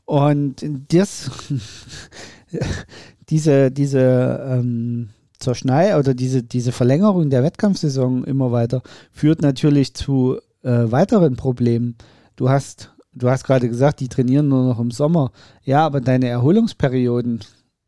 und 0.05 0.65
das, 0.89 1.29
diese, 3.29 3.71
diese 3.71 4.47
ähm, 4.49 5.09
Zerschnei 5.39 5.97
oder 5.97 6.13
diese, 6.13 6.43
diese 6.43 6.71
Verlängerung 6.71 7.29
der 7.29 7.43
Wettkampfsaison 7.43 8.23
immer 8.23 8.51
weiter 8.51 8.81
führt 9.11 9.41
natürlich 9.41 9.93
zu 9.93 10.37
äh, 10.63 10.69
weiteren 10.91 11.35
Problemen. 11.35 11.97
Du 12.37 12.49
hast, 12.49 12.93
du 13.17 13.29
hast 13.29 13.43
gerade 13.43 13.67
gesagt, 13.69 13.99
die 13.99 14.07
trainieren 14.09 14.47
nur 14.47 14.63
noch 14.65 14.79
im 14.79 14.91
Sommer. 14.91 15.31
Ja, 15.63 15.85
aber 15.85 16.01
deine 16.01 16.27
Erholungsperioden 16.27 17.39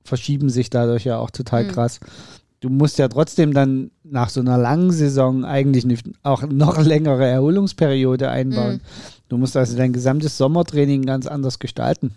verschieben 0.03 0.49
sich 0.49 0.69
dadurch 0.69 1.05
ja 1.05 1.17
auch 1.17 1.29
total 1.31 1.65
Mhm. 1.65 1.67
krass. 1.69 1.99
Du 2.61 2.69
musst 2.69 2.97
ja 2.99 3.07
trotzdem 3.07 3.53
dann 3.53 3.89
nach 4.03 4.29
so 4.29 4.41
einer 4.41 4.57
langen 4.57 4.91
Saison 4.91 5.45
eigentlich 5.45 5.85
eine, 5.85 5.97
auch 6.23 6.41
noch 6.43 6.77
längere 6.83 7.25
Erholungsperiode 7.25 8.29
einbauen. 8.29 8.75
Mhm. 8.75 8.81
Du 9.29 9.37
musst 9.37 9.55
also 9.55 9.77
dein 9.77 9.93
gesamtes 9.93 10.37
Sommertraining 10.37 11.05
ganz 11.05 11.25
anders 11.27 11.59
gestalten. 11.59 12.15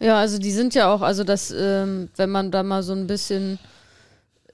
Ja, 0.00 0.18
also 0.18 0.38
die 0.38 0.52
sind 0.52 0.74
ja 0.74 0.92
auch, 0.92 1.00
also 1.02 1.24
das, 1.24 1.52
ähm, 1.56 2.08
wenn 2.16 2.30
man 2.30 2.50
da 2.50 2.62
mal 2.62 2.82
so 2.82 2.92
ein 2.92 3.06
bisschen 3.06 3.58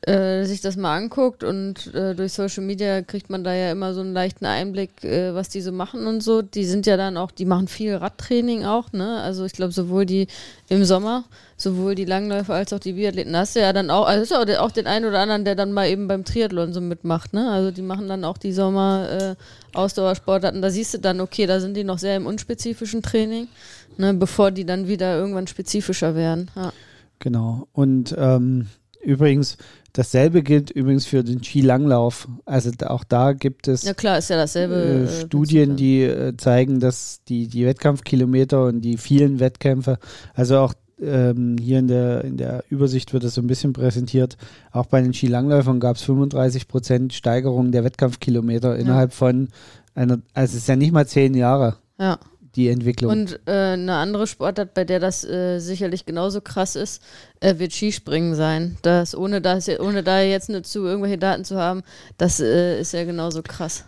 äh, 0.06 0.44
sich 0.44 0.60
das 0.60 0.76
mal 0.76 0.96
anguckt 0.96 1.44
und 1.44 1.94
äh, 1.94 2.14
durch 2.14 2.32
Social 2.32 2.62
Media 2.62 3.02
kriegt 3.02 3.30
man 3.30 3.42
da 3.42 3.54
ja 3.54 3.70
immer 3.72 3.94
so 3.94 4.00
einen 4.00 4.12
leichten 4.12 4.44
Einblick, 4.44 5.02
äh, 5.02 5.34
was 5.34 5.48
die 5.48 5.60
so 5.60 5.72
machen 5.72 6.06
und 6.06 6.22
so. 6.22 6.42
Die 6.42 6.64
sind 6.64 6.86
ja 6.86 6.96
dann 6.96 7.16
auch, 7.16 7.30
die 7.30 7.44
machen 7.44 7.68
viel 7.68 7.94
Radtraining 7.94 8.64
auch, 8.64 8.92
ne? 8.92 9.20
Also 9.22 9.44
ich 9.44 9.52
glaube 9.52 9.72
sowohl 9.72 10.04
die 10.04 10.26
im 10.68 10.84
Sommer, 10.84 11.24
sowohl 11.56 11.94
die 11.94 12.04
Langläufer 12.04 12.54
als 12.54 12.72
auch 12.72 12.80
die 12.80 12.92
Biathleten. 12.92 13.36
Hast 13.36 13.56
du 13.56 13.60
ja 13.60 13.72
dann 13.72 13.90
auch, 13.90 14.06
also 14.06 14.22
ist 14.22 14.48
ja 14.48 14.60
auch 14.60 14.72
den 14.72 14.86
einen 14.86 15.06
oder 15.06 15.20
anderen, 15.20 15.44
der 15.44 15.54
dann 15.54 15.72
mal 15.72 15.88
eben 15.88 16.06
beim 16.06 16.24
Triathlon 16.24 16.72
so 16.72 16.80
mitmacht, 16.80 17.32
ne? 17.32 17.50
Also 17.50 17.70
die 17.70 17.82
machen 17.82 18.06
dann 18.06 18.24
auch 18.24 18.36
die 18.36 18.52
Sommer 18.52 19.08
äh, 19.10 19.34
Ausdauersportarten. 19.76 20.60
Da 20.60 20.70
siehst 20.70 20.94
du 20.94 20.98
dann, 20.98 21.20
okay, 21.20 21.46
da 21.46 21.60
sind 21.60 21.76
die 21.76 21.84
noch 21.84 21.98
sehr 21.98 22.16
im 22.16 22.26
unspezifischen 22.26 23.02
Training, 23.02 23.48
ne? 23.96 24.12
Bevor 24.12 24.50
die 24.50 24.66
dann 24.66 24.86
wieder 24.86 25.16
irgendwann 25.16 25.46
spezifischer 25.46 26.14
werden. 26.14 26.50
Ja. 26.56 26.72
Genau. 27.20 27.68
Und 27.72 28.14
ähm, 28.18 28.68
übrigens, 29.04 29.56
dasselbe 29.92 30.42
gilt 30.42 30.70
übrigens 30.70 31.06
für 31.06 31.24
den 31.24 31.42
Skilanglauf. 31.42 32.28
Also 32.44 32.70
auch 32.86 33.04
da 33.04 33.32
gibt 33.32 33.68
es 33.68 33.84
Ja 33.84 33.94
klar, 33.94 34.18
ist 34.18 34.30
ja 34.30 34.36
dasselbe. 34.36 34.74
äh, 34.74 35.02
äh, 35.04 35.24
Studien, 35.24 35.70
Prinzip 35.70 35.76
die 35.76 36.02
äh, 36.02 36.36
zeigen, 36.36 36.80
dass 36.80 37.22
die, 37.28 37.48
die 37.48 37.64
Wettkampfkilometer 37.66 38.64
und 38.66 38.80
die 38.80 38.96
vielen 38.96 39.40
Wettkämpfe, 39.40 39.98
also 40.34 40.58
auch 40.58 40.74
ähm, 41.00 41.56
hier 41.60 41.78
in 41.78 41.88
der, 41.88 42.24
in 42.24 42.36
der 42.36 42.64
Übersicht 42.68 43.12
wird 43.12 43.24
das 43.24 43.34
so 43.34 43.40
ein 43.40 43.46
bisschen 43.46 43.72
präsentiert, 43.72 44.36
auch 44.72 44.86
bei 44.86 45.00
den 45.00 45.12
Skilangläufern 45.12 45.80
gab 45.80 45.96
es 45.96 46.02
35 46.02 46.68
Prozent 46.68 47.12
Steigerung 47.12 47.72
der 47.72 47.84
Wettkampfkilometer 47.84 48.76
innerhalb 48.76 49.12
von 49.12 49.48
einer, 49.94 50.20
also 50.32 50.52
es 50.52 50.62
ist 50.62 50.68
ja 50.68 50.76
nicht 50.76 50.92
mal 50.92 51.06
zehn 51.06 51.34
Jahre. 51.34 51.76
Ja. 51.98 52.18
Die 52.56 52.68
Entwicklung. 52.68 53.10
Und 53.10 53.40
äh, 53.46 53.72
eine 53.72 53.94
andere 53.94 54.26
Sportart, 54.26 54.74
bei 54.74 54.84
der 54.84 55.00
das 55.00 55.24
äh, 55.24 55.58
sicherlich 55.58 56.06
genauso 56.06 56.40
krass 56.40 56.76
ist, 56.76 57.02
äh, 57.40 57.58
wird 57.58 57.72
Skispringen 57.72 58.34
sein. 58.34 58.76
Das, 58.82 59.16
ohne, 59.16 59.40
das, 59.40 59.68
ohne 59.68 60.02
da 60.02 60.20
jetzt 60.20 60.48
nur 60.48 60.62
zu 60.62 60.84
irgendwelche 60.84 61.18
Daten 61.18 61.44
zu 61.44 61.56
haben, 61.56 61.82
das 62.18 62.40
äh, 62.40 62.80
ist 62.80 62.92
ja 62.92 63.04
genauso 63.04 63.42
krass. 63.42 63.84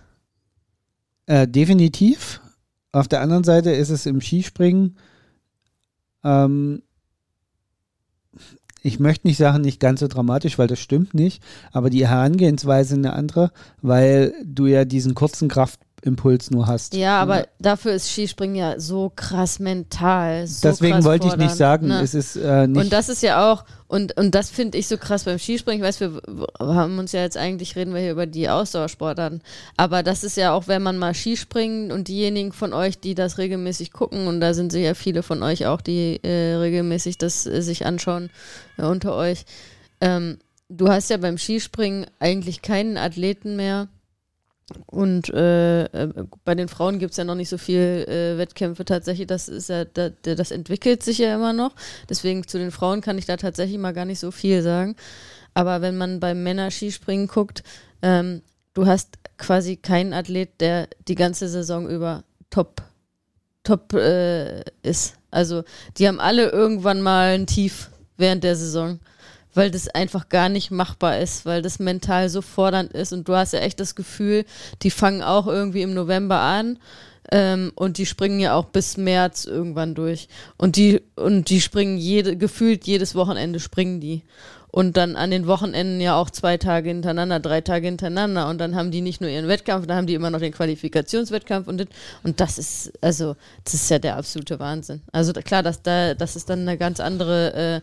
Äh, 1.26 1.48
definitiv. 1.48 2.40
Auf 2.92 3.08
der 3.08 3.20
anderen 3.20 3.44
Seite 3.44 3.70
ist 3.70 3.90
es 3.90 4.06
im 4.06 4.20
Skispringen, 4.20 4.96
ähm, 6.24 6.82
ich 8.82 9.00
möchte 9.00 9.26
nicht 9.26 9.36
sagen, 9.36 9.62
nicht 9.62 9.80
ganz 9.80 10.00
so 10.00 10.06
dramatisch, 10.06 10.58
weil 10.58 10.68
das 10.68 10.78
stimmt 10.78 11.12
nicht, 11.12 11.42
aber 11.72 11.90
die 11.90 12.06
Herangehensweise 12.06 12.94
eine 12.94 13.14
andere, 13.14 13.50
weil 13.82 14.32
du 14.44 14.66
ja 14.66 14.84
diesen 14.84 15.14
kurzen 15.14 15.48
Kraftimpuls 16.06 16.50
nur 16.50 16.66
hast. 16.66 16.94
Ja, 16.94 17.20
aber 17.20 17.48
dafür 17.58 17.92
ist 17.92 18.10
Skispringen 18.10 18.56
ja 18.56 18.78
so 18.78 19.12
krass 19.14 19.58
mental. 19.58 20.46
So 20.46 20.68
Deswegen 20.68 20.94
krass 20.94 21.04
wollte 21.04 21.26
ich 21.26 21.36
nicht 21.36 21.50
fordernd, 21.50 21.58
sagen, 21.58 21.86
ne? 21.88 22.00
es 22.00 22.14
ist 22.14 22.36
äh, 22.36 22.66
nicht. 22.66 22.80
Und 22.80 22.92
das 22.92 23.08
ist 23.08 23.22
ja 23.22 23.52
auch, 23.52 23.64
und, 23.88 24.16
und 24.16 24.34
das 24.34 24.50
finde 24.50 24.78
ich 24.78 24.86
so 24.86 24.96
krass 24.96 25.24
beim 25.24 25.38
Skispringen. 25.38 25.82
Ich 25.82 25.86
weiß, 25.86 26.00
wir 26.00 26.20
haben 26.60 26.98
uns 26.98 27.12
ja 27.12 27.22
jetzt 27.22 27.36
eigentlich, 27.36 27.76
reden 27.76 27.92
wir 27.92 28.00
hier 28.00 28.12
über 28.12 28.26
die 28.26 28.48
Ausdauersportarten. 28.48 29.42
Aber 29.76 30.02
das 30.02 30.22
ist 30.24 30.36
ja 30.36 30.52
auch, 30.52 30.68
wenn 30.68 30.82
man 30.82 30.98
mal 30.98 31.14
Skispringen 31.14 31.90
und 31.90 32.08
diejenigen 32.08 32.52
von 32.52 32.72
euch, 32.72 32.98
die 32.98 33.14
das 33.14 33.38
regelmäßig 33.38 33.92
gucken, 33.92 34.28
und 34.28 34.40
da 34.40 34.54
sind 34.54 34.72
sicher 34.72 34.94
viele 34.94 35.22
von 35.22 35.42
euch 35.42 35.66
auch, 35.66 35.80
die 35.80 36.20
äh, 36.22 36.54
regelmäßig 36.54 37.18
das 37.18 37.46
äh, 37.46 37.62
sich 37.62 37.84
anschauen 37.84 38.30
äh, 38.78 38.84
unter 38.84 39.14
euch. 39.14 39.44
Ähm, 40.00 40.38
du 40.68 40.88
hast 40.88 41.10
ja 41.10 41.16
beim 41.16 41.38
Skispringen 41.38 42.06
eigentlich 42.18 42.62
keinen 42.62 42.96
Athleten 42.96 43.56
mehr. 43.56 43.88
Und 44.86 45.28
äh, 45.30 45.84
äh, 45.84 46.12
bei 46.44 46.54
den 46.56 46.66
Frauen 46.68 46.98
gibt 46.98 47.12
es 47.12 47.16
ja 47.16 47.24
noch 47.24 47.36
nicht 47.36 47.48
so 47.48 47.56
viel 47.58 48.04
äh, 48.08 48.36
Wettkämpfe 48.36 48.84
tatsächlich. 48.84 49.28
Das 49.28 49.48
ist 49.48 49.68
ja, 49.68 49.84
da, 49.84 50.10
da- 50.10 50.34
das 50.34 50.50
entwickelt 50.50 51.02
sich 51.04 51.18
ja 51.18 51.34
immer 51.34 51.52
noch. 51.52 51.72
Deswegen 52.08 52.46
zu 52.48 52.58
den 52.58 52.72
Frauen 52.72 53.00
kann 53.00 53.16
ich 53.18 53.26
da 53.26 53.36
tatsächlich 53.36 53.78
mal 53.78 53.92
gar 53.92 54.04
nicht 54.04 54.18
so 54.18 54.32
viel 54.32 54.62
sagen. 54.62 54.96
Aber 55.54 55.82
wenn 55.82 55.96
man 55.96 56.18
beim 56.18 56.42
Männer-Skispringen 56.42 57.28
guckt, 57.28 57.62
ähm, 58.02 58.42
du 58.74 58.86
hast 58.86 59.18
quasi 59.38 59.76
keinen 59.76 60.12
Athlet, 60.12 60.60
der 60.60 60.88
die 61.06 61.14
ganze 61.14 61.48
Saison 61.48 61.88
über 61.88 62.24
top, 62.50 62.82
top 63.62 63.92
äh, 63.94 64.62
ist. 64.82 65.14
Also 65.30 65.62
die 65.96 66.08
haben 66.08 66.18
alle 66.20 66.50
irgendwann 66.50 67.02
mal 67.02 67.34
ein 67.34 67.46
Tief 67.46 67.90
während 68.16 68.42
der 68.42 68.56
Saison, 68.56 68.98
weil 69.56 69.70
das 69.70 69.88
einfach 69.88 70.28
gar 70.28 70.48
nicht 70.48 70.70
machbar 70.70 71.18
ist, 71.18 71.46
weil 71.46 71.62
das 71.62 71.78
mental 71.78 72.28
so 72.28 72.42
fordernd 72.42 72.92
ist. 72.92 73.12
Und 73.12 73.26
du 73.28 73.34
hast 73.34 73.52
ja 73.52 73.60
echt 73.60 73.80
das 73.80 73.94
Gefühl, 73.94 74.44
die 74.82 74.90
fangen 74.90 75.22
auch 75.22 75.46
irgendwie 75.46 75.82
im 75.82 75.94
November 75.94 76.40
an 76.40 76.78
ähm, 77.32 77.72
und 77.74 77.98
die 77.98 78.06
springen 78.06 78.38
ja 78.38 78.54
auch 78.54 78.66
bis 78.66 78.96
März 78.96 79.44
irgendwann 79.46 79.94
durch. 79.94 80.28
Und 80.56 80.76
die 80.76 81.02
und 81.16 81.48
die 81.50 81.60
springen 81.60 81.96
jede 81.96 82.36
gefühlt 82.36 82.86
jedes 82.86 83.14
Wochenende 83.14 83.60
springen 83.60 84.00
die. 84.00 84.22
Und 84.68 84.98
dann 84.98 85.16
an 85.16 85.30
den 85.30 85.46
Wochenenden 85.46 86.02
ja 86.02 86.20
auch 86.20 86.28
zwei 86.28 86.58
Tage 86.58 86.90
hintereinander, 86.90 87.40
drei 87.40 87.62
Tage 87.62 87.86
hintereinander. 87.86 88.50
Und 88.50 88.58
dann 88.58 88.76
haben 88.76 88.90
die 88.90 89.00
nicht 89.00 89.22
nur 89.22 89.30
ihren 89.30 89.48
Wettkampf, 89.48 89.86
dann 89.86 89.96
haben 89.96 90.06
die 90.06 90.12
immer 90.12 90.28
noch 90.28 90.40
den 90.40 90.52
Qualifikationswettkampf 90.52 91.66
und 91.66 91.78
das, 91.78 91.86
und 92.24 92.40
das 92.40 92.58
ist 92.58 92.92
also 93.00 93.36
das 93.64 93.72
ist 93.72 93.90
ja 93.90 93.98
der 93.98 94.16
absolute 94.16 94.58
Wahnsinn. 94.58 95.00
Also 95.12 95.32
klar, 95.32 95.62
dass 95.62 95.80
da 95.80 96.12
das 96.12 96.36
ist 96.36 96.50
dann 96.50 96.60
eine 96.60 96.76
ganz 96.76 97.00
andere 97.00 97.54
äh, 97.54 97.80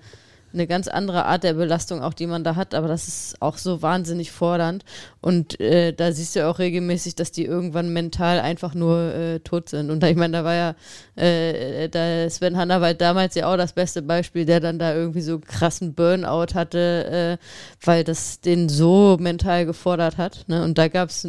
eine 0.54 0.68
ganz 0.68 0.88
andere 0.88 1.26
Art 1.26 1.44
der 1.44 1.54
Belastung 1.54 2.02
auch, 2.02 2.14
die 2.14 2.28
man 2.28 2.44
da 2.44 2.56
hat, 2.56 2.76
aber 2.76 2.88
das 2.88 3.08
ist 3.08 3.42
auch 3.42 3.58
so 3.58 3.82
wahnsinnig 3.82 4.32
fordernd. 4.32 4.86
Und 5.22 5.60
äh, 5.60 5.94
da 5.94 6.12
siehst 6.12 6.36
du 6.36 6.40
ja 6.40 6.50
auch 6.50 6.60
regelmäßig, 6.60 7.16
dass 7.16 7.32
die 7.32 7.46
irgendwann 7.46 7.92
mental 7.92 8.40
einfach 8.40 8.74
nur 8.74 9.14
äh, 9.14 9.40
tot 9.40 9.70
sind. 9.70 9.90
Und 9.90 10.02
da, 10.02 10.08
ich 10.08 10.16
meine, 10.16 10.34
da 10.34 10.44
war 10.44 10.56
ja 10.56 10.76
äh, 11.16 11.90
da 11.90 12.30
Sven 12.30 12.58
Hannawald 12.58 13.02
damals 13.02 13.36
ja 13.36 13.52
auch 13.52 13.58
das 13.58 13.74
beste 13.74 14.02
Beispiel, 14.02 14.46
der 14.46 14.60
dann 14.60 14.80
da 14.80 14.94
irgendwie 14.94 15.22
so 15.22 15.40
krassen 15.40 15.94
Burnout 15.94 16.54
hatte, 16.54 17.40
äh, 17.40 17.86
weil 17.86 18.04
das 18.04 18.42
den 18.42 18.70
so 18.70 19.18
mental 19.20 19.66
gefordert 19.66 20.18
hat 20.18 20.46
ne? 20.48 20.64
und 20.64 20.78
da 20.78 20.88
gab 20.88 21.10
es 21.10 21.28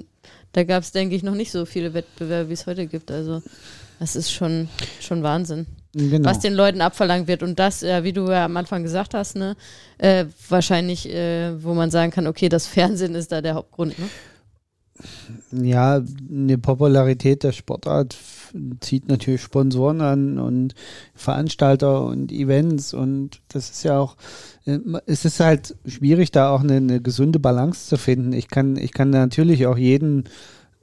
da 0.53 0.63
gab 0.63 0.85
es, 0.85 0.93
denke 0.93 1.17
ich, 1.17 1.25
noch 1.25 1.35
nicht 1.35 1.51
so 1.51 1.67
viele 1.67 1.95
Wettbewerbe, 1.95 2.49
wie 2.49 2.53
es 2.53 2.67
heute 2.67 2.87
gibt, 2.87 3.11
also 3.11 3.43
das 3.99 4.15
ist 4.15 4.31
schon, 4.31 4.69
schon 5.01 5.25
Wahnsinn 5.25 5.67
genau. 5.95 6.29
was 6.29 6.41
den 6.41 6.55
Leuten 6.55 6.81
abverlangt 6.81 7.29
wird. 7.29 7.43
Und 7.43 7.59
das, 7.59 7.83
äh, 7.83 8.05
wie 8.05 8.13
du 8.13 8.31
ja 8.31 8.45
am 8.45 8.57
Anfang 8.57 8.83
gesagt 8.83 9.15
hast, 9.15 9.37
ne, 9.37 9.57
äh, 9.99 10.27
wahrscheinlich, 10.49 11.09
äh, 11.09 11.63
wo 11.63 11.75
man 11.75 11.91
sagen 11.91 12.13
kann, 12.13 12.27
okay, 12.27 12.49
das 12.49 12.67
Fernsehen 12.75 13.15
ist 13.15 13.33
da 13.33 13.41
der 13.41 13.55
Hauptgrund. 13.55 13.99
Ne? 13.99 14.07
ja, 15.51 16.01
eine 16.31 16.59
Popularität 16.59 17.43
der 17.43 17.53
Sportart 17.53 18.17
zieht 18.81 19.09
natürlich 19.09 19.43
Sponsoren 19.43 20.01
an 20.01 20.39
und 20.39 20.75
Veranstalter 21.15 22.05
und 22.05 22.31
Events 22.31 22.95
und 22.95 23.41
das 23.49 23.71
ist 23.71 23.83
ja 23.83 23.99
auch, 23.99 24.17
äh, 24.65 24.79
es 25.07 25.25
ist 25.25 25.41
halt 25.41 25.77
schwierig, 25.87 26.31
da 26.31 26.51
auch 26.51 26.63
eine, 26.63 26.77
eine 26.77 27.01
gesunde 27.01 27.41
Balance 27.41 27.89
zu 27.89 27.97
finden. 27.97 28.33
Ich 28.33 28.49
kann, 28.49 28.77
ich 28.77 28.93
kann 28.93 29.11
natürlich 29.11 29.67
auch 29.67 29.77
jeden 29.77 30.25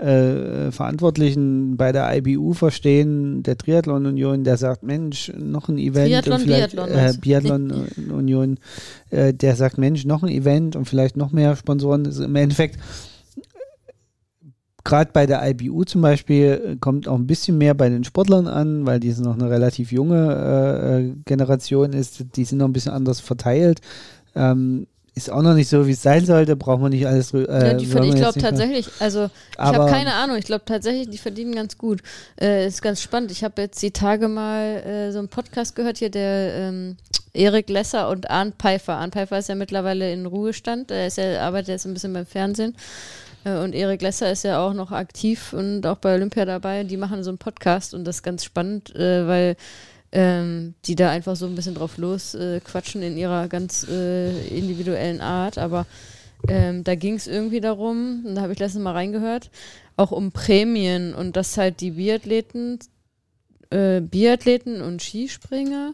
äh, 0.01 0.71
Verantwortlichen 0.71 1.77
bei 1.77 1.91
der 1.91 2.15
IBU 2.17 2.53
verstehen, 2.53 3.43
der 3.43 3.57
Triathlon 3.57 4.05
Union, 4.05 4.43
der 4.43 4.57
sagt, 4.57 4.83
Mensch, 4.83 5.31
noch 5.37 5.69
ein 5.69 5.77
Event. 5.77 6.07
Triathlon, 6.07 6.45
Biathlon, 6.45 6.89
äh, 6.89 7.13
Biathlon 7.19 7.71
Union, 8.11 8.59
äh, 9.09 9.33
der 9.33 9.55
sagt, 9.55 9.77
Mensch, 9.77 10.05
noch 10.05 10.23
ein 10.23 10.29
Event 10.29 10.75
und 10.75 10.85
vielleicht 10.85 11.17
noch 11.17 11.31
mehr 11.31 11.55
Sponsoren. 11.55 12.05
Also 12.05 12.23
Im 12.23 12.35
Endeffekt 12.35 12.79
gerade 14.83 15.11
bei 15.13 15.25
der 15.25 15.47
IBU 15.49 15.83
zum 15.83 16.01
Beispiel 16.01 16.61
äh, 16.65 16.75
kommt 16.77 17.07
auch 17.07 17.15
ein 17.15 17.27
bisschen 17.27 17.57
mehr 17.57 17.73
bei 17.73 17.89
den 17.89 18.03
Sportlern 18.03 18.47
an, 18.47 18.85
weil 18.85 18.99
die 18.99 19.11
noch 19.13 19.35
eine 19.35 19.49
relativ 19.49 19.91
junge 19.91 20.33
äh, 20.33 20.99
äh, 20.99 21.13
Generation 21.25 21.93
ist. 21.93 22.25
Die 22.35 22.43
sind 22.43 22.59
noch 22.59 22.67
ein 22.67 22.73
bisschen 22.73 22.93
anders 22.93 23.19
verteilt. 23.19 23.81
Ähm, 24.35 24.87
ist 25.13 25.29
auch 25.29 25.41
noch 25.41 25.53
nicht 25.53 25.67
so, 25.67 25.85
wie 25.87 25.91
es 25.91 26.01
sein 26.01 26.25
sollte, 26.25 26.55
braucht 26.55 26.81
man 26.81 26.91
nicht 26.91 27.05
alles. 27.05 27.33
Äh, 27.33 27.45
ja, 27.49 27.73
die 27.73 27.83
ich 27.83 28.15
glaube 28.15 28.39
tatsächlich, 28.39 28.87
also 28.99 29.29
ich 29.51 29.59
habe 29.59 29.91
keine 29.91 30.13
Ahnung, 30.13 30.37
ich 30.37 30.45
glaube 30.45 30.63
tatsächlich, 30.65 31.09
die 31.09 31.17
verdienen 31.17 31.53
ganz 31.53 31.77
gut. 31.77 32.01
Äh, 32.39 32.65
ist 32.67 32.81
ganz 32.81 33.01
spannend. 33.01 33.29
Ich 33.31 33.43
habe 33.43 33.61
jetzt 33.61 33.81
die 33.81 33.91
Tage 33.91 34.29
mal 34.29 34.77
äh, 34.77 35.11
so 35.11 35.19
einen 35.19 35.27
Podcast 35.27 35.75
gehört 35.75 35.97
hier, 35.97 36.09
der 36.09 36.53
ähm, 36.55 36.97
Erik 37.33 37.69
Lesser 37.69 38.09
und 38.09 38.29
Arndt 38.29 38.55
Pfeiffer. 38.57 38.93
Arndt 38.93 39.15
Pfeiffer 39.15 39.39
ist 39.39 39.49
ja 39.49 39.55
mittlerweile 39.55 40.13
in 40.13 40.25
Ruhestand, 40.25 40.91
er 40.91 41.07
ist 41.07 41.17
ja, 41.17 41.41
arbeitet 41.41 41.69
jetzt 41.69 41.85
ein 41.85 41.93
bisschen 41.93 42.13
beim 42.13 42.25
Fernsehen. 42.25 42.75
Äh, 43.43 43.57
und 43.57 43.75
Erik 43.75 44.01
Lesser 44.01 44.31
ist 44.31 44.43
ja 44.43 44.59
auch 44.59 44.73
noch 44.73 44.91
aktiv 44.91 45.53
und 45.53 45.85
auch 45.85 45.97
bei 45.97 46.15
Olympia 46.15 46.45
dabei. 46.45 46.83
Die 46.83 46.97
machen 46.97 47.23
so 47.23 47.31
einen 47.31 47.37
Podcast 47.37 47.93
und 47.93 48.05
das 48.05 48.17
ist 48.17 48.23
ganz 48.23 48.43
spannend, 48.43 48.95
äh, 48.95 49.27
weil 49.27 49.55
ähm, 50.11 50.73
die 50.85 50.95
da 50.95 51.09
einfach 51.09 51.35
so 51.35 51.45
ein 51.45 51.55
bisschen 51.55 51.75
drauf 51.75 51.97
los 51.97 52.35
äh, 52.35 52.59
quatschen 52.59 53.01
in 53.01 53.17
ihrer 53.17 53.47
ganz 53.47 53.87
äh, 53.89 54.47
individuellen 54.47 55.21
Art. 55.21 55.57
Aber 55.57 55.85
ähm, 56.47 56.83
da 56.83 56.95
ging 56.95 57.15
es 57.15 57.27
irgendwie 57.27 57.61
darum, 57.61 58.23
und 58.25 58.35
da 58.35 58.41
habe 58.41 58.53
ich 58.53 58.59
letztens 58.59 58.83
mal 58.83 58.93
reingehört, 58.93 59.49
auch 59.97 60.11
um 60.11 60.31
Prämien 60.31 61.13
und 61.13 61.35
dass 61.35 61.57
halt 61.57 61.81
die 61.81 61.91
Biathleten, 61.91 62.79
äh, 63.69 64.01
Biathleten 64.01 64.81
und 64.81 65.01
Skispringer 65.01 65.93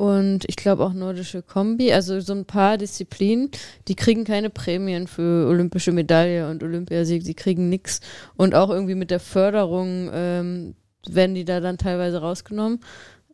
und 0.00 0.46
ich 0.48 0.56
glaube 0.56 0.82
auch 0.82 0.94
nordische 0.94 1.42
Kombi, 1.42 1.92
also 1.92 2.20
so 2.20 2.32
ein 2.32 2.46
paar 2.46 2.78
Disziplinen, 2.78 3.50
die 3.86 3.94
kriegen 3.94 4.24
keine 4.24 4.48
Prämien 4.48 5.06
für 5.06 5.46
olympische 5.46 5.92
Medaille 5.92 6.48
und 6.48 6.62
Olympiasieg, 6.62 7.22
die 7.22 7.34
kriegen 7.34 7.68
nichts. 7.68 8.00
Und 8.34 8.54
auch 8.54 8.70
irgendwie 8.70 8.94
mit 8.94 9.10
der 9.10 9.20
Förderung 9.20 10.08
ähm, 10.10 10.74
werden 11.06 11.34
die 11.34 11.44
da 11.44 11.60
dann 11.60 11.76
teilweise 11.76 12.22
rausgenommen. 12.22 12.80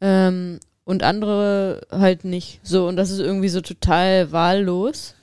Ähm, 0.01 0.61
und 0.84 1.03
andere 1.03 1.80
halt 1.90 2.24
nicht. 2.24 2.61
So, 2.62 2.86
und 2.86 2.97
das 2.97 3.11
ist 3.11 3.18
irgendwie 3.18 3.49
so 3.49 3.61
total 3.61 4.30
wahllos. 4.32 5.14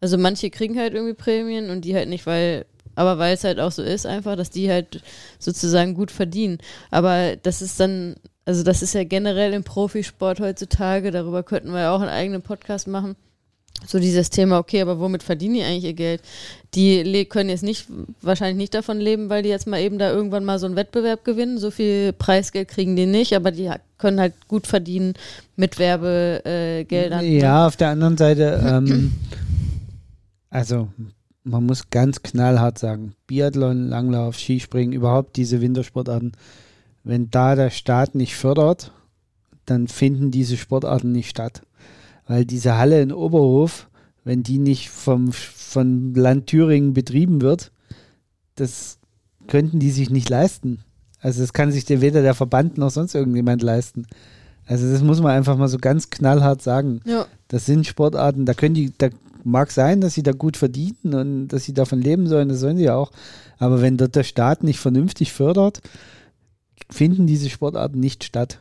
Also 0.00 0.16
manche 0.16 0.50
kriegen 0.50 0.78
halt 0.78 0.94
irgendwie 0.94 1.14
Prämien 1.14 1.70
und 1.70 1.84
die 1.84 1.94
halt 1.94 2.08
nicht, 2.08 2.26
weil, 2.26 2.66
aber 2.94 3.18
weil 3.18 3.34
es 3.34 3.42
halt 3.42 3.58
auch 3.58 3.72
so 3.72 3.82
ist, 3.82 4.06
einfach, 4.06 4.36
dass 4.36 4.50
die 4.50 4.70
halt 4.70 5.02
sozusagen 5.40 5.94
gut 5.94 6.12
verdienen. 6.12 6.58
Aber 6.90 7.34
das 7.36 7.62
ist 7.62 7.80
dann 7.80 8.14
also 8.48 8.62
das 8.62 8.80
ist 8.80 8.94
ja 8.94 9.04
generell 9.04 9.52
im 9.52 9.62
Profisport 9.62 10.40
heutzutage, 10.40 11.10
darüber 11.10 11.42
könnten 11.42 11.70
wir 11.70 11.80
ja 11.80 11.94
auch 11.94 12.00
einen 12.00 12.08
eigenen 12.08 12.40
Podcast 12.40 12.88
machen. 12.88 13.14
So 13.86 13.98
dieses 13.98 14.28
Thema, 14.28 14.58
okay, 14.58 14.82
aber 14.82 14.98
womit 14.98 15.22
verdienen 15.22 15.54
die 15.54 15.62
eigentlich 15.62 15.84
ihr 15.84 15.94
Geld? 15.94 16.22
Die 16.74 17.24
können 17.26 17.48
jetzt 17.48 17.62
nicht, 17.62 17.86
wahrscheinlich 18.20 18.56
nicht 18.56 18.74
davon 18.74 18.98
leben, 18.98 19.30
weil 19.30 19.42
die 19.42 19.48
jetzt 19.48 19.66
mal 19.66 19.80
eben 19.80 19.98
da 19.98 20.10
irgendwann 20.10 20.44
mal 20.44 20.58
so 20.58 20.66
einen 20.66 20.76
Wettbewerb 20.76 21.24
gewinnen. 21.24 21.58
So 21.58 21.70
viel 21.70 22.12
Preisgeld 22.12 22.68
kriegen 22.68 22.96
die 22.96 23.06
nicht, 23.06 23.34
aber 23.34 23.50
die 23.50 23.70
können 23.96 24.20
halt 24.20 24.34
gut 24.48 24.66
verdienen 24.66 25.14
mit 25.56 25.78
Werbegeldern. 25.78 27.24
Ja, 27.24 27.66
auf 27.66 27.76
der 27.76 27.88
anderen 27.88 28.16
Seite, 28.18 28.62
ähm, 28.66 29.12
also 30.50 30.88
man 31.44 31.64
muss 31.64 31.90
ganz 31.90 32.22
knallhart 32.22 32.78
sagen, 32.78 33.14
Biathlon, 33.26 33.88
Langlauf, 33.88 34.38
Skispringen, 34.38 34.92
überhaupt 34.92 35.36
diese 35.36 35.60
Wintersportarten, 35.60 36.32
wenn 37.04 37.30
da 37.30 37.54
der 37.54 37.70
Staat 37.70 38.14
nicht 38.14 38.36
fördert, 38.36 38.92
dann 39.64 39.88
finden 39.88 40.30
diese 40.30 40.56
Sportarten 40.56 41.12
nicht 41.12 41.30
statt. 41.30 41.62
Weil 42.28 42.44
diese 42.44 42.76
Halle 42.76 43.02
in 43.02 43.12
Oberhof, 43.12 43.88
wenn 44.22 44.42
die 44.42 44.58
nicht 44.58 44.90
vom, 44.90 45.32
von 45.32 46.14
Land 46.14 46.46
Thüringen 46.46 46.92
betrieben 46.92 47.40
wird, 47.40 47.72
das 48.54 48.98
könnten 49.48 49.80
die 49.80 49.90
sich 49.90 50.10
nicht 50.10 50.28
leisten. 50.28 50.80
Also 51.20 51.40
das 51.40 51.52
kann 51.52 51.72
sich 51.72 51.88
weder 51.88 52.22
der 52.22 52.34
Verband 52.34 52.78
noch 52.78 52.90
sonst 52.90 53.14
irgendjemand 53.14 53.62
leisten. 53.62 54.06
Also 54.66 54.90
das 54.90 55.02
muss 55.02 55.20
man 55.20 55.32
einfach 55.32 55.56
mal 55.56 55.68
so 55.68 55.78
ganz 55.78 56.10
knallhart 56.10 56.62
sagen. 56.62 57.00
Ja. 57.06 57.26
Das 57.48 57.64
sind 57.64 57.86
Sportarten, 57.86 58.44
da 58.44 58.52
können 58.52 58.74
die, 58.74 58.92
da 58.96 59.08
mag 59.44 59.70
sein, 59.70 60.02
dass 60.02 60.12
sie 60.14 60.22
da 60.22 60.32
gut 60.32 60.58
verdienen 60.58 61.14
und 61.14 61.48
dass 61.48 61.64
sie 61.64 61.72
davon 61.72 62.00
leben 62.00 62.26
sollen, 62.26 62.50
das 62.50 62.60
sollen 62.60 62.76
sie 62.76 62.84
ja 62.84 62.94
auch. 62.94 63.10
Aber 63.58 63.80
wenn 63.80 63.96
dort 63.96 64.14
der 64.14 64.24
Staat 64.24 64.62
nicht 64.62 64.78
vernünftig 64.78 65.32
fördert, 65.32 65.80
finden 66.90 67.26
diese 67.26 67.48
Sportarten 67.48 67.98
nicht 67.98 68.24
statt. 68.24 68.60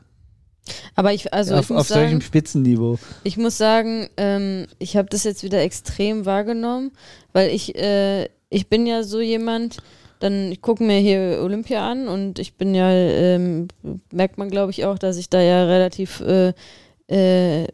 Aber 0.95 1.13
ich, 1.13 1.33
also 1.33 1.55
auf, 1.55 1.69
ich 1.69 1.75
auf 1.75 1.87
sagen, 1.87 2.01
solchem 2.01 2.21
Spitzenniveau. 2.21 2.99
Ich 3.23 3.37
muss 3.37 3.57
sagen, 3.57 4.09
ähm, 4.17 4.67
ich 4.79 4.97
habe 4.97 5.09
das 5.09 5.23
jetzt 5.23 5.43
wieder 5.43 5.61
extrem 5.61 6.25
wahrgenommen, 6.25 6.91
weil 7.33 7.49
ich, 7.49 7.75
äh, 7.75 8.27
ich 8.49 8.67
bin 8.67 8.87
ja 8.87 9.03
so 9.03 9.19
jemand, 9.19 9.77
dann 10.19 10.51
ich 10.51 10.61
gucke 10.61 10.83
mir 10.83 10.99
hier 10.99 11.39
Olympia 11.41 11.89
an 11.89 12.07
und 12.07 12.39
ich 12.39 12.55
bin 12.55 12.73
ja, 12.73 12.89
ähm, 12.91 13.67
merkt 14.11 14.37
man 14.37 14.49
glaube 14.49 14.71
ich 14.71 14.85
auch, 14.85 14.97
dass 14.97 15.17
ich 15.17 15.29
da 15.29 15.41
ja 15.41 15.65
relativ 15.65 16.21
äh, 16.21 16.53
äh, 17.07 17.67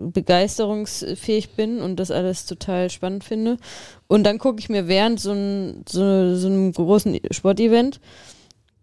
begeisterungsfähig 0.00 1.50
bin 1.50 1.80
und 1.80 1.96
das 1.96 2.10
alles 2.10 2.46
total 2.46 2.90
spannend 2.90 3.22
finde. 3.22 3.58
Und 4.06 4.24
dann 4.24 4.38
gucke 4.38 4.58
ich 4.58 4.68
mir 4.68 4.88
während 4.88 5.20
so, 5.20 5.32
ein, 5.32 5.84
so, 5.88 6.34
so 6.36 6.46
einem 6.46 6.72
großen 6.72 7.20
Sportevent 7.30 8.00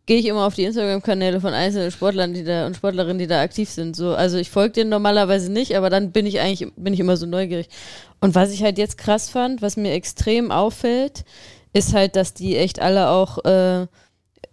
gehe 0.08 0.18
ich 0.18 0.26
immer 0.26 0.48
auf 0.48 0.56
die 0.56 0.64
Instagram-Kanäle 0.64 1.40
von 1.42 1.54
einzelnen 1.54 1.92
Sportlern 1.92 2.34
die 2.34 2.44
da, 2.44 2.66
und 2.66 2.78
Sportlerinnen, 2.78 3.20
die 3.20 3.28
da 3.28 3.42
aktiv 3.42 3.70
sind. 3.70 3.96
So, 3.96 4.16
also 4.16 4.38
ich 4.38 4.50
folge 4.50 4.74
denen 4.74 4.90
normalerweise 4.90 5.52
nicht, 5.52 5.76
aber 5.76 5.90
dann 5.90 6.12
bin 6.12 6.26
ich 6.26 6.40
eigentlich, 6.40 6.72
bin 6.76 6.94
ich 6.94 7.00
immer 7.00 7.18
so 7.18 7.26
neugierig. 7.26 7.68
Und 8.22 8.34
was 8.34 8.52
ich 8.52 8.64
halt 8.64 8.78
jetzt 8.78 8.98
krass 8.98 9.30
fand, 9.30 9.62
was 9.62 9.78
mir 9.78 9.92
extrem 9.92 10.50
auffällt, 10.50 11.26
ist 11.74 11.94
halt, 11.94 12.16
dass 12.16 12.34
die 12.34 12.56
echt 12.56 12.80
alle 12.80 13.10
auch 13.10 13.44
äh, 13.46 13.88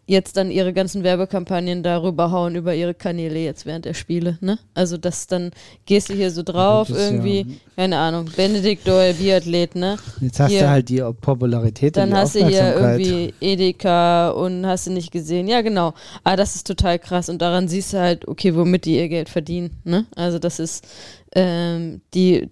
jetzt 0.07 0.37
dann 0.37 0.51
ihre 0.51 0.73
ganzen 0.73 1.03
Werbekampagnen 1.03 1.83
darüber 1.83 2.31
hauen, 2.31 2.57
über 2.57 2.75
ihre 2.75 2.95
Kanäle 2.95 3.39
jetzt 3.39 3.65
während 3.65 3.87
der 3.87 3.95
Spiele, 3.95 4.39
ne? 4.41 4.59
Also 4.75 4.99
das 4.99 5.27
dann 5.27 5.51
gehst 5.87 6.11
du 6.11 6.15
hier 6.15 6.31
so 6.31 6.43
drauf, 6.43 6.91
irgendwie, 6.91 7.39
ja, 7.39 7.55
keine 7.77 7.99
Ahnung, 7.99 8.29
Benedikt 8.37 8.87
Doyle, 8.87 9.15
Biathlet, 9.15 9.75
ne? 9.75 9.97
Jetzt 10.21 10.41
hast 10.41 10.51
hier, 10.51 10.63
du 10.63 10.69
halt 10.69 10.89
die 10.91 11.03
Popularität 11.21 11.97
Dann 11.97 12.11
die 12.11 12.17
hast 12.17 12.35
du 12.35 12.47
hier 12.47 12.75
irgendwie 12.77 13.33
Edeka 13.41 14.31
und 14.31 14.67
hast 14.67 14.87
du 14.87 14.93
nicht 14.93 15.11
gesehen. 15.11 15.49
Ja, 15.49 15.63
genau. 15.63 15.95
Aber 16.23 16.37
das 16.37 16.55
ist 16.55 16.67
total 16.67 16.99
krass 16.99 17.31
und 17.31 17.41
daran 17.41 17.69
siehst 17.69 17.95
du 17.95 17.99
halt, 17.99 18.29
okay, 18.29 18.55
womit 18.55 18.85
die 18.85 18.97
ihr 18.97 19.09
Geld 19.09 19.31
verdienen, 19.31 19.81
ne? 19.85 20.05
Also 20.17 20.39
das 20.39 20.59
ist, 20.59 20.87
ähm, 21.35 22.03
die, 22.13 22.51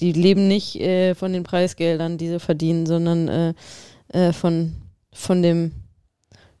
die 0.00 0.12
leben 0.12 0.48
nicht 0.48 0.80
äh, 0.80 1.14
von 1.14 1.34
den 1.34 1.42
Preisgeldern, 1.42 2.16
die 2.16 2.28
sie 2.28 2.40
verdienen, 2.40 2.86
sondern 2.86 3.28
äh, 3.28 3.54
äh, 4.08 4.32
von, 4.32 4.72
von 5.12 5.42
dem 5.42 5.72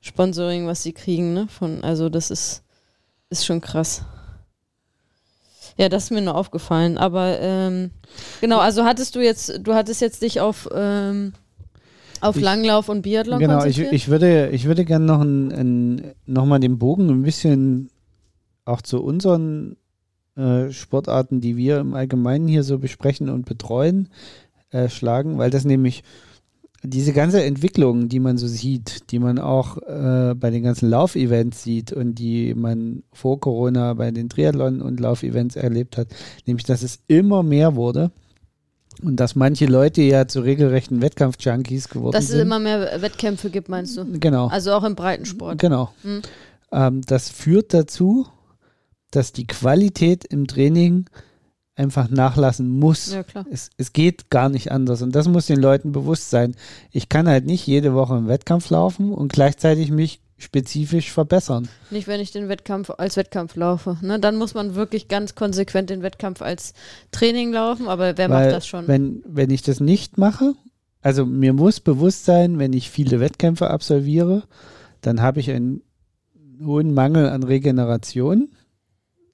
Sponsoring, 0.04 0.66
was 0.66 0.82
sie 0.82 0.92
kriegen, 0.92 1.32
ne? 1.32 1.48
Von, 1.48 1.82
also 1.82 2.10
das 2.10 2.30
ist, 2.30 2.62
ist 3.30 3.46
schon 3.46 3.62
krass. 3.62 4.04
Ja, 5.78 5.88
das 5.88 6.04
ist 6.04 6.10
mir 6.10 6.20
nur 6.20 6.34
aufgefallen. 6.34 6.98
Aber 6.98 7.38
ähm, 7.40 7.90
genau, 8.42 8.58
also 8.58 8.84
hattest 8.84 9.16
du 9.16 9.20
jetzt, 9.20 9.60
du 9.62 9.72
hattest 9.72 10.02
jetzt 10.02 10.20
dich 10.20 10.42
auf, 10.42 10.68
ähm, 10.74 11.32
auf 12.20 12.36
ich, 12.36 12.42
Langlauf 12.42 12.90
und 12.90 13.00
Biathlon 13.00 13.38
genau, 13.38 13.64
ich, 13.64 13.78
ich 13.78 14.08
würde, 14.08 14.50
ich 14.50 14.66
würde 14.66 14.84
gerne 14.84 15.06
noch, 15.06 15.22
ein, 15.22 15.50
ein, 15.52 16.14
noch 16.26 16.44
mal 16.44 16.60
den 16.60 16.78
Bogen 16.78 17.08
ein 17.08 17.22
bisschen 17.22 17.88
auch 18.66 18.82
zu 18.82 19.02
unseren 19.02 19.78
äh, 20.36 20.70
Sportarten, 20.70 21.40
die 21.40 21.56
wir 21.56 21.78
im 21.78 21.94
Allgemeinen 21.94 22.46
hier 22.46 22.62
so 22.62 22.78
besprechen 22.78 23.30
und 23.30 23.46
betreuen, 23.46 24.10
äh, 24.70 24.90
schlagen, 24.90 25.38
weil 25.38 25.48
das 25.48 25.64
nämlich 25.64 26.04
diese 26.86 27.12
ganze 27.12 27.42
Entwicklung, 27.42 28.08
die 28.08 28.20
man 28.20 28.36
so 28.36 28.46
sieht, 28.46 29.10
die 29.10 29.18
man 29.18 29.38
auch 29.38 29.78
äh, 29.78 30.34
bei 30.34 30.50
den 30.50 30.62
ganzen 30.62 30.90
Laufevents 30.90 31.62
sieht 31.62 31.92
und 31.92 32.16
die 32.16 32.54
man 32.54 33.02
vor 33.12 33.40
Corona 33.40 33.94
bei 33.94 34.10
den 34.10 34.28
Triathlon- 34.28 34.82
und 34.82 35.00
Laufevents 35.00 35.56
erlebt 35.56 35.96
hat, 35.96 36.08
nämlich 36.46 36.64
dass 36.64 36.82
es 36.82 37.00
immer 37.08 37.42
mehr 37.42 37.74
wurde 37.74 38.10
und 39.02 39.16
dass 39.16 39.34
manche 39.34 39.66
Leute 39.66 40.02
ja 40.02 40.28
zu 40.28 40.40
regelrechten 40.40 41.00
Wettkampf-Junkies 41.00 41.88
geworden 41.88 42.12
sind. 42.12 42.22
Dass 42.22 42.30
es 42.30 42.40
immer 42.40 42.58
mehr 42.58 43.00
Wettkämpfe 43.00 43.50
gibt, 43.50 43.68
meinst 43.68 43.96
du? 43.96 44.04
Genau. 44.20 44.48
Also 44.48 44.72
auch 44.72 44.84
im 44.84 44.94
Breitensport. 44.94 45.58
Genau. 45.58 45.90
Mhm. 46.02 46.22
Ähm, 46.70 47.00
das 47.06 47.30
führt 47.30 47.72
dazu, 47.72 48.26
dass 49.10 49.32
die 49.32 49.46
Qualität 49.46 50.24
im 50.24 50.46
Training 50.46 51.06
einfach 51.76 52.08
nachlassen 52.08 52.68
muss. 52.68 53.12
Ja, 53.12 53.22
klar. 53.22 53.46
Es, 53.50 53.70
es 53.76 53.92
geht 53.92 54.30
gar 54.30 54.48
nicht 54.48 54.70
anders 54.70 55.02
und 55.02 55.14
das 55.14 55.28
muss 55.28 55.46
den 55.46 55.60
Leuten 55.60 55.92
bewusst 55.92 56.30
sein. 56.30 56.54
Ich 56.90 57.08
kann 57.08 57.28
halt 57.28 57.46
nicht 57.46 57.66
jede 57.66 57.94
Woche 57.94 58.16
im 58.16 58.28
Wettkampf 58.28 58.70
laufen 58.70 59.12
und 59.12 59.32
gleichzeitig 59.32 59.90
mich 59.90 60.20
spezifisch 60.36 61.12
verbessern. 61.12 61.68
Nicht, 61.90 62.06
wenn 62.06 62.20
ich 62.20 62.32
den 62.32 62.48
Wettkampf 62.48 62.90
als 62.90 63.16
Wettkampf 63.16 63.56
laufe. 63.56 63.98
Ne? 64.02 64.18
Dann 64.18 64.36
muss 64.36 64.54
man 64.54 64.74
wirklich 64.74 65.08
ganz 65.08 65.34
konsequent 65.34 65.90
den 65.90 66.02
Wettkampf 66.02 66.42
als 66.42 66.74
Training 67.12 67.52
laufen, 67.52 67.88
aber 67.88 68.16
wer 68.16 68.30
Weil, 68.30 68.44
macht 68.44 68.56
das 68.56 68.66
schon? 68.66 68.86
Wenn, 68.86 69.22
wenn 69.26 69.50
ich 69.50 69.62
das 69.62 69.80
nicht 69.80 70.18
mache, 70.18 70.54
also 71.00 71.24
mir 71.26 71.52
muss 71.52 71.80
bewusst 71.80 72.24
sein, 72.24 72.58
wenn 72.58 72.72
ich 72.72 72.90
viele 72.90 73.20
Wettkämpfe 73.20 73.70
absolviere, 73.70 74.44
dann 75.00 75.20
habe 75.20 75.40
ich 75.40 75.50
einen 75.50 75.82
hohen 76.62 76.94
Mangel 76.94 77.28
an 77.28 77.42
Regeneration, 77.42 78.50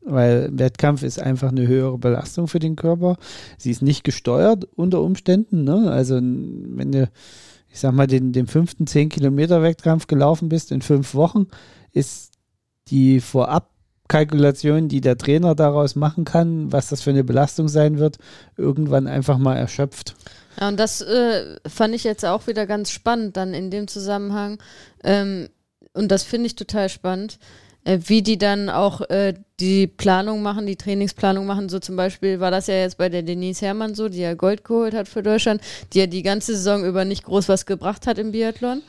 weil 0.03 0.51
Wettkampf 0.53 1.03
ist 1.03 1.21
einfach 1.21 1.51
eine 1.51 1.67
höhere 1.67 1.99
Belastung 1.99 2.49
für 2.49 2.59
den 2.59 2.77
Körper. 2.77 3.17
Sie 3.59 3.71
ist 3.71 3.83
nicht 3.83 4.05
gesteuert 4.05 4.67
unter 4.77 5.03
Umständen. 5.03 5.65
Ne? 5.65 5.91
Also 5.91 6.17
wenn 6.17 6.93
du, 6.93 7.11
ich 7.71 7.81
sag 7.81 7.93
mal, 7.93 8.07
den, 8.07 8.33
den 8.33 8.47
fünften 8.47 8.87
10 8.87 9.09
Kilometer 9.11 9.63
Wettkampf 9.63 10.07
gelaufen 10.07 10.49
bist 10.49 10.73
in 10.73 10.83
fünf 10.83 11.15
Wochen, 11.15 11.47
ist 11.93 12.33
die 12.89 13.21
Vorabkalkulation, 13.21 14.89
die 14.89 15.01
der 15.01 15.19
Trainer 15.19 15.55
daraus 15.55 15.97
machen 15.97 16.25
kann, 16.25 16.73
was 16.73 16.89
das 16.89 17.03
für 17.03 17.11
eine 17.11 17.25
Belastung 17.25 17.69
sein 17.69 17.99
wird, 17.99 18.19
irgendwann 18.57 19.07
einfach 19.07 19.39
mal 19.39 19.57
erschöpft. 19.57 20.17
Ja, 20.59 20.69
und 20.69 20.81
das 20.81 21.01
äh, 21.01 21.57
fand 21.67 21.95
ich 21.95 22.05
jetzt 22.05 22.25
auch 22.25 22.47
wieder 22.47 22.67
ganz 22.67 22.91
spannend 22.91 23.37
dann 23.37 23.55
in 23.55 23.71
dem 23.71 23.87
Zusammenhang. 23.87 24.59
Ähm, 25.05 25.49
und 25.93 26.11
das 26.11 26.23
finde 26.23 26.47
ich 26.47 26.57
total 26.57 26.89
spannend, 26.89 27.39
äh, 27.85 27.99
wie 28.07 28.23
die 28.23 28.39
dann 28.39 28.69
auch 28.69 29.01
äh, 29.03 29.35
die 29.61 29.87
Planung 29.87 30.43
machen, 30.43 30.67
die 30.67 30.77
Trainingsplanung 30.77 31.47
machen. 31.47 31.69
So 31.69 31.79
zum 31.79 31.97
Beispiel 31.97 32.41
war 32.41 32.51
das 32.51 32.67
ja 32.67 32.75
jetzt 32.75 32.99
bei 32.99 33.09
der 33.09 33.23
Denise 33.23 33.63
Herrmann 33.63 33.95
so, 33.95 34.09
die 34.09 34.21
ja 34.21 34.35
Gold 34.35 34.65
geholt 34.65 34.95
hat 34.95 35.09
für 35.09 35.23
Deutschland, 35.23 35.61
die 35.93 36.01
ja 36.01 36.07
die 36.07 36.23
ganze 36.23 36.57
Saison 36.57 36.85
über 36.85 37.05
nicht 37.05 37.25
groß 37.25 37.49
was 37.49 37.67
gebracht 37.67 38.07
hat 38.07 38.19
im 38.19 38.33
Biathlon 38.33 38.83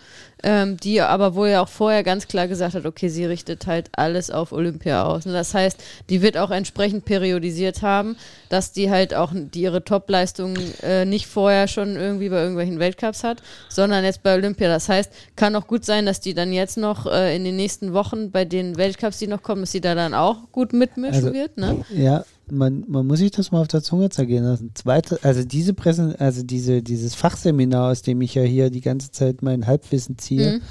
ähm, 0.43 0.77
die 0.77 1.01
aber 1.01 1.35
wohl 1.35 1.49
ja 1.49 1.61
auch 1.61 1.69
vorher 1.69 2.03
ganz 2.03 2.27
klar 2.27 2.47
gesagt 2.47 2.73
hat, 2.73 2.85
okay, 2.85 3.09
sie 3.09 3.25
richtet 3.25 3.67
halt 3.67 3.89
alles 3.93 4.31
auf 4.31 4.51
Olympia 4.51 5.03
aus. 5.03 5.25
Und 5.25 5.33
das 5.33 5.53
heißt, 5.53 5.81
die 6.09 6.21
wird 6.21 6.37
auch 6.37 6.51
entsprechend 6.51 7.05
periodisiert 7.05 7.81
haben, 7.81 8.17
dass 8.49 8.71
die 8.71 8.89
halt 8.89 9.13
auch 9.13 9.31
die 9.33 9.61
ihre 9.61 9.83
Topleistungen 9.83 10.57
äh, 10.81 11.05
nicht 11.05 11.27
vorher 11.27 11.67
schon 11.67 11.95
irgendwie 11.95 12.29
bei 12.29 12.39
irgendwelchen 12.39 12.79
Weltcups 12.79 13.23
hat, 13.23 13.41
sondern 13.69 14.03
jetzt 14.03 14.23
bei 14.23 14.33
Olympia. 14.35 14.67
Das 14.67 14.89
heißt, 14.89 15.11
kann 15.35 15.55
auch 15.55 15.67
gut 15.67 15.85
sein, 15.85 16.05
dass 16.05 16.19
die 16.19 16.33
dann 16.33 16.51
jetzt 16.53 16.77
noch 16.77 17.05
äh, 17.05 17.35
in 17.35 17.43
den 17.43 17.55
nächsten 17.55 17.93
Wochen 17.93 18.31
bei 18.31 18.45
den 18.45 18.77
Weltcups, 18.77 19.19
die 19.19 19.27
noch 19.27 19.43
kommen, 19.43 19.61
dass 19.61 19.71
sie 19.71 19.81
da 19.81 19.95
dann 19.95 20.13
auch 20.13 20.51
gut 20.51 20.60
mitmischen 20.69 21.15
also, 21.15 21.33
wird. 21.33 21.57
Ne? 21.57 21.83
Ja, 21.95 22.23
man, 22.49 22.85
man 22.87 23.07
muss 23.07 23.19
sich 23.19 23.31
das 23.31 23.51
mal 23.51 23.61
auf 23.61 23.67
der 23.67 23.81
Zunge 23.81 24.09
zergehen 24.09 24.43
lassen. 24.43 24.71
Zweite, 24.75 25.19
also 25.23 25.43
diese 25.43 25.73
Präsen, 25.73 26.15
also 26.15 26.43
diese, 26.43 26.81
dieses 26.81 27.15
Fachseminar, 27.15 27.91
aus 27.91 28.01
dem 28.01 28.21
ich 28.21 28.35
ja 28.35 28.43
hier 28.43 28.69
die 28.69 28.81
ganze 28.81 29.11
Zeit 29.11 29.41
mein 29.41 29.67
Halbwissen 29.67 30.17
ziehe, 30.17 30.53
mhm. 30.53 30.61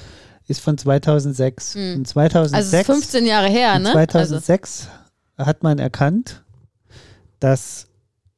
ist 0.47 0.61
von 0.61 0.79
2006. 0.79 1.75
Mhm. 1.75 1.81
In 1.81 2.05
2006 2.05 2.55
also 2.55 2.77
ist 2.77 2.87
15 2.87 3.27
Jahre 3.27 3.49
her, 3.49 3.79
ne? 3.79 3.93
2006 3.93 4.89
also. 5.37 5.47
hat 5.47 5.63
man 5.63 5.79
erkannt, 5.79 6.45
dass 7.41 7.87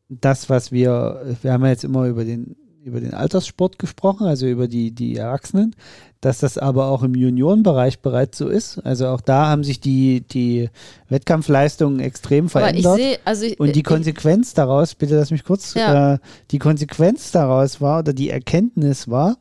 das, 0.08 0.48
was 0.48 0.72
wir, 0.72 1.36
wir 1.42 1.52
haben 1.52 1.64
ja 1.64 1.70
jetzt 1.70 1.84
immer 1.84 2.06
über 2.06 2.24
den 2.24 2.56
über 2.84 3.00
den 3.00 3.14
Alterssport 3.14 3.78
gesprochen, 3.78 4.26
also 4.26 4.46
über 4.46 4.66
die, 4.66 4.90
die 4.90 5.16
Erwachsenen, 5.16 5.76
dass 6.20 6.38
das 6.38 6.58
aber 6.58 6.86
auch 6.86 7.04
im 7.04 7.14
Juniorenbereich 7.14 8.00
bereits 8.00 8.38
so 8.38 8.48
ist. 8.48 8.78
Also 8.80 9.06
auch 9.08 9.20
da 9.20 9.46
haben 9.46 9.62
sich 9.62 9.78
die, 9.80 10.22
die 10.22 10.68
Wettkampfleistungen 11.08 12.00
extrem 12.00 12.48
verändert. 12.48 12.96
Seh, 12.96 13.18
also 13.24 13.44
ich, 13.44 13.60
und 13.60 13.76
die 13.76 13.84
Konsequenz 13.84 14.48
ich, 14.48 14.54
daraus, 14.54 14.96
bitte 14.96 15.16
lass 15.16 15.30
mich 15.30 15.44
kurz, 15.44 15.74
ja. 15.74 16.14
äh, 16.14 16.18
die 16.50 16.58
Konsequenz 16.58 17.30
daraus 17.30 17.80
war 17.80 18.00
oder 18.00 18.12
die 18.12 18.30
Erkenntnis 18.30 19.08
war, 19.08 19.36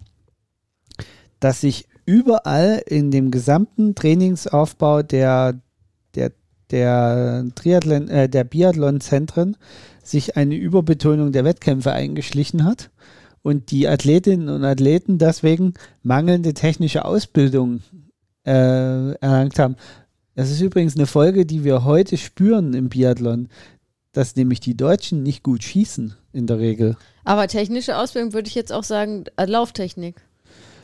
dass 1.39 1.61
sich 1.61 1.87
überall 2.05 2.83
in 2.85 3.09
dem 3.09 3.31
gesamten 3.31 3.95
Trainingsaufbau 3.95 5.01
der, 5.01 5.59
der, 6.13 6.31
der 6.69 7.45
Triathlon, 7.55 8.07
äh, 8.07 8.29
der 8.29 8.43
Biathlon-Zentren 8.43 9.57
sich 10.03 10.37
eine 10.37 10.55
Überbetonung 10.55 11.31
der 11.31 11.43
Wettkämpfe 11.43 11.91
eingeschlichen 11.91 12.65
hat 12.65 12.90
und 13.43 13.71
die 13.71 13.87
Athletinnen 13.87 14.49
und 14.49 14.63
Athleten 14.63 15.17
deswegen 15.17 15.73
mangelnde 16.03 16.53
technische 16.53 17.05
Ausbildung 17.05 17.81
äh, 18.45 18.51
erlangt 19.15 19.59
haben. 19.59 19.75
Das 20.35 20.49
ist 20.49 20.61
übrigens 20.61 20.95
eine 20.95 21.07
Folge, 21.07 21.45
die 21.45 21.63
wir 21.63 21.83
heute 21.83 22.17
spüren 22.17 22.73
im 22.73 22.89
Biathlon, 22.89 23.49
dass 24.13 24.35
nämlich 24.35 24.59
die 24.59 24.77
Deutschen 24.77 25.23
nicht 25.23 25.43
gut 25.43 25.63
schießen 25.63 26.15
in 26.33 26.47
der 26.47 26.59
Regel. 26.59 26.97
Aber 27.23 27.47
technische 27.47 27.97
Ausbildung 27.97 28.33
würde 28.33 28.47
ich 28.47 28.55
jetzt 28.55 28.71
auch 28.73 28.83
sagen, 28.83 29.25
äh, 29.37 29.45
Lauftechnik. 29.45 30.15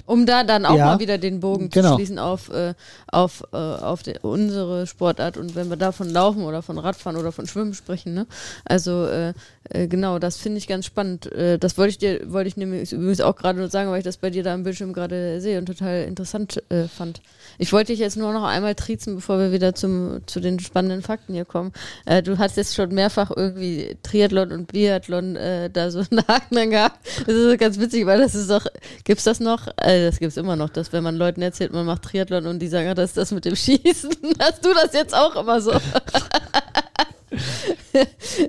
Um 0.07 0.25
da 0.25 0.43
dann 0.43 0.65
auch 0.65 0.75
ja, 0.75 0.85
mal 0.85 0.99
wieder 0.99 1.17
den 1.17 1.39
Bogen 1.39 1.69
genau. 1.69 1.89
zu 1.89 1.95
schließen 1.95 2.17
auf, 2.17 2.49
äh, 2.49 2.73
auf, 3.11 3.43
äh, 3.53 3.55
auf 3.55 4.01
unsere 4.21 4.87
Sportart 4.87 5.37
und 5.37 5.55
wenn 5.55 5.69
wir 5.69 5.77
da 5.77 5.91
von 5.91 6.09
Laufen 6.09 6.43
oder 6.43 6.61
von 6.61 6.79
Radfahren 6.79 7.17
oder 7.17 7.31
von 7.31 7.45
Schwimmen 7.45 7.73
sprechen, 7.73 8.13
ne? 8.13 8.27
Also 8.65 9.05
äh, 9.05 9.33
äh 9.69 9.87
genau, 9.87 10.19
das 10.19 10.37
finde 10.37 10.57
ich 10.57 10.67
ganz 10.67 10.85
spannend. 10.85 11.31
Äh, 11.31 11.59
das 11.59 11.77
wollte 11.77 11.89
ich 11.89 11.97
dir, 11.97 12.31
wollte 12.31 12.47
ich 12.47 12.57
nämlich 12.57 12.91
übrigens 12.91 13.21
auch 13.21 13.35
gerade 13.35 13.67
sagen, 13.69 13.91
weil 13.91 13.99
ich 13.99 14.03
das 14.05 14.17
bei 14.17 14.29
dir 14.29 14.43
da 14.43 14.53
am 14.53 14.63
Bildschirm 14.63 14.93
gerade 14.93 15.41
sehe 15.41 15.59
und 15.59 15.65
total 15.65 16.03
interessant 16.03 16.63
äh, 16.69 16.87
fand. 16.87 17.21
Ich 17.57 17.73
wollte 17.73 17.91
dich 17.91 17.99
jetzt 17.99 18.17
nur 18.17 18.33
noch 18.33 18.43
einmal 18.43 18.75
triezen, 18.75 19.15
bevor 19.15 19.39
wir 19.39 19.51
wieder 19.51 19.75
zum, 19.75 20.21
zu 20.25 20.39
den 20.39 20.59
spannenden 20.59 21.01
Fakten 21.01 21.33
hier 21.33 21.45
kommen. 21.45 21.73
Äh, 22.05 22.23
du 22.23 22.37
hast 22.37 22.57
jetzt 22.57 22.75
schon 22.75 22.93
mehrfach 22.93 23.31
irgendwie 23.35 23.97
Triathlon 24.03 24.51
und 24.51 24.71
Biathlon 24.71 25.35
äh, 25.35 25.69
da 25.69 25.91
so 25.91 25.99
einen 25.99 26.21
Haken 26.27 26.55
dran 26.55 26.69
gehabt. 26.69 26.99
Das 27.25 27.35
ist 27.35 27.59
ganz 27.59 27.79
witzig, 27.79 28.05
weil 28.05 28.19
das 28.19 28.35
ist 28.35 28.49
doch, 28.49 28.65
gibt's 29.03 29.23
das 29.23 29.39
noch? 29.39 29.67
Äh, 29.77 29.96
das 30.05 30.19
gibt's 30.19 30.37
immer 30.37 30.55
noch, 30.55 30.69
dass 30.69 30.93
wenn 30.93 31.03
man 31.03 31.15
Leuten 31.15 31.41
erzählt, 31.41 31.73
man 31.73 31.85
macht 31.85 32.03
Triathlon 32.03 32.47
und 32.47 32.59
die 32.59 32.67
sagen, 32.67 32.93
das 32.95 33.11
ist 33.11 33.17
das 33.17 33.31
mit 33.31 33.45
dem 33.45 33.55
Schießen. 33.55 34.11
Hast 34.39 34.65
du 34.65 34.73
das 34.73 34.93
jetzt 34.93 35.15
auch 35.15 35.35
immer 35.35 35.61
so? 35.61 35.71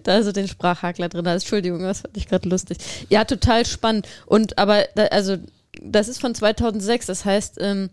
da 0.05 0.19
ist 0.19 0.27
so 0.27 0.33
den 0.33 0.49
Sprachhakler 0.49 1.09
drin. 1.09 1.27
Entschuldigung, 1.27 1.83
das 1.83 2.01
fand 2.01 2.17
ich 2.17 2.29
gerade 2.29 2.49
lustig. 2.49 2.79
Ja, 3.09 3.25
total 3.25 3.67
spannend. 3.67 4.07
Und 4.27 4.59
aber, 4.59 4.85
da, 4.95 5.05
also, 5.07 5.37
das 5.83 6.09
ist 6.09 6.21
von 6.21 6.35
2006, 6.35 7.07
das 7.07 7.25
heißt, 7.25 7.59
ähm, 7.61 7.91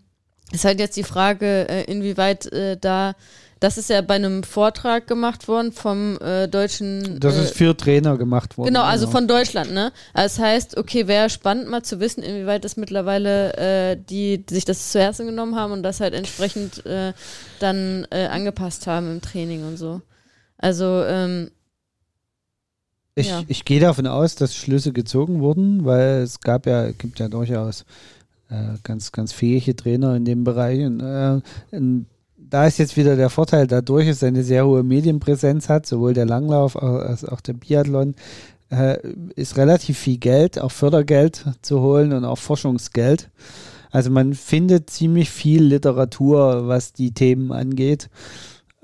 ist 0.52 0.66
halt 0.66 0.80
jetzt 0.80 0.98
die 0.98 1.04
Frage, 1.04 1.68
äh, 1.70 1.84
inwieweit 1.84 2.52
äh, 2.52 2.78
da, 2.78 3.16
das 3.66 3.80
ist 3.80 3.90
ja 3.90 4.02
bei 4.02 4.14
einem 4.14 4.44
Vortrag 4.44 5.08
gemacht 5.08 5.48
worden 5.48 5.72
vom 5.72 6.20
äh, 6.22 6.48
deutschen. 6.48 7.20
Das 7.20 7.36
ist 7.36 7.52
äh, 7.52 7.56
für 7.56 7.76
Trainer 7.76 8.16
gemacht 8.16 8.60
worden. 8.60 8.68
Genau, 8.68 8.84
also 8.84 9.08
genau. 9.08 9.18
von 9.18 9.28
Deutschland, 9.28 9.74
ne? 9.74 9.92
Also 10.14 10.38
das 10.38 10.46
heißt, 10.46 10.78
okay, 10.78 11.08
wäre 11.08 11.32
spannend 11.32 11.68
mal 11.68 11.82
zu 11.82 12.00
wissen, 12.00 12.22
inwieweit 12.22 12.64
das 12.64 12.78
mittlerweile 12.78 13.54
äh, 13.58 13.98
die, 13.98 14.46
die 14.46 14.54
sich 14.54 14.66
das 14.66 14.92
zu 14.92 15.00
Herzen 15.00 15.26
genommen 15.26 15.56
haben 15.56 15.74
und 15.74 15.82
das 15.82 16.00
halt 16.00 16.14
entsprechend 16.14 16.86
äh, 16.86 17.14
dann 17.60 18.06
angepasst 18.06 18.86
haben 18.86 19.12
im 19.12 19.22
Training 19.22 19.66
und 19.66 19.78
so. 19.78 20.02
Also, 20.60 21.04
ähm, 21.04 21.50
ich, 23.16 23.30
ja. 23.30 23.42
ich 23.48 23.66
gehe 23.66 23.80
davon 23.80 24.06
aus, 24.06 24.36
dass 24.36 24.56
Schlüsse 24.56 24.94
gezogen 24.94 25.40
wurden, 25.40 25.86
weil 25.86 26.22
es 26.22 26.40
gab 26.40 26.68
ja, 26.68 26.92
gibt 26.92 27.20
ja 27.20 27.30
durchaus 27.30 27.86
äh, 28.50 28.78
ganz, 28.84 29.12
ganz 29.12 29.32
fähige 29.32 29.76
Trainer 29.76 30.16
in 30.16 30.26
dem 30.26 30.44
Bereich. 30.44 30.86
Und, 30.86 31.00
äh, 31.00 31.42
in, 31.72 32.06
da 32.50 32.66
ist 32.66 32.78
jetzt 32.78 32.98
wieder 32.98 33.16
der 33.16 33.30
Vorteil, 33.30 33.68
dadurch, 33.68 34.08
dass 34.08 34.22
er 34.22 34.30
eine 34.30 34.44
sehr 34.44 34.66
hohe 34.66 34.84
Medienpräsenz 34.84 35.70
hat, 35.70 35.86
sowohl 35.86 36.14
der 36.14 36.26
Langlauf 36.26 36.82
als 36.82 37.26
auch 37.26 37.42
der 37.42 37.54
Biathlon, 37.54 38.16
äh, 38.70 38.98
ist 39.36 39.58
relativ 39.58 39.98
viel 39.98 40.18
Geld, 40.18 40.60
auch 40.60 40.72
Fördergeld 40.72 41.46
zu 41.62 41.82
holen 41.82 42.14
und 42.14 42.26
auch 42.26 42.38
Forschungsgeld. 42.38 43.30
Also 43.92 44.12
man 44.12 44.34
findet 44.34 44.90
ziemlich 44.90 45.30
viel 45.30 45.64
Literatur, 45.64 46.68
was 46.68 46.92
die 46.92 47.14
Themen 47.14 47.52
angeht. 47.52 48.10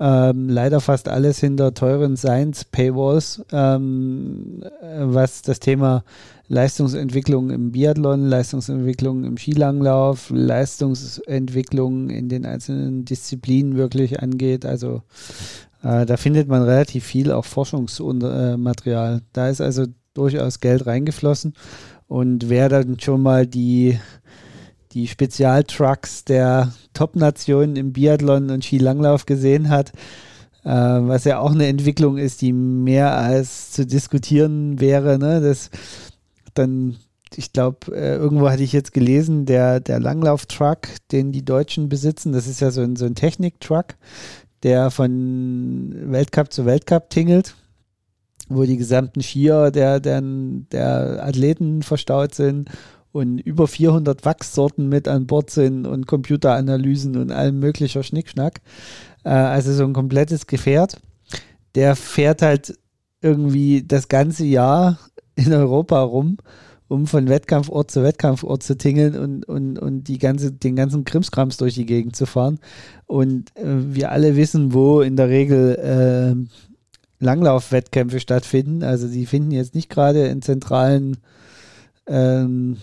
Ähm, 0.00 0.48
leider 0.48 0.80
fast 0.80 1.08
alles 1.08 1.38
hinter 1.38 1.74
teuren 1.74 2.16
Science-Paywalls, 2.16 3.44
ähm, 3.52 4.64
was 5.00 5.42
das 5.42 5.60
Thema 5.60 6.02
Leistungsentwicklung 6.52 7.48
im 7.48 7.72
Biathlon, 7.72 8.26
Leistungsentwicklung 8.26 9.24
im 9.24 9.38
Skilanglauf, 9.38 10.28
Leistungsentwicklung 10.28 12.10
in 12.10 12.28
den 12.28 12.44
einzelnen 12.44 13.06
Disziplinen 13.06 13.78
wirklich 13.78 14.20
angeht. 14.20 14.66
Also 14.66 15.00
äh, 15.82 16.04
da 16.04 16.18
findet 16.18 16.48
man 16.48 16.62
relativ 16.62 17.04
viel 17.04 17.32
auch 17.32 17.46
Forschungsmaterial. 17.46 19.22
Da 19.32 19.48
ist 19.48 19.62
also 19.62 19.86
durchaus 20.12 20.60
Geld 20.60 20.84
reingeflossen. 20.84 21.54
Und 22.06 22.50
wer 22.50 22.68
dann 22.68 23.00
schon 23.00 23.22
mal 23.22 23.46
die, 23.46 23.98
die 24.92 25.08
Spezialtrucks 25.08 26.26
der 26.26 26.74
Top-Nationen 26.92 27.76
im 27.76 27.94
Biathlon 27.94 28.50
und 28.50 28.62
Skilanglauf 28.62 29.24
gesehen 29.24 29.70
hat, 29.70 29.92
äh, 30.64 30.68
was 30.68 31.24
ja 31.24 31.38
auch 31.38 31.52
eine 31.52 31.66
Entwicklung 31.66 32.18
ist, 32.18 32.42
die 32.42 32.52
mehr 32.52 33.16
als 33.16 33.70
zu 33.70 33.86
diskutieren 33.86 34.80
wäre. 34.80 35.18
Ne? 35.18 35.40
Das 35.40 35.70
dann, 36.54 36.96
ich 37.34 37.52
glaube, 37.52 37.94
äh, 37.94 38.16
irgendwo 38.16 38.50
hatte 38.50 38.62
ich 38.62 38.72
jetzt 38.72 38.92
gelesen, 38.92 39.46
der, 39.46 39.80
der 39.80 40.00
Langlauf-Truck, 40.00 40.88
den 41.10 41.32
die 41.32 41.44
Deutschen 41.44 41.88
besitzen, 41.88 42.32
das 42.32 42.46
ist 42.46 42.60
ja 42.60 42.70
so 42.70 42.82
ein, 42.82 42.96
so 42.96 43.04
ein 43.04 43.14
Technik-Truck, 43.14 43.96
der 44.62 44.90
von 44.90 45.94
Weltcup 46.12 46.52
zu 46.52 46.64
Weltcup 46.66 47.10
tingelt, 47.10 47.54
wo 48.48 48.64
die 48.64 48.76
gesamten 48.76 49.22
Skier 49.22 49.70
der, 49.70 50.00
der, 50.00 50.20
der 50.20 51.24
Athleten 51.24 51.82
verstaut 51.82 52.34
sind 52.34 52.70
und 53.12 53.38
über 53.38 53.68
400 53.68 54.24
Wachssorten 54.24 54.88
mit 54.88 55.06
an 55.06 55.26
Bord 55.26 55.50
sind 55.50 55.86
und 55.86 56.06
Computeranalysen 56.06 57.16
und 57.16 57.30
allem 57.30 57.58
möglicher 57.58 58.02
Schnickschnack. 58.02 58.60
Äh, 59.24 59.30
also 59.30 59.72
so 59.72 59.84
ein 59.84 59.92
komplettes 59.92 60.46
Gefährt. 60.46 61.00
Der 61.74 61.94
fährt 61.94 62.42
halt 62.42 62.78
irgendwie 63.20 63.84
das 63.86 64.08
ganze 64.08 64.44
Jahr 64.44 64.98
in 65.34 65.52
Europa 65.52 66.00
rum 66.02 66.38
um 66.92 67.06
von 67.06 67.26
Wettkampfort 67.26 67.90
zu 67.90 68.02
Wettkampfort 68.02 68.62
zu 68.62 68.76
tingeln 68.76 69.16
und, 69.16 69.48
und, 69.48 69.78
und 69.78 70.04
die 70.08 70.18
ganze, 70.18 70.52
den 70.52 70.76
ganzen 70.76 71.04
Krimskrams 71.04 71.56
durch 71.56 71.72
die 71.72 71.86
Gegend 71.86 72.14
zu 72.14 72.26
fahren. 72.26 72.58
Und 73.06 73.56
äh, 73.56 73.64
wir 73.94 74.12
alle 74.12 74.36
wissen, 74.36 74.74
wo 74.74 75.00
in 75.00 75.16
der 75.16 75.30
Regel 75.30 75.74
äh, 75.76 77.24
Langlaufwettkämpfe 77.24 78.20
stattfinden. 78.20 78.82
Also 78.82 79.08
die 79.08 79.24
finden 79.24 79.52
jetzt 79.52 79.74
nicht 79.74 79.88
gerade 79.88 80.26
in 80.26 80.42
zentralen 80.42 81.16
ähm, 82.06 82.76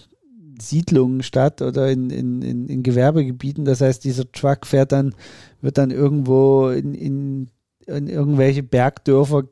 Siedlungen 0.59 1.21
statt 1.21 1.61
oder 1.61 1.91
in, 1.91 2.09
in, 2.09 2.41
in, 2.41 2.67
in, 2.67 2.81
Gewerbegebieten. 2.81 3.63
Das 3.63 3.81
heißt, 3.81 4.03
dieser 4.03 4.31
Truck 4.31 4.65
fährt 4.65 4.91
dann, 4.91 5.13
wird 5.61 5.77
dann 5.77 5.91
irgendwo 5.91 6.69
in, 6.69 6.95
in, 6.95 7.49
in 7.85 8.07
irgendwelche 8.07 8.63
Bergdörfer 8.63 9.43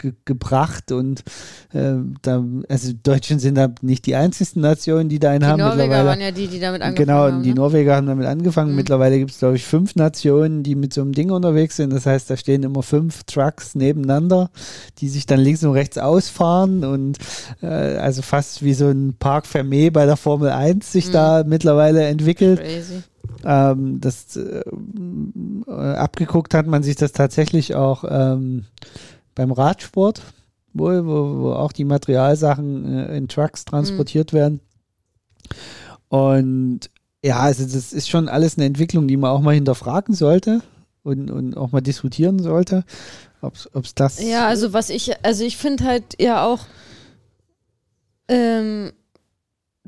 ge 0.00 0.12
gebracht 0.24 0.92
und 0.92 1.22
äh, 1.72 1.94
da, 2.22 2.44
also 2.68 2.92
Deutschen 3.02 3.38
sind 3.38 3.56
da 3.56 3.68
nicht 3.82 4.06
die 4.06 4.16
einzigen 4.16 4.60
Nationen, 4.60 5.08
die 5.08 5.18
da 5.18 5.30
einen 5.30 5.40
die 5.40 5.46
haben. 5.46 5.58
Die 5.58 5.64
Norweger 5.64 6.04
waren 6.04 6.20
ja 6.20 6.30
die, 6.30 6.48
die 6.48 6.58
damit 6.58 6.82
angefangen 6.82 7.06
genau, 7.06 7.18
haben. 7.18 7.30
Genau, 7.30 7.42
die 7.42 7.48
ne? 7.50 7.54
Norweger 7.54 7.96
haben 7.96 8.06
damit 8.06 8.26
angefangen. 8.26 8.70
Mhm. 8.70 8.76
Mittlerweile 8.76 9.18
gibt 9.18 9.30
es, 9.30 9.38
glaube 9.38 9.56
ich, 9.56 9.64
fünf 9.64 9.94
Nationen, 9.96 10.62
die 10.62 10.74
mit 10.74 10.92
so 10.92 11.02
einem 11.02 11.12
Ding 11.12 11.30
unterwegs 11.30 11.76
sind. 11.76 11.92
Das 11.92 12.06
heißt, 12.06 12.30
da 12.30 12.36
stehen 12.36 12.62
immer 12.62 12.82
fünf 12.82 13.24
Trucks 13.24 13.74
nebeneinander, 13.74 14.50
die 14.98 15.08
sich 15.08 15.26
dann 15.26 15.40
links 15.40 15.62
und 15.62 15.72
rechts 15.72 15.98
ausfahren 15.98 16.84
und 16.84 17.18
äh, 17.62 17.66
also 17.66 18.22
fast 18.22 18.64
wie 18.64 18.74
so 18.74 18.88
ein 18.88 19.14
Park 19.18 19.46
Fermé 19.46 19.90
bei 19.90 20.06
der 20.06 20.16
Formel 20.16 20.50
1 20.50 20.90
sich 20.90 21.08
mhm. 21.08 21.12
da 21.12 21.44
mittlerweile 21.46 22.04
entwickelt. 22.06 22.60
Crazy. 22.60 23.02
Ähm, 23.44 24.00
das 24.00 24.36
äh, 24.36 24.62
abgeguckt 25.68 26.54
hat 26.54 26.66
man 26.66 26.82
sich 26.82 26.96
das 26.96 27.12
tatsächlich 27.12 27.74
auch 27.74 28.04
ähm, 28.08 28.66
beim 29.40 29.52
Radsport, 29.52 30.20
wo, 30.74 30.84
wo, 30.84 31.40
wo 31.40 31.52
auch 31.54 31.72
die 31.72 31.84
Materialsachen 31.84 32.84
äh, 32.84 33.16
in 33.16 33.26
Trucks 33.26 33.64
transportiert 33.64 34.34
mhm. 34.34 34.36
werden. 34.36 34.60
Und 36.08 36.90
ja, 37.24 37.38
also 37.40 37.64
das 37.64 37.94
ist 37.94 38.10
schon 38.10 38.28
alles 38.28 38.58
eine 38.58 38.66
Entwicklung, 38.66 39.08
die 39.08 39.16
man 39.16 39.30
auch 39.30 39.40
mal 39.40 39.54
hinterfragen 39.54 40.14
sollte 40.14 40.60
und, 41.04 41.30
und 41.30 41.56
auch 41.56 41.72
mal 41.72 41.80
diskutieren 41.80 42.38
sollte, 42.38 42.84
ob 43.40 43.54
es 43.54 43.94
das. 43.94 44.22
Ja, 44.22 44.46
also 44.46 44.74
was 44.74 44.90
ich, 44.90 45.24
also 45.24 45.42
ich 45.42 45.56
finde 45.56 45.84
halt 45.84 46.20
ja 46.20 46.44
auch, 46.44 46.66
ähm, 48.28 48.92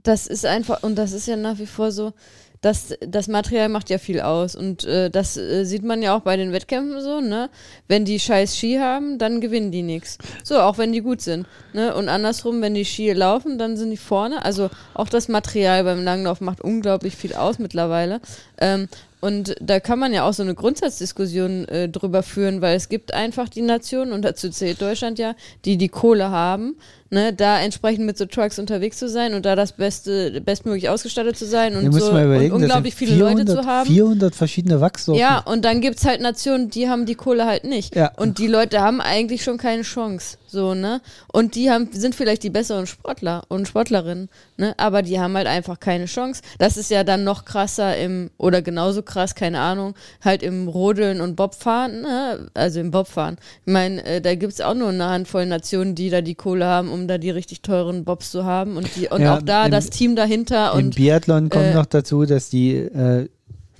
das 0.03 0.29
ist 0.29 0.47
einfach, 0.47 0.83
und 0.83 0.97
das 0.97 1.13
ist 1.13 1.27
ja 1.27 1.37
nach 1.37 1.59
wie 1.59 1.67
vor 1.67 1.93
so, 1.93 2.15
das, 2.63 2.95
das 3.01 3.29
Material 3.29 3.69
macht 3.69 3.91
ja 3.91 3.99
viel 3.99 4.21
aus. 4.21 4.55
Und 4.55 4.85
äh, 4.85 5.11
das 5.11 5.37
äh, 5.37 5.65
sieht 5.65 5.83
man 5.83 6.01
ja 6.01 6.17
auch 6.17 6.21
bei 6.21 6.37
den 6.37 6.53
Wettkämpfen 6.53 7.03
so, 7.03 7.21
ne? 7.21 7.51
Wenn 7.89 8.05
die 8.05 8.21
scheiß 8.21 8.57
Ski 8.57 8.79
haben, 8.79 9.19
dann 9.19 9.41
gewinnen 9.41 9.73
die 9.73 9.83
nichts. 9.83 10.17
So, 10.45 10.61
auch 10.61 10.79
wenn 10.79 10.93
die 10.93 11.01
gut 11.01 11.21
sind. 11.21 11.47
Ne? 11.73 11.95
Und 11.95 12.09
andersrum, 12.09 12.63
wenn 12.63 12.75
die 12.75 12.85
Ski 12.85 13.13
laufen, 13.13 13.59
dann 13.59 13.77
sind 13.77 13.91
die 13.91 13.97
vorne. 13.97 14.45
Also 14.45 14.71
auch 14.95 15.09
das 15.09 15.29
Material 15.29 15.83
beim 15.83 16.05
Langlauf 16.05 16.41
macht 16.41 16.61
unglaublich 16.61 17.17
viel 17.17 17.35
aus 17.35 17.59
mittlerweile. 17.59 18.21
Ähm, 18.59 18.89
und 19.21 19.55
da 19.61 19.79
kann 19.79 19.99
man 20.01 20.13
ja 20.13 20.29
auch 20.29 20.33
so 20.33 20.43
eine 20.43 20.55
Grundsatzdiskussion 20.55 21.69
äh, 21.69 21.89
drüber 21.89 22.23
führen, 22.23 22.61
weil 22.61 22.77
es 22.77 22.89
gibt 22.89 23.15
einfach 23.15 23.49
die 23.49 23.63
Nationen, 23.63 24.13
und 24.13 24.23
dazu 24.23 24.51
zählt 24.51 24.83
Deutschland 24.83 25.19
ja, 25.19 25.35
die 25.65 25.77
die 25.77 25.89
Kohle 25.89 26.31
haben, 26.31 26.77
ne, 27.13 27.33
da 27.33 27.61
entsprechend 27.61 28.07
mit 28.07 28.17
so 28.17 28.25
Trucks 28.25 28.59
unterwegs 28.59 28.99
zu 28.99 29.09
sein 29.09 29.35
und 29.35 29.45
da 29.45 29.55
das 29.55 29.73
Beste, 29.73 30.41
bestmöglich 30.41 30.89
ausgestattet 30.89 31.37
zu 31.37 31.47
sein 31.47 31.77
und, 31.77 31.93
so, 31.93 32.11
und 32.11 32.53
unglaublich 32.53 32.95
viele 32.95 33.13
400, 33.13 33.49
Leute 33.49 33.61
zu 33.61 33.67
haben. 33.67 33.87
400 33.87 34.35
verschiedene 34.35 34.81
Wachsorten. 34.81 35.21
Ja, 35.21 35.39
und 35.39 35.65
dann 35.65 35.81
gibt 35.81 35.99
es 35.99 36.07
halt 36.07 36.23
Nationen, 36.23 36.71
die 36.71 36.89
haben 36.89 37.05
die 37.05 37.15
Kohle 37.15 37.47
halt 37.47 37.65
nicht. 37.65 37.95
Ja. 37.95 38.13
Und 38.17 38.39
die 38.39 38.47
Leute 38.47 38.81
haben 38.81 39.01
eigentlich 39.01 39.45
schon 39.45 39.59
keine 39.59 39.83
Chance. 39.83 40.39
So, 40.53 40.75
ne? 40.75 41.01
Und 41.33 41.55
die 41.55 41.71
haben, 41.71 41.89
sind 41.93 42.15
vielleicht 42.15 42.43
die 42.43 42.51
besseren 42.51 42.87
Sportler 42.87 43.43
und 43.49 43.67
Sportlerinnen, 43.67 44.29
ne? 44.59 44.75
Aber 44.77 45.01
die 45.01 45.19
haben 45.19 45.35
halt 45.35 45.47
einfach 45.47 45.81
keine 45.81 46.05
Chance. 46.05 46.43
Das 46.59 46.77
ist 46.77 46.91
ja 46.91 47.05
dann 47.05 47.25
noch 47.25 47.47
krasser 47.47 47.97
im, 47.97 48.31
oder 48.37 48.61
genauso 48.61 49.03
krass, 49.03 49.35
keine 49.35 49.61
Ahnung, 49.61 49.95
halt 50.23 50.43
im 50.43 50.69
Rodeln 50.69 51.23
und 51.23 51.37
Bobfahren, 51.37 52.03
ne? 52.03 52.51
Also 52.53 52.81
im 52.81 52.91
Bobfahren. 52.91 53.39
Ich 53.65 53.73
meine, 53.73 54.05
äh, 54.05 54.21
da 54.21 54.35
gibt 54.35 54.53
es 54.53 54.61
auch 54.61 54.75
nur 54.75 54.91
eine 54.91 55.09
Handvoll 55.09 55.47
Nationen, 55.47 55.95
die 55.95 56.11
da 56.11 56.21
die 56.21 56.35
Kohle 56.35 56.67
haben, 56.67 56.91
um 56.93 57.02
da 57.09 57.19
die 57.19 57.31
richtig 57.31 57.63
teuren 57.63 58.05
Bobs 58.05 58.31
zu 58.31 58.45
haben. 58.45 58.77
Und 58.77 58.97
die, 58.97 59.09
und 59.09 59.23
ja, 59.23 59.37
auch 59.37 59.43
da 59.43 59.67
im, 59.67 59.71
das 59.71 59.91
Team 59.91 60.17
dahinter. 60.17 60.73
Im 60.73 60.87
und, 60.87 60.97
Biathlon 60.97 61.49
kommt 61.49 61.67
äh, 61.67 61.75
noch 61.75 61.87
dazu, 61.87 62.25
dass 62.25 62.49
die 62.49 62.75
äh, 62.77 63.29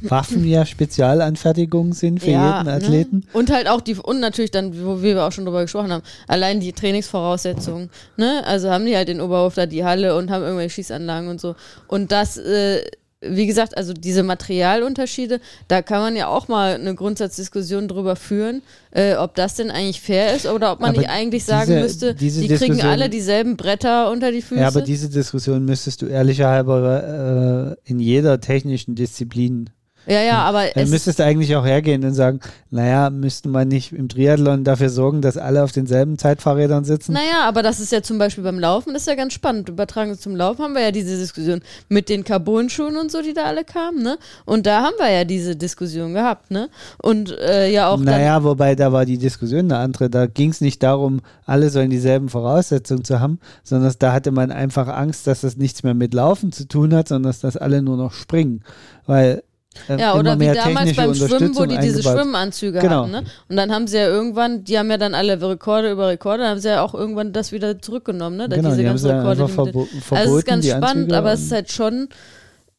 Waffen 0.03 0.47
ja 0.47 0.67
Spezialanfertigungen 0.67 1.93
sind 1.93 2.21
für 2.21 2.33
ja, 2.33 2.59
jeden 2.59 2.67
ne? 2.67 2.73
Athleten. 2.73 3.17
Ne? 3.19 3.25
Und 3.33 3.51
halt 3.53 3.69
auch 3.69 3.81
die, 3.81 3.95
und 3.95 4.21
natürlich 4.21 4.51
dann, 4.51 4.85
wo 4.85 5.03
wir 5.03 5.23
auch 5.25 5.33
schon 5.33 5.45
drüber 5.45 5.63
gesprochen 5.63 5.93
haben, 5.93 6.03
allein 6.27 6.61
die 6.61 6.73
Trainingsvoraussetzungen. 6.73 7.91
Ne? 8.17 8.43
Also 8.45 8.71
haben 8.71 8.87
die 8.87 8.97
halt 8.97 9.09
in 9.09 9.21
Oberhof 9.21 9.55
da 9.55 9.67
die 9.67 9.85
Halle 9.85 10.17
und 10.17 10.31
haben 10.31 10.43
irgendwelche 10.43 10.75
Schießanlagen 10.75 11.29
und 11.29 11.41
so. 11.41 11.55
Und 11.87 12.13
das, 12.13 12.37
äh, 12.37 12.83
wie 13.23 13.47
gesagt, 13.47 13.77
also 13.77 13.93
diese 13.93 14.23
Materialunterschiede, 14.23 15.41
da 15.69 15.83
kann 15.83 16.01
man 16.01 16.17
ja 16.17 16.29
auch 16.29 16.49
mal 16.49 16.75
eine 16.75 16.95
Grundsatzdiskussion 16.95 17.89
drüber 17.89 18.17
führen, 18.17 18.63
äh, 18.91 19.15
ob 19.15 19.35
das 19.35 19.55
denn 19.55 19.71
eigentlich 19.71 20.01
fair 20.01 20.35
ist 20.35 20.47
oder 20.47 20.73
ob 20.73 20.81
man 20.81 20.91
aber 20.91 20.99
nicht 20.99 21.11
eigentlich 21.11 21.45
sagen 21.45 21.71
diese, 21.71 21.81
müsste, 21.81 22.15
diese 22.15 22.41
die 22.41 22.49
kriegen 22.49 22.81
alle 22.83 23.09
dieselben 23.09 23.57
Bretter 23.57 24.11
unter 24.11 24.33
die 24.33 24.43
Füße. 24.43 24.61
Ja, 24.61 24.69
aber 24.69 24.83
diese 24.83 25.09
Diskussion 25.09 25.65
müsstest 25.65 26.03
du 26.03 26.07
ehrlicherhalber 26.07 27.77
äh, 27.87 27.91
in 27.91 28.01
jeder 28.01 28.41
technischen 28.41 28.95
Disziplin 28.95 29.71
ja, 30.07 30.23
ja, 30.23 30.39
aber. 30.43 30.65
Dann 30.75 30.91
müsstest 30.91 31.19
du 31.19 31.25
eigentlich 31.25 31.55
auch 31.55 31.65
hergehen 31.65 32.05
und 32.05 32.15
sagen, 32.15 32.41
naja, 32.71 33.11
müsste 33.11 33.49
man 33.49 33.69
nicht 33.69 33.93
im 33.93 34.09
Triathlon 34.09 34.65
dafür 34.65 34.89
sorgen, 34.89 35.21
dass 35.21 35.37
alle 35.37 35.63
auf 35.63 35.73
denselben 35.73 36.19
Zeitfahrrädern 36.19 36.85
sitzen? 36.85 37.13
Naja, 37.13 37.47
aber 37.47 37.63
das 37.63 37.81
ist 37.81 37.93
ja 37.93 38.03
zum 38.03 38.19
Beispiel 38.19 38.43
beim 38.43 38.59
Laufen, 38.59 38.95
das 38.95 39.03
ist 39.03 39.09
ja 39.09 39.15
ganz 39.15 39.33
spannend. 39.33 39.69
Übertragen 39.69 40.19
zum 40.19 40.35
Laufen 40.35 40.63
haben 40.63 40.75
wir 40.75 40.83
ja 40.83 40.91
diese 40.91 41.17
Diskussion 41.17 41.61
mit 41.89 42.09
den 42.09 42.25
Carbon-Schuhen 42.25 42.97
und 42.97 43.13
so, 43.13 43.23
die 43.23 43.35
da 43.35 43.45
alle 43.45 43.65
kamen, 43.65 44.03
ne? 44.03 44.19
Und 44.45 44.67
da 44.67 44.83
haben 44.83 44.95
wir 44.99 45.11
ja 45.11 45.25
diese 45.25 45.55
Diskussion 45.55 46.15
gehabt, 46.15 46.51
ne? 46.51 46.69
Und 46.99 47.31
äh, 47.39 47.71
ja 47.71 47.89
auch. 47.89 47.99
Naja, 47.99 48.43
wobei 48.43 48.75
da 48.75 48.93
war 48.93 49.05
die 49.05 49.19
Diskussion 49.19 49.71
eine 49.71 49.79
andere. 49.79 50.11
Da 50.11 50.27
ging 50.27 50.51
es 50.51 50.61
nicht 50.61 50.83
darum, 50.83 51.21
alle 51.47 51.71
sollen 51.71 51.91
dieselben 51.91 52.29
Voraussetzungen 52.29 53.05
zu 53.05 53.21
haben, 53.21 53.39
sondern 53.63 53.95
da 53.99 54.13
hatte 54.13 54.33
man 54.33 54.51
einfach 54.51 54.89
Angst, 54.89 55.27
dass 55.27 55.43
das 55.43 55.57
nichts 55.57 55.83
mehr 55.83 55.95
mit 55.95 56.15
Laufen 56.15 56.53
zu 56.53 56.67
tun 56.67 56.95
hat, 56.95 57.09
sondern 57.09 57.31
dass 57.31 57.41
das 57.41 57.57
alle 57.57 57.83
nur 57.83 57.97
noch 57.97 58.13
springen. 58.13 58.65
Weil 59.07 59.43
äh, 59.89 59.99
ja, 59.99 60.15
oder 60.15 60.39
wie 60.39 60.47
damals 60.47 60.95
beim 60.95 61.15
Schwimmen, 61.15 61.57
wo 61.57 61.67
die 61.67 61.79
diese 61.79 62.03
Schwimmanzüge 62.03 62.79
genau. 62.79 63.03
haben. 63.03 63.11
Ne? 63.11 63.25
Und 63.49 63.57
dann 63.57 63.73
haben 63.73 63.87
sie 63.87 63.97
ja 63.97 64.07
irgendwann, 64.07 64.65
die 64.65 64.79
haben 64.79 64.91
ja 64.91 64.99
dann 64.99 65.15
alle 65.15 65.41
Rekorde 65.41 65.91
über 65.91 66.09
Rekorde, 66.09 66.43
dann 66.43 66.51
haben 66.53 66.61
sie 66.61 66.69
ja 66.69 66.83
auch 66.83 66.95
irgendwann 66.95 67.33
das 67.33 67.53
wieder 67.53 67.81
zurückgenommen. 67.81 68.37
Ne? 68.37 68.49
Genau, 68.49 68.69
diese 68.69 68.79
die 68.79 68.85
ganzen 68.85 69.11
Rekorde. 69.11 69.49
Verbo 69.49 69.49
verboten, 69.49 70.03
also 70.11 70.33
es 70.33 70.39
ist 70.41 70.47
ganz 70.47 70.69
spannend, 70.69 71.13
aber 71.13 71.33
es 71.33 71.43
ist 71.43 71.53
halt 71.53 71.73
schon, 71.73 72.09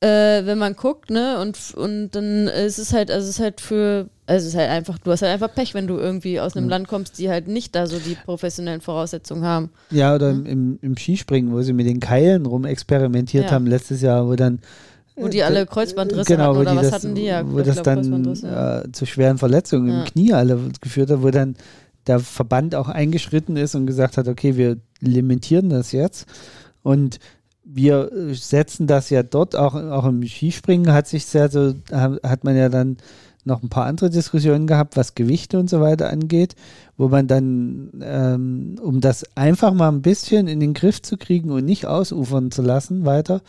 äh, 0.04 0.46
wenn 0.46 0.58
man 0.58 0.76
guckt, 0.76 1.10
ne, 1.10 1.40
und, 1.40 1.58
und 1.76 2.12
dann 2.12 2.48
ist 2.48 2.78
es 2.78 2.92
halt, 2.92 3.10
also 3.10 3.24
es 3.24 3.38
ist 3.38 3.40
halt 3.40 3.62
für, 3.62 4.10
also 4.26 4.48
es 4.48 4.54
ist 4.54 4.60
halt 4.60 4.70
einfach, 4.70 4.98
du 5.00 5.12
hast 5.12 5.22
halt 5.22 5.32
einfach 5.32 5.54
Pech, 5.54 5.74
wenn 5.74 5.88
du 5.88 5.98
irgendwie 5.98 6.42
aus 6.42 6.58
einem 6.58 6.66
mhm. 6.66 6.72
Land 6.72 6.88
kommst, 6.90 7.20
die 7.20 7.30
halt 7.30 7.48
nicht 7.48 7.74
da 7.74 7.88
so 7.88 7.98
die 8.00 8.16
professionellen 8.16 8.82
Voraussetzungen 8.82 9.46
haben. 9.46 9.70
Ja, 9.92 10.14
oder 10.14 10.34
mhm. 10.34 10.46
im, 10.46 10.80
im 10.82 10.98
Skispringen, 10.98 11.54
wo 11.54 11.62
sie 11.62 11.72
mit 11.72 11.88
den 11.88 12.02
Keilen 12.02 12.46
rumexperimentiert 12.46 13.46
ja. 13.46 13.52
haben 13.52 13.66
letztes 13.66 14.02
Jahr, 14.02 14.28
wo 14.28 14.36
dann 14.36 14.60
wo 15.16 15.28
die 15.28 15.44
alle 15.44 15.66
Kreuzbandrisse 15.66 16.26
genau, 16.26 16.50
hatten, 16.50 16.60
oder 16.60 16.76
was 16.76 16.90
das, 16.90 16.94
hatten 16.94 17.16
die 17.16 17.26
ja? 17.26 17.44
Wo 17.46 17.60
das 17.62 17.82
glaub, 17.82 17.86
dann 17.86 18.26
äh, 18.26 18.92
zu 18.92 19.06
schweren 19.06 19.38
Verletzungen 19.38 19.90
ja. 19.90 20.00
im 20.00 20.06
Knie 20.06 20.34
alle 20.34 20.60
geführt 20.82 21.10
hat, 21.12 21.22
wo 21.22 21.30
dann 21.30 21.56
der 22.08 22.20
Verband 22.20 22.76
auch 22.76 22.90
eingeschritten 22.90 23.56
ist 23.56 23.76
und 23.76 23.86
gesagt 23.86 24.18
hat, 24.18 24.28
okay, 24.28 24.58
wir 24.58 24.78
limitieren 25.00 25.70
das 25.70 25.92
jetzt 25.92 26.28
und 26.82 27.20
wir 27.64 28.12
setzen 28.34 28.88
das 28.88 29.10
ja 29.10 29.24
dort, 29.24 29.56
auch, 29.56 29.74
auch 29.74 30.06
im 30.06 30.22
Skispringen 30.24 30.92
hat 30.92 31.08
sich 31.08 31.26
sehr 31.26 31.50
so, 31.50 31.74
hat 31.92 32.44
man 32.44 32.58
ja 32.58 32.68
dann 32.70 32.98
noch 33.46 33.62
ein 33.62 33.70
paar 33.70 33.86
andere 33.86 34.10
Diskussionen 34.10 34.68
gehabt, 34.68 34.96
was 34.96 35.16
Gewichte 35.16 35.60
und 35.60 35.70
so 35.70 35.82
weiter 35.82 36.10
angeht, 36.10 36.56
wo 36.98 37.10
man 37.10 37.28
dann, 37.28 37.92
ähm, 38.02 38.76
um 38.82 39.02
das 39.02 39.26
einfach 39.36 39.74
mal 39.74 39.90
ein 39.90 40.02
bisschen 40.02 40.48
in 40.48 40.60
den 40.60 40.74
Griff 40.74 41.02
zu 41.02 41.18
kriegen 41.18 41.52
und 41.52 41.66
nicht 41.66 41.86
ausufern 41.86 42.52
zu 42.52 42.62
lassen 42.62 43.06
weiter, 43.06 43.42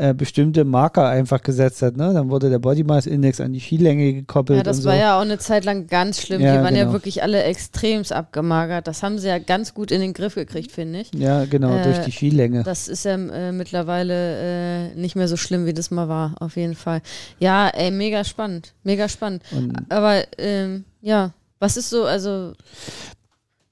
äh, 0.00 0.14
bestimmte 0.14 0.64
Marker 0.64 1.08
einfach 1.08 1.42
gesetzt 1.42 1.82
hat. 1.82 1.96
Ne? 1.96 2.14
Dann 2.14 2.30
wurde 2.30 2.48
der 2.50 2.60
Body 2.60 2.84
Mass 2.84 3.06
Index 3.06 3.40
an 3.40 3.52
die 3.52 3.58
Skilänge 3.58 4.12
gekoppelt. 4.12 4.58
Ja, 4.58 4.62
das 4.62 4.84
war 4.84 4.94
so. 4.94 5.00
ja 5.00 5.18
auch 5.18 5.22
eine 5.22 5.38
Zeit 5.38 5.64
lang 5.64 5.88
ganz 5.88 6.22
schlimm. 6.22 6.40
Ja, 6.40 6.56
die 6.56 6.62
waren 6.62 6.74
genau. 6.74 6.86
ja 6.86 6.92
wirklich 6.92 7.24
alle 7.24 7.42
extremst 7.42 8.12
abgemagert. 8.12 8.86
Das 8.86 9.02
haben 9.02 9.18
sie 9.18 9.26
ja 9.26 9.40
ganz 9.40 9.74
gut 9.74 9.90
in 9.90 10.00
den 10.00 10.12
Griff 10.12 10.36
gekriegt, 10.36 10.70
finde 10.70 11.00
ich. 11.00 11.12
Ja, 11.14 11.46
genau, 11.46 11.76
äh, 11.76 11.82
durch 11.82 11.98
die 12.04 12.12
Skilänge. 12.12 12.62
Das 12.62 12.86
ist 12.86 13.04
ja 13.04 13.14
äh, 13.14 13.50
mittlerweile 13.50 14.90
äh, 14.92 14.94
nicht 14.94 15.16
mehr 15.16 15.26
so 15.26 15.36
schlimm, 15.36 15.66
wie 15.66 15.74
das 15.74 15.90
mal 15.90 16.08
war, 16.08 16.36
auf 16.38 16.56
jeden 16.56 16.76
Fall. 16.76 17.02
Ja, 17.40 17.66
ey, 17.66 17.90
mega 17.90 18.22
spannend. 18.22 18.74
Mega 18.84 19.08
spannend. 19.08 19.42
Und 19.50 19.84
Aber 19.88 20.22
ähm, 20.38 20.84
ja, 21.00 21.32
was 21.58 21.76
ist 21.76 21.90
so, 21.90 22.04
also 22.04 22.52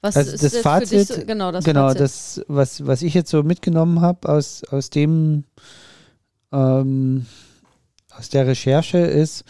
was 0.01 0.17
also 0.17 0.37
das 0.37 0.57
Fazit, 0.59 1.07
so, 1.07 1.25
genau, 1.25 1.53
das 1.53 1.65
genau, 1.65 1.87
Fazit. 1.87 2.01
das, 2.01 2.45
was, 2.49 2.85
was 2.85 3.03
ich 3.03 3.15
jetzt 3.15 3.31
so 3.31 3.45
mitgenommen 3.45 4.01
habe 4.01 4.29
aus, 4.29 4.65
aus 4.71 4.91
dem 4.91 5.45
ähm, 6.57 7.27
aus 8.11 8.31
der 8.31 8.47
Recherche 8.47 8.99
ist, 8.99 9.45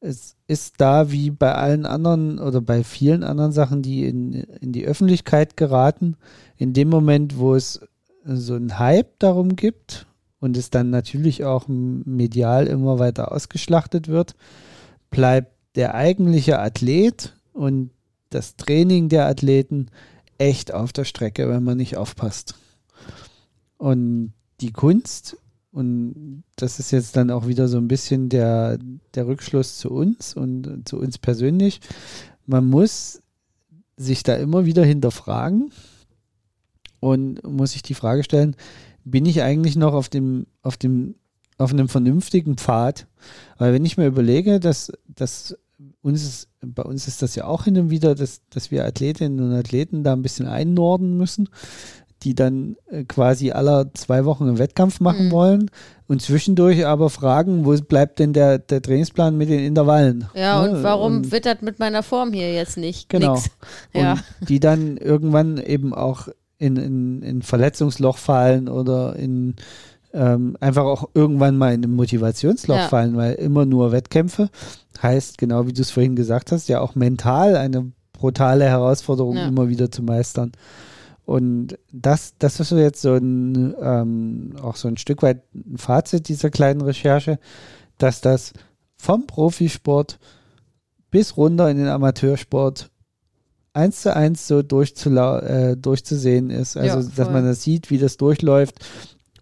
es 0.00 0.36
ist 0.48 0.74
da 0.78 1.12
wie 1.12 1.30
bei 1.30 1.54
allen 1.54 1.86
anderen 1.86 2.38
oder 2.38 2.60
bei 2.60 2.82
vielen 2.82 3.22
anderen 3.22 3.52
Sachen, 3.52 3.82
die 3.82 4.06
in, 4.06 4.32
in 4.32 4.72
die 4.72 4.84
Öffentlichkeit 4.84 5.56
geraten, 5.56 6.16
in 6.56 6.72
dem 6.72 6.88
Moment, 6.88 7.38
wo 7.38 7.54
es 7.54 7.80
so 8.24 8.54
einen 8.54 8.78
Hype 8.78 9.18
darum 9.18 9.56
gibt 9.56 10.06
und 10.40 10.56
es 10.56 10.70
dann 10.70 10.90
natürlich 10.90 11.44
auch 11.44 11.66
medial 11.68 12.66
immer 12.66 12.98
weiter 12.98 13.32
ausgeschlachtet 13.32 14.08
wird, 14.08 14.34
bleibt 15.10 15.52
der 15.76 15.94
eigentliche 15.94 16.58
Athlet 16.58 17.34
und 17.52 17.90
das 18.30 18.56
Training 18.56 19.08
der 19.08 19.26
Athleten 19.26 19.88
echt 20.38 20.72
auf 20.72 20.92
der 20.92 21.04
Strecke, 21.04 21.48
wenn 21.48 21.62
man 21.62 21.76
nicht 21.76 21.96
aufpasst. 21.96 22.56
Und 23.78 24.32
die 24.60 24.72
Kunst, 24.72 25.36
und 25.72 26.44
das 26.56 26.78
ist 26.78 26.90
jetzt 26.90 27.16
dann 27.16 27.30
auch 27.30 27.46
wieder 27.46 27.66
so 27.66 27.78
ein 27.78 27.88
bisschen 27.88 28.28
der, 28.28 28.78
der 29.14 29.26
Rückschluss 29.26 29.78
zu 29.78 29.90
uns 29.90 30.34
und 30.34 30.86
zu 30.86 30.98
uns 30.98 31.18
persönlich, 31.18 31.80
man 32.46 32.66
muss 32.66 33.22
sich 33.96 34.22
da 34.22 34.34
immer 34.36 34.66
wieder 34.66 34.84
hinterfragen 34.84 35.72
und 37.00 37.42
muss 37.44 37.72
sich 37.72 37.82
die 37.82 37.94
Frage 37.94 38.22
stellen, 38.22 38.54
bin 39.04 39.26
ich 39.26 39.42
eigentlich 39.42 39.76
noch 39.76 39.94
auf 39.94 40.08
dem, 40.08 40.46
auf 40.62 40.76
dem, 40.76 41.14
auf 41.58 41.72
einem 41.72 41.88
vernünftigen 41.88 42.56
Pfad? 42.56 43.06
Weil 43.58 43.72
wenn 43.72 43.84
ich 43.84 43.96
mir 43.96 44.06
überlege, 44.06 44.60
dass, 44.60 44.92
dass 45.08 45.56
uns 46.02 46.22
ist, 46.22 46.48
bei 46.60 46.82
uns 46.82 47.08
ist 47.08 47.22
das 47.22 47.34
ja 47.34 47.46
auch 47.46 47.64
hin 47.64 47.78
und 47.78 47.90
wieder, 47.90 48.14
dass, 48.14 48.42
dass 48.50 48.70
wir 48.70 48.84
Athletinnen 48.84 49.40
und 49.40 49.52
Athleten 49.52 50.04
da 50.04 50.12
ein 50.12 50.22
bisschen 50.22 50.46
einnorden 50.46 51.16
müssen, 51.16 51.48
die 52.22 52.34
dann 52.34 52.76
äh, 52.90 53.04
quasi 53.04 53.50
aller 53.50 53.92
zwei 53.94 54.24
Wochen 54.24 54.44
einen 54.44 54.58
Wettkampf 54.58 55.00
machen 55.00 55.26
mhm. 55.26 55.32
wollen 55.32 55.70
und 56.06 56.22
zwischendurch 56.22 56.86
aber 56.86 57.10
fragen, 57.10 57.64
wo 57.64 57.74
bleibt 57.76 58.18
denn 58.18 58.32
der, 58.32 58.58
der 58.58 58.82
Trainingsplan 58.82 59.36
mit 59.36 59.48
den 59.48 59.60
Intervallen? 59.60 60.28
Ja, 60.34 60.62
ne? 60.62 60.70
und 60.70 60.82
warum 60.82 61.16
und, 61.16 61.44
das 61.44 61.62
mit 61.62 61.78
meiner 61.78 62.02
Form 62.02 62.32
hier 62.32 62.52
jetzt 62.52 62.76
nicht? 62.76 63.08
Genau. 63.08 63.34
Nix. 63.34 63.50
Ja. 63.94 64.12
Und 64.12 64.48
die 64.48 64.60
dann 64.60 64.96
irgendwann 64.96 65.58
eben 65.58 65.94
auch 65.94 66.28
in, 66.58 66.76
in, 66.76 67.22
in 67.22 67.42
Verletzungsloch 67.42 68.16
fallen 68.16 68.68
oder 68.68 69.16
in 69.16 69.56
ähm, 70.14 70.56
einfach 70.60 70.84
auch 70.84 71.08
irgendwann 71.14 71.56
mal 71.56 71.74
in 71.74 71.84
ein 71.84 71.94
Motivationsloch 71.94 72.76
ja. 72.76 72.88
fallen, 72.88 73.16
weil 73.16 73.34
immer 73.34 73.64
nur 73.64 73.92
Wettkämpfe 73.92 74.50
heißt, 75.02 75.38
genau 75.38 75.66
wie 75.66 75.72
du 75.72 75.82
es 75.82 75.90
vorhin 75.90 76.16
gesagt 76.16 76.52
hast, 76.52 76.68
ja 76.68 76.80
auch 76.80 76.94
mental 76.94 77.56
eine 77.56 77.92
brutale 78.12 78.66
Herausforderung 78.66 79.36
ja. 79.36 79.48
immer 79.48 79.68
wieder 79.68 79.90
zu 79.90 80.02
meistern. 80.02 80.52
Und 81.24 81.78
das, 81.92 82.34
das 82.38 82.58
ist 82.58 82.70
so 82.70 82.78
jetzt 82.78 83.00
so 83.00 83.14
ein, 83.14 83.74
ähm, 83.80 84.54
auch 84.60 84.76
so 84.76 84.88
ein 84.88 84.96
Stück 84.96 85.22
weit 85.22 85.42
ein 85.54 85.78
Fazit 85.78 86.28
dieser 86.28 86.50
kleinen 86.50 86.80
Recherche, 86.80 87.38
dass 87.98 88.20
das 88.20 88.52
vom 88.96 89.26
Profisport 89.26 90.18
bis 91.10 91.36
runter 91.36 91.70
in 91.70 91.76
den 91.76 91.88
Amateursport 91.88 92.90
eins 93.72 94.02
zu 94.02 94.14
eins 94.14 94.46
so 94.46 94.60
äh, 94.60 95.76
durchzusehen 95.76 96.50
ist. 96.50 96.76
Also, 96.76 97.00
ja, 97.00 97.14
dass 97.16 97.30
man 97.30 97.44
das 97.44 97.62
sieht, 97.62 97.90
wie 97.90 97.98
das 97.98 98.16
durchläuft 98.16 98.84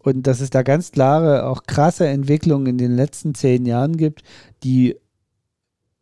und 0.02 0.26
dass 0.26 0.40
es 0.40 0.50
da 0.50 0.62
ganz 0.62 0.92
klare, 0.92 1.46
auch 1.46 1.64
krasse 1.64 2.06
Entwicklungen 2.06 2.66
in 2.66 2.78
den 2.78 2.96
letzten 2.96 3.34
zehn 3.34 3.66
Jahren 3.66 3.96
gibt, 3.96 4.22
die 4.62 4.96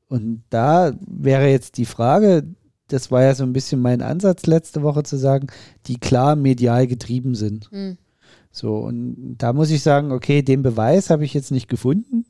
und 0.09 0.43
da 0.49 0.93
wäre 1.07 1.49
jetzt 1.49 1.77
die 1.77 1.85
Frage, 1.85 2.45
das 2.89 3.11
war 3.11 3.23
ja 3.23 3.35
so 3.35 3.45
ein 3.45 3.53
bisschen 3.53 3.81
mein 3.81 4.03
Ansatz 4.03 4.47
letzte 4.47 4.83
Woche 4.83 5.03
zu 5.03 5.17
sagen, 5.17 5.49
die 5.87 5.99
klar 5.99 6.37
medial 6.37 6.87
getrieben 6.87 7.35
sind. 7.35 7.71
Mhm. 7.71 7.99
So, 8.51 8.77
und 8.79 9.37
da 9.39 9.53
muss 9.53 9.71
ich 9.71 9.83
sagen, 9.83 10.11
okay, 10.11 10.43
den 10.43 10.63
Beweis 10.63 11.11
habe 11.11 11.25
ich 11.25 11.35
jetzt 11.35 11.51
nicht 11.51 11.69
gefunden. 11.69 12.25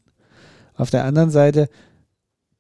Auf 0.74 0.90
der 0.90 1.04
anderen 1.04 1.30
Seite, 1.30 1.68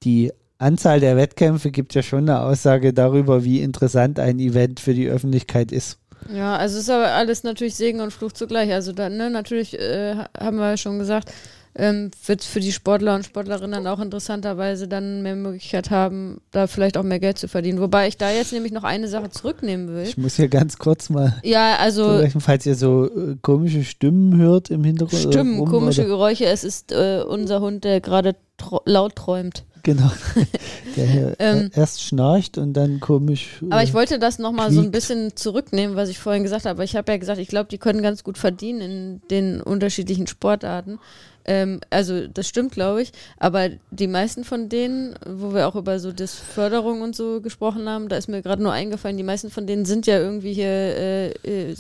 die 0.02 0.32
Anzahl 0.58 1.00
der 1.00 1.16
Wettkämpfe 1.16 1.70
gibt 1.70 1.94
ja 1.94 2.02
schon 2.02 2.28
eine 2.28 2.40
Aussage 2.40 2.92
darüber, 2.92 3.44
wie 3.44 3.60
interessant 3.60 4.18
ein 4.18 4.38
Event 4.38 4.80
für 4.80 4.94
die 4.94 5.08
Öffentlichkeit 5.08 5.70
ist. 5.70 5.98
Ja, 6.32 6.56
also 6.56 6.78
ist 6.78 6.90
aber 6.90 7.12
alles 7.12 7.44
natürlich 7.44 7.76
Segen 7.76 8.00
und 8.00 8.12
Fluch 8.12 8.32
zugleich. 8.32 8.72
Also 8.72 8.92
dann, 8.92 9.16
ne, 9.16 9.30
natürlich 9.30 9.78
äh, 9.78 10.16
haben 10.38 10.56
wir 10.56 10.70
ja 10.70 10.76
schon 10.76 10.98
gesagt, 10.98 11.32
ähm, 11.78 12.10
wird 12.26 12.42
für 12.42 12.60
die 12.60 12.72
Sportler 12.72 13.14
und 13.14 13.24
Sportlerinnen 13.24 13.86
auch 13.86 14.00
interessanterweise 14.00 14.88
dann 14.88 15.22
mehr 15.22 15.36
Möglichkeit 15.36 15.90
haben, 15.90 16.40
da 16.50 16.66
vielleicht 16.66 16.98
auch 16.98 17.04
mehr 17.04 17.20
Geld 17.20 17.38
zu 17.38 17.46
verdienen. 17.46 17.80
Wobei 17.80 18.08
ich 18.08 18.16
da 18.16 18.30
jetzt 18.30 18.52
nämlich 18.52 18.72
noch 18.72 18.82
eine 18.82 19.06
Sache 19.06 19.30
zurücknehmen 19.30 19.94
will. 19.94 20.02
Ich 20.02 20.18
muss 20.18 20.36
hier 20.36 20.48
ganz 20.48 20.78
kurz 20.78 21.08
mal. 21.08 21.36
Ja, 21.44 21.76
also. 21.76 22.22
Falls 22.40 22.66
ihr 22.66 22.74
so 22.74 23.06
äh, 23.06 23.36
komische 23.40 23.84
Stimmen 23.84 24.36
hört 24.38 24.70
im 24.70 24.82
Hintergrund. 24.82 25.22
Stimmen, 25.22 25.60
rum, 25.60 25.68
komische 25.68 26.02
oder? 26.02 26.10
Geräusche. 26.10 26.46
Es 26.46 26.64
ist 26.64 26.90
äh, 26.90 27.22
unser 27.22 27.60
Hund, 27.60 27.84
der 27.84 28.00
gerade 28.00 28.34
laut 28.84 29.14
träumt. 29.14 29.64
Genau. 29.84 30.10
Der 30.96 31.06
hier 31.06 31.36
ähm, 31.38 31.70
erst 31.74 32.02
schnarcht 32.02 32.58
und 32.58 32.72
dann 32.74 33.00
komisch. 33.00 33.60
Aber 33.70 33.82
ich 33.82 33.94
wollte 33.94 34.18
das 34.18 34.38
nochmal 34.38 34.72
so 34.72 34.80
ein 34.80 34.90
bisschen 34.90 35.36
zurücknehmen, 35.36 35.96
was 35.96 36.08
ich 36.08 36.18
vorhin 36.18 36.42
gesagt 36.42 36.66
habe. 36.66 36.84
Ich 36.84 36.96
habe 36.96 37.12
ja 37.12 37.18
gesagt, 37.18 37.38
ich 37.38 37.48
glaube, 37.48 37.68
die 37.70 37.78
können 37.78 38.02
ganz 38.02 38.24
gut 38.24 38.36
verdienen 38.36 38.80
in 38.80 39.22
den 39.30 39.62
unterschiedlichen 39.62 40.26
Sportarten. 40.26 40.98
Ähm, 41.48 41.80
also 41.88 42.26
das 42.28 42.46
stimmt, 42.46 42.72
glaube 42.72 43.00
ich. 43.00 43.12
Aber 43.38 43.70
die 43.90 44.06
meisten 44.06 44.44
von 44.44 44.68
denen, 44.68 45.14
wo 45.26 45.54
wir 45.54 45.66
auch 45.66 45.76
über 45.76 45.98
so 45.98 46.12
das 46.12 46.34
Förderung 46.34 47.00
und 47.00 47.16
so 47.16 47.40
gesprochen 47.40 47.88
haben, 47.88 48.10
da 48.10 48.16
ist 48.16 48.28
mir 48.28 48.42
gerade 48.42 48.62
nur 48.62 48.72
eingefallen, 48.72 49.16
die 49.16 49.22
meisten 49.22 49.48
von 49.50 49.66
denen 49.66 49.86
sind 49.86 50.06
ja 50.06 50.18
irgendwie 50.18 50.52
hier 50.52 50.68
äh, 50.68 51.28
äh, 51.30 51.74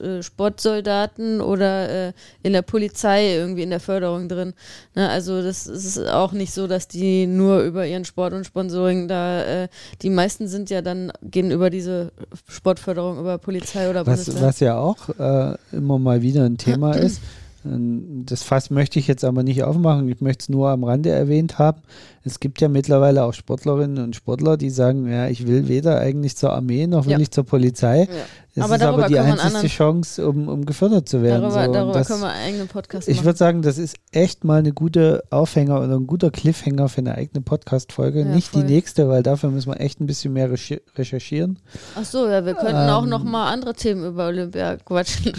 äh, 0.00 0.22
Sportsoldaten 0.22 1.42
oder 1.42 2.08
äh, 2.08 2.12
in 2.42 2.54
der 2.54 2.62
Polizei 2.62 3.34
irgendwie 3.34 3.62
in 3.62 3.70
der 3.70 3.80
Förderung 3.80 4.30
drin. 4.30 4.54
Ne? 4.94 5.10
Also 5.10 5.42
das, 5.42 5.66
ist 5.66 5.98
auch 5.98 6.32
nicht 6.32 6.54
so, 6.54 6.66
dass 6.66 6.88
die 6.88 7.26
nur 7.26 7.60
über 7.60 7.86
ihren 7.86 8.06
Sport 8.06 8.32
und 8.32 8.46
Sponsoring 8.46 9.08
da, 9.08 9.64
äh, 9.64 9.68
die 10.00 10.10
meisten 10.10 10.48
sind 10.48 10.70
ja 10.70 10.80
dann, 10.80 11.12
gehen 11.22 11.50
über 11.50 11.68
diese 11.68 12.12
Sportförderung 12.48 13.20
über 13.20 13.36
Polizei 13.36 13.90
oder 13.90 14.06
was, 14.06 14.24
Bundeswehr. 14.24 14.48
Was 14.48 14.60
ja 14.60 14.78
auch 14.78 15.10
äh, 15.18 15.56
immer 15.72 15.98
mal 15.98 16.22
wieder 16.22 16.44
ein 16.44 16.56
Thema 16.56 16.92
ist, 16.96 17.20
das 17.64 18.42
Fass 18.42 18.70
möchte 18.70 18.98
ich 18.98 19.06
jetzt 19.06 19.24
aber 19.24 19.44
nicht 19.44 19.62
aufmachen. 19.62 20.08
Ich 20.08 20.20
möchte 20.20 20.42
es 20.42 20.48
nur 20.48 20.70
am 20.70 20.82
Rande 20.82 21.10
erwähnt 21.10 21.58
haben. 21.58 21.82
Es 22.24 22.40
gibt 22.40 22.60
ja 22.60 22.68
mittlerweile 22.68 23.24
auch 23.24 23.34
Sportlerinnen 23.34 24.02
und 24.02 24.16
Sportler, 24.16 24.56
die 24.56 24.70
sagen, 24.70 25.10
ja, 25.10 25.28
ich 25.28 25.46
will 25.46 25.68
weder 25.68 25.98
eigentlich 25.98 26.36
zur 26.36 26.52
Armee 26.52 26.86
noch 26.86 27.06
will 27.06 27.12
ja. 27.12 27.18
ich 27.18 27.30
zur 27.30 27.44
Polizei. 27.44 28.02
Ja. 28.02 28.08
Das 28.54 28.64
aber 28.64 28.76
ist 28.76 28.82
aber 28.82 29.08
die 29.08 29.18
einzige 29.18 29.66
Chance, 29.68 30.28
um, 30.28 30.46
um 30.46 30.66
gefördert 30.66 31.08
zu 31.08 31.22
werden. 31.22 31.42
Darüber, 31.42 31.64
so. 31.64 31.72
darüber 31.72 31.92
das, 31.94 32.08
können 32.08 32.20
wir 32.20 32.28
einen 32.28 32.44
eigenen 32.48 32.68
Podcast 32.68 33.08
machen. 33.08 33.18
Ich 33.18 33.24
würde 33.24 33.38
sagen, 33.38 33.62
das 33.62 33.78
ist 33.78 33.96
echt 34.10 34.44
mal 34.44 34.58
eine 34.58 34.72
gute 34.72 35.22
Aufhänger 35.30 35.80
oder 35.80 35.96
ein 35.96 36.06
guter 36.06 36.30
Cliffhanger 36.30 36.90
für 36.90 36.98
eine 36.98 37.14
eigene 37.14 37.40
Podcast-Folge. 37.40 38.20
Ja, 38.20 38.24
Nicht 38.26 38.48
voll. 38.48 38.62
die 38.62 38.72
nächste, 38.74 39.08
weil 39.08 39.22
dafür 39.22 39.50
müssen 39.50 39.72
wir 39.72 39.80
echt 39.80 40.00
ein 40.00 40.06
bisschen 40.06 40.34
mehr 40.34 40.50
recherchieren. 40.50 41.60
Ach 41.94 42.04
so, 42.04 42.28
ja, 42.28 42.44
wir 42.44 42.54
könnten 42.54 42.76
ähm, 42.76 42.90
auch 42.90 43.06
noch 43.06 43.24
mal 43.24 43.50
andere 43.50 43.72
Themen 43.72 44.04
über 44.04 44.26
Olympia 44.26 44.76
quatschen. 44.76 45.32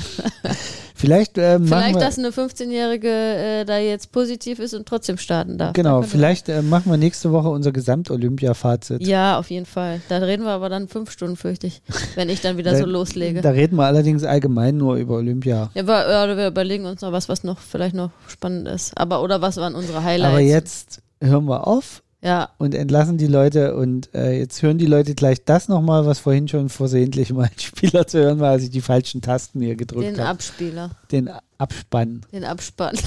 Vielleicht, 1.03 1.37
äh, 1.37 1.59
vielleicht 1.59 1.99
dass 1.99 2.17
eine 2.17 2.29
15-Jährige 2.29 3.09
äh, 3.09 3.65
da 3.65 3.77
jetzt 3.77 4.13
positiv 4.13 4.59
ist 4.59 4.73
und 4.73 4.87
trotzdem 4.87 5.17
starten 5.17 5.57
darf. 5.57 5.73
Genau, 5.73 6.01
vielleicht 6.01 6.47
äh, 6.47 6.61
machen 6.61 6.89
wir 6.89 6.97
nächste 6.97 7.33
Woche 7.33 7.49
unser 7.49 7.73
Gesamt-Olympia-Fazit. 7.73 9.05
Ja, 9.05 9.37
auf 9.37 9.49
jeden 9.49 9.65
Fall. 9.65 9.99
Da 10.07 10.19
reden 10.19 10.43
wir 10.43 10.51
aber 10.51 10.69
dann 10.69 10.87
fünf 10.87 11.11
Stunden, 11.11 11.35
fürchte 11.35 11.67
ich, 11.67 11.81
wenn 12.15 12.29
ich 12.29 12.39
dann 12.39 12.55
wieder 12.55 12.71
da, 12.73 12.77
so 12.77 12.85
loslege. 12.85 13.41
Da 13.41 13.49
reden 13.49 13.75
wir 13.75 13.83
allerdings 13.83 14.23
allgemein 14.23 14.77
nur 14.77 14.95
über 14.95 15.15
Olympia. 15.15 15.71
Ja, 15.73 15.81
aber, 15.81 16.37
wir 16.37 16.47
überlegen 16.47 16.85
uns 16.85 17.01
noch 17.01 17.11
was, 17.11 17.27
was 17.27 17.43
noch 17.43 17.59
vielleicht 17.59 17.95
noch 17.95 18.11
spannend 18.29 18.69
ist. 18.69 18.97
Aber 18.97 19.21
oder 19.23 19.41
was 19.41 19.57
waren 19.57 19.75
unsere 19.75 20.05
Highlights? 20.05 20.31
Aber 20.31 20.39
jetzt 20.39 21.01
hören 21.21 21.45
wir 21.49 21.67
auf 21.67 22.01
ja. 22.23 22.49
Und 22.57 22.73
entlassen 22.73 23.17
die 23.17 23.27
Leute 23.27 23.75
und 23.75 24.13
äh, 24.15 24.39
jetzt 24.39 24.61
hören 24.61 24.77
die 24.77 24.85
Leute 24.85 25.13
gleich 25.13 25.43
das 25.43 25.67
nochmal, 25.67 26.05
was 26.05 26.19
vorhin 26.19 26.47
schon 26.47 26.69
versehentlich 26.69 27.33
mein 27.33 27.51
Spieler 27.57 28.07
zu 28.07 28.19
hören 28.19 28.39
war, 28.39 28.51
als 28.51 28.63
ich 28.63 28.69
die 28.69 28.81
falschen 28.81 29.21
Tasten 29.21 29.61
hier 29.61 29.75
gedrückt 29.75 30.05
habe. 30.05 30.15
Den 30.15 30.23
hab. 30.23 30.29
Abspieler. 30.29 30.91
Den 31.11 31.29
Abspann. 31.57 32.21
Den 32.31 32.45
Abspann. 32.45 32.95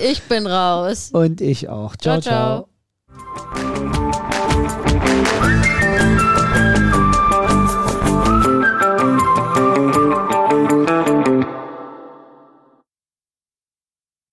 ich 0.00 0.22
bin 0.22 0.46
raus. 0.46 1.10
Und 1.12 1.40
ich 1.40 1.68
auch. 1.68 1.96
ciao. 1.96 2.20
ciao. 2.20 2.68
ciao. 3.10 3.78
ciao. 3.82 3.97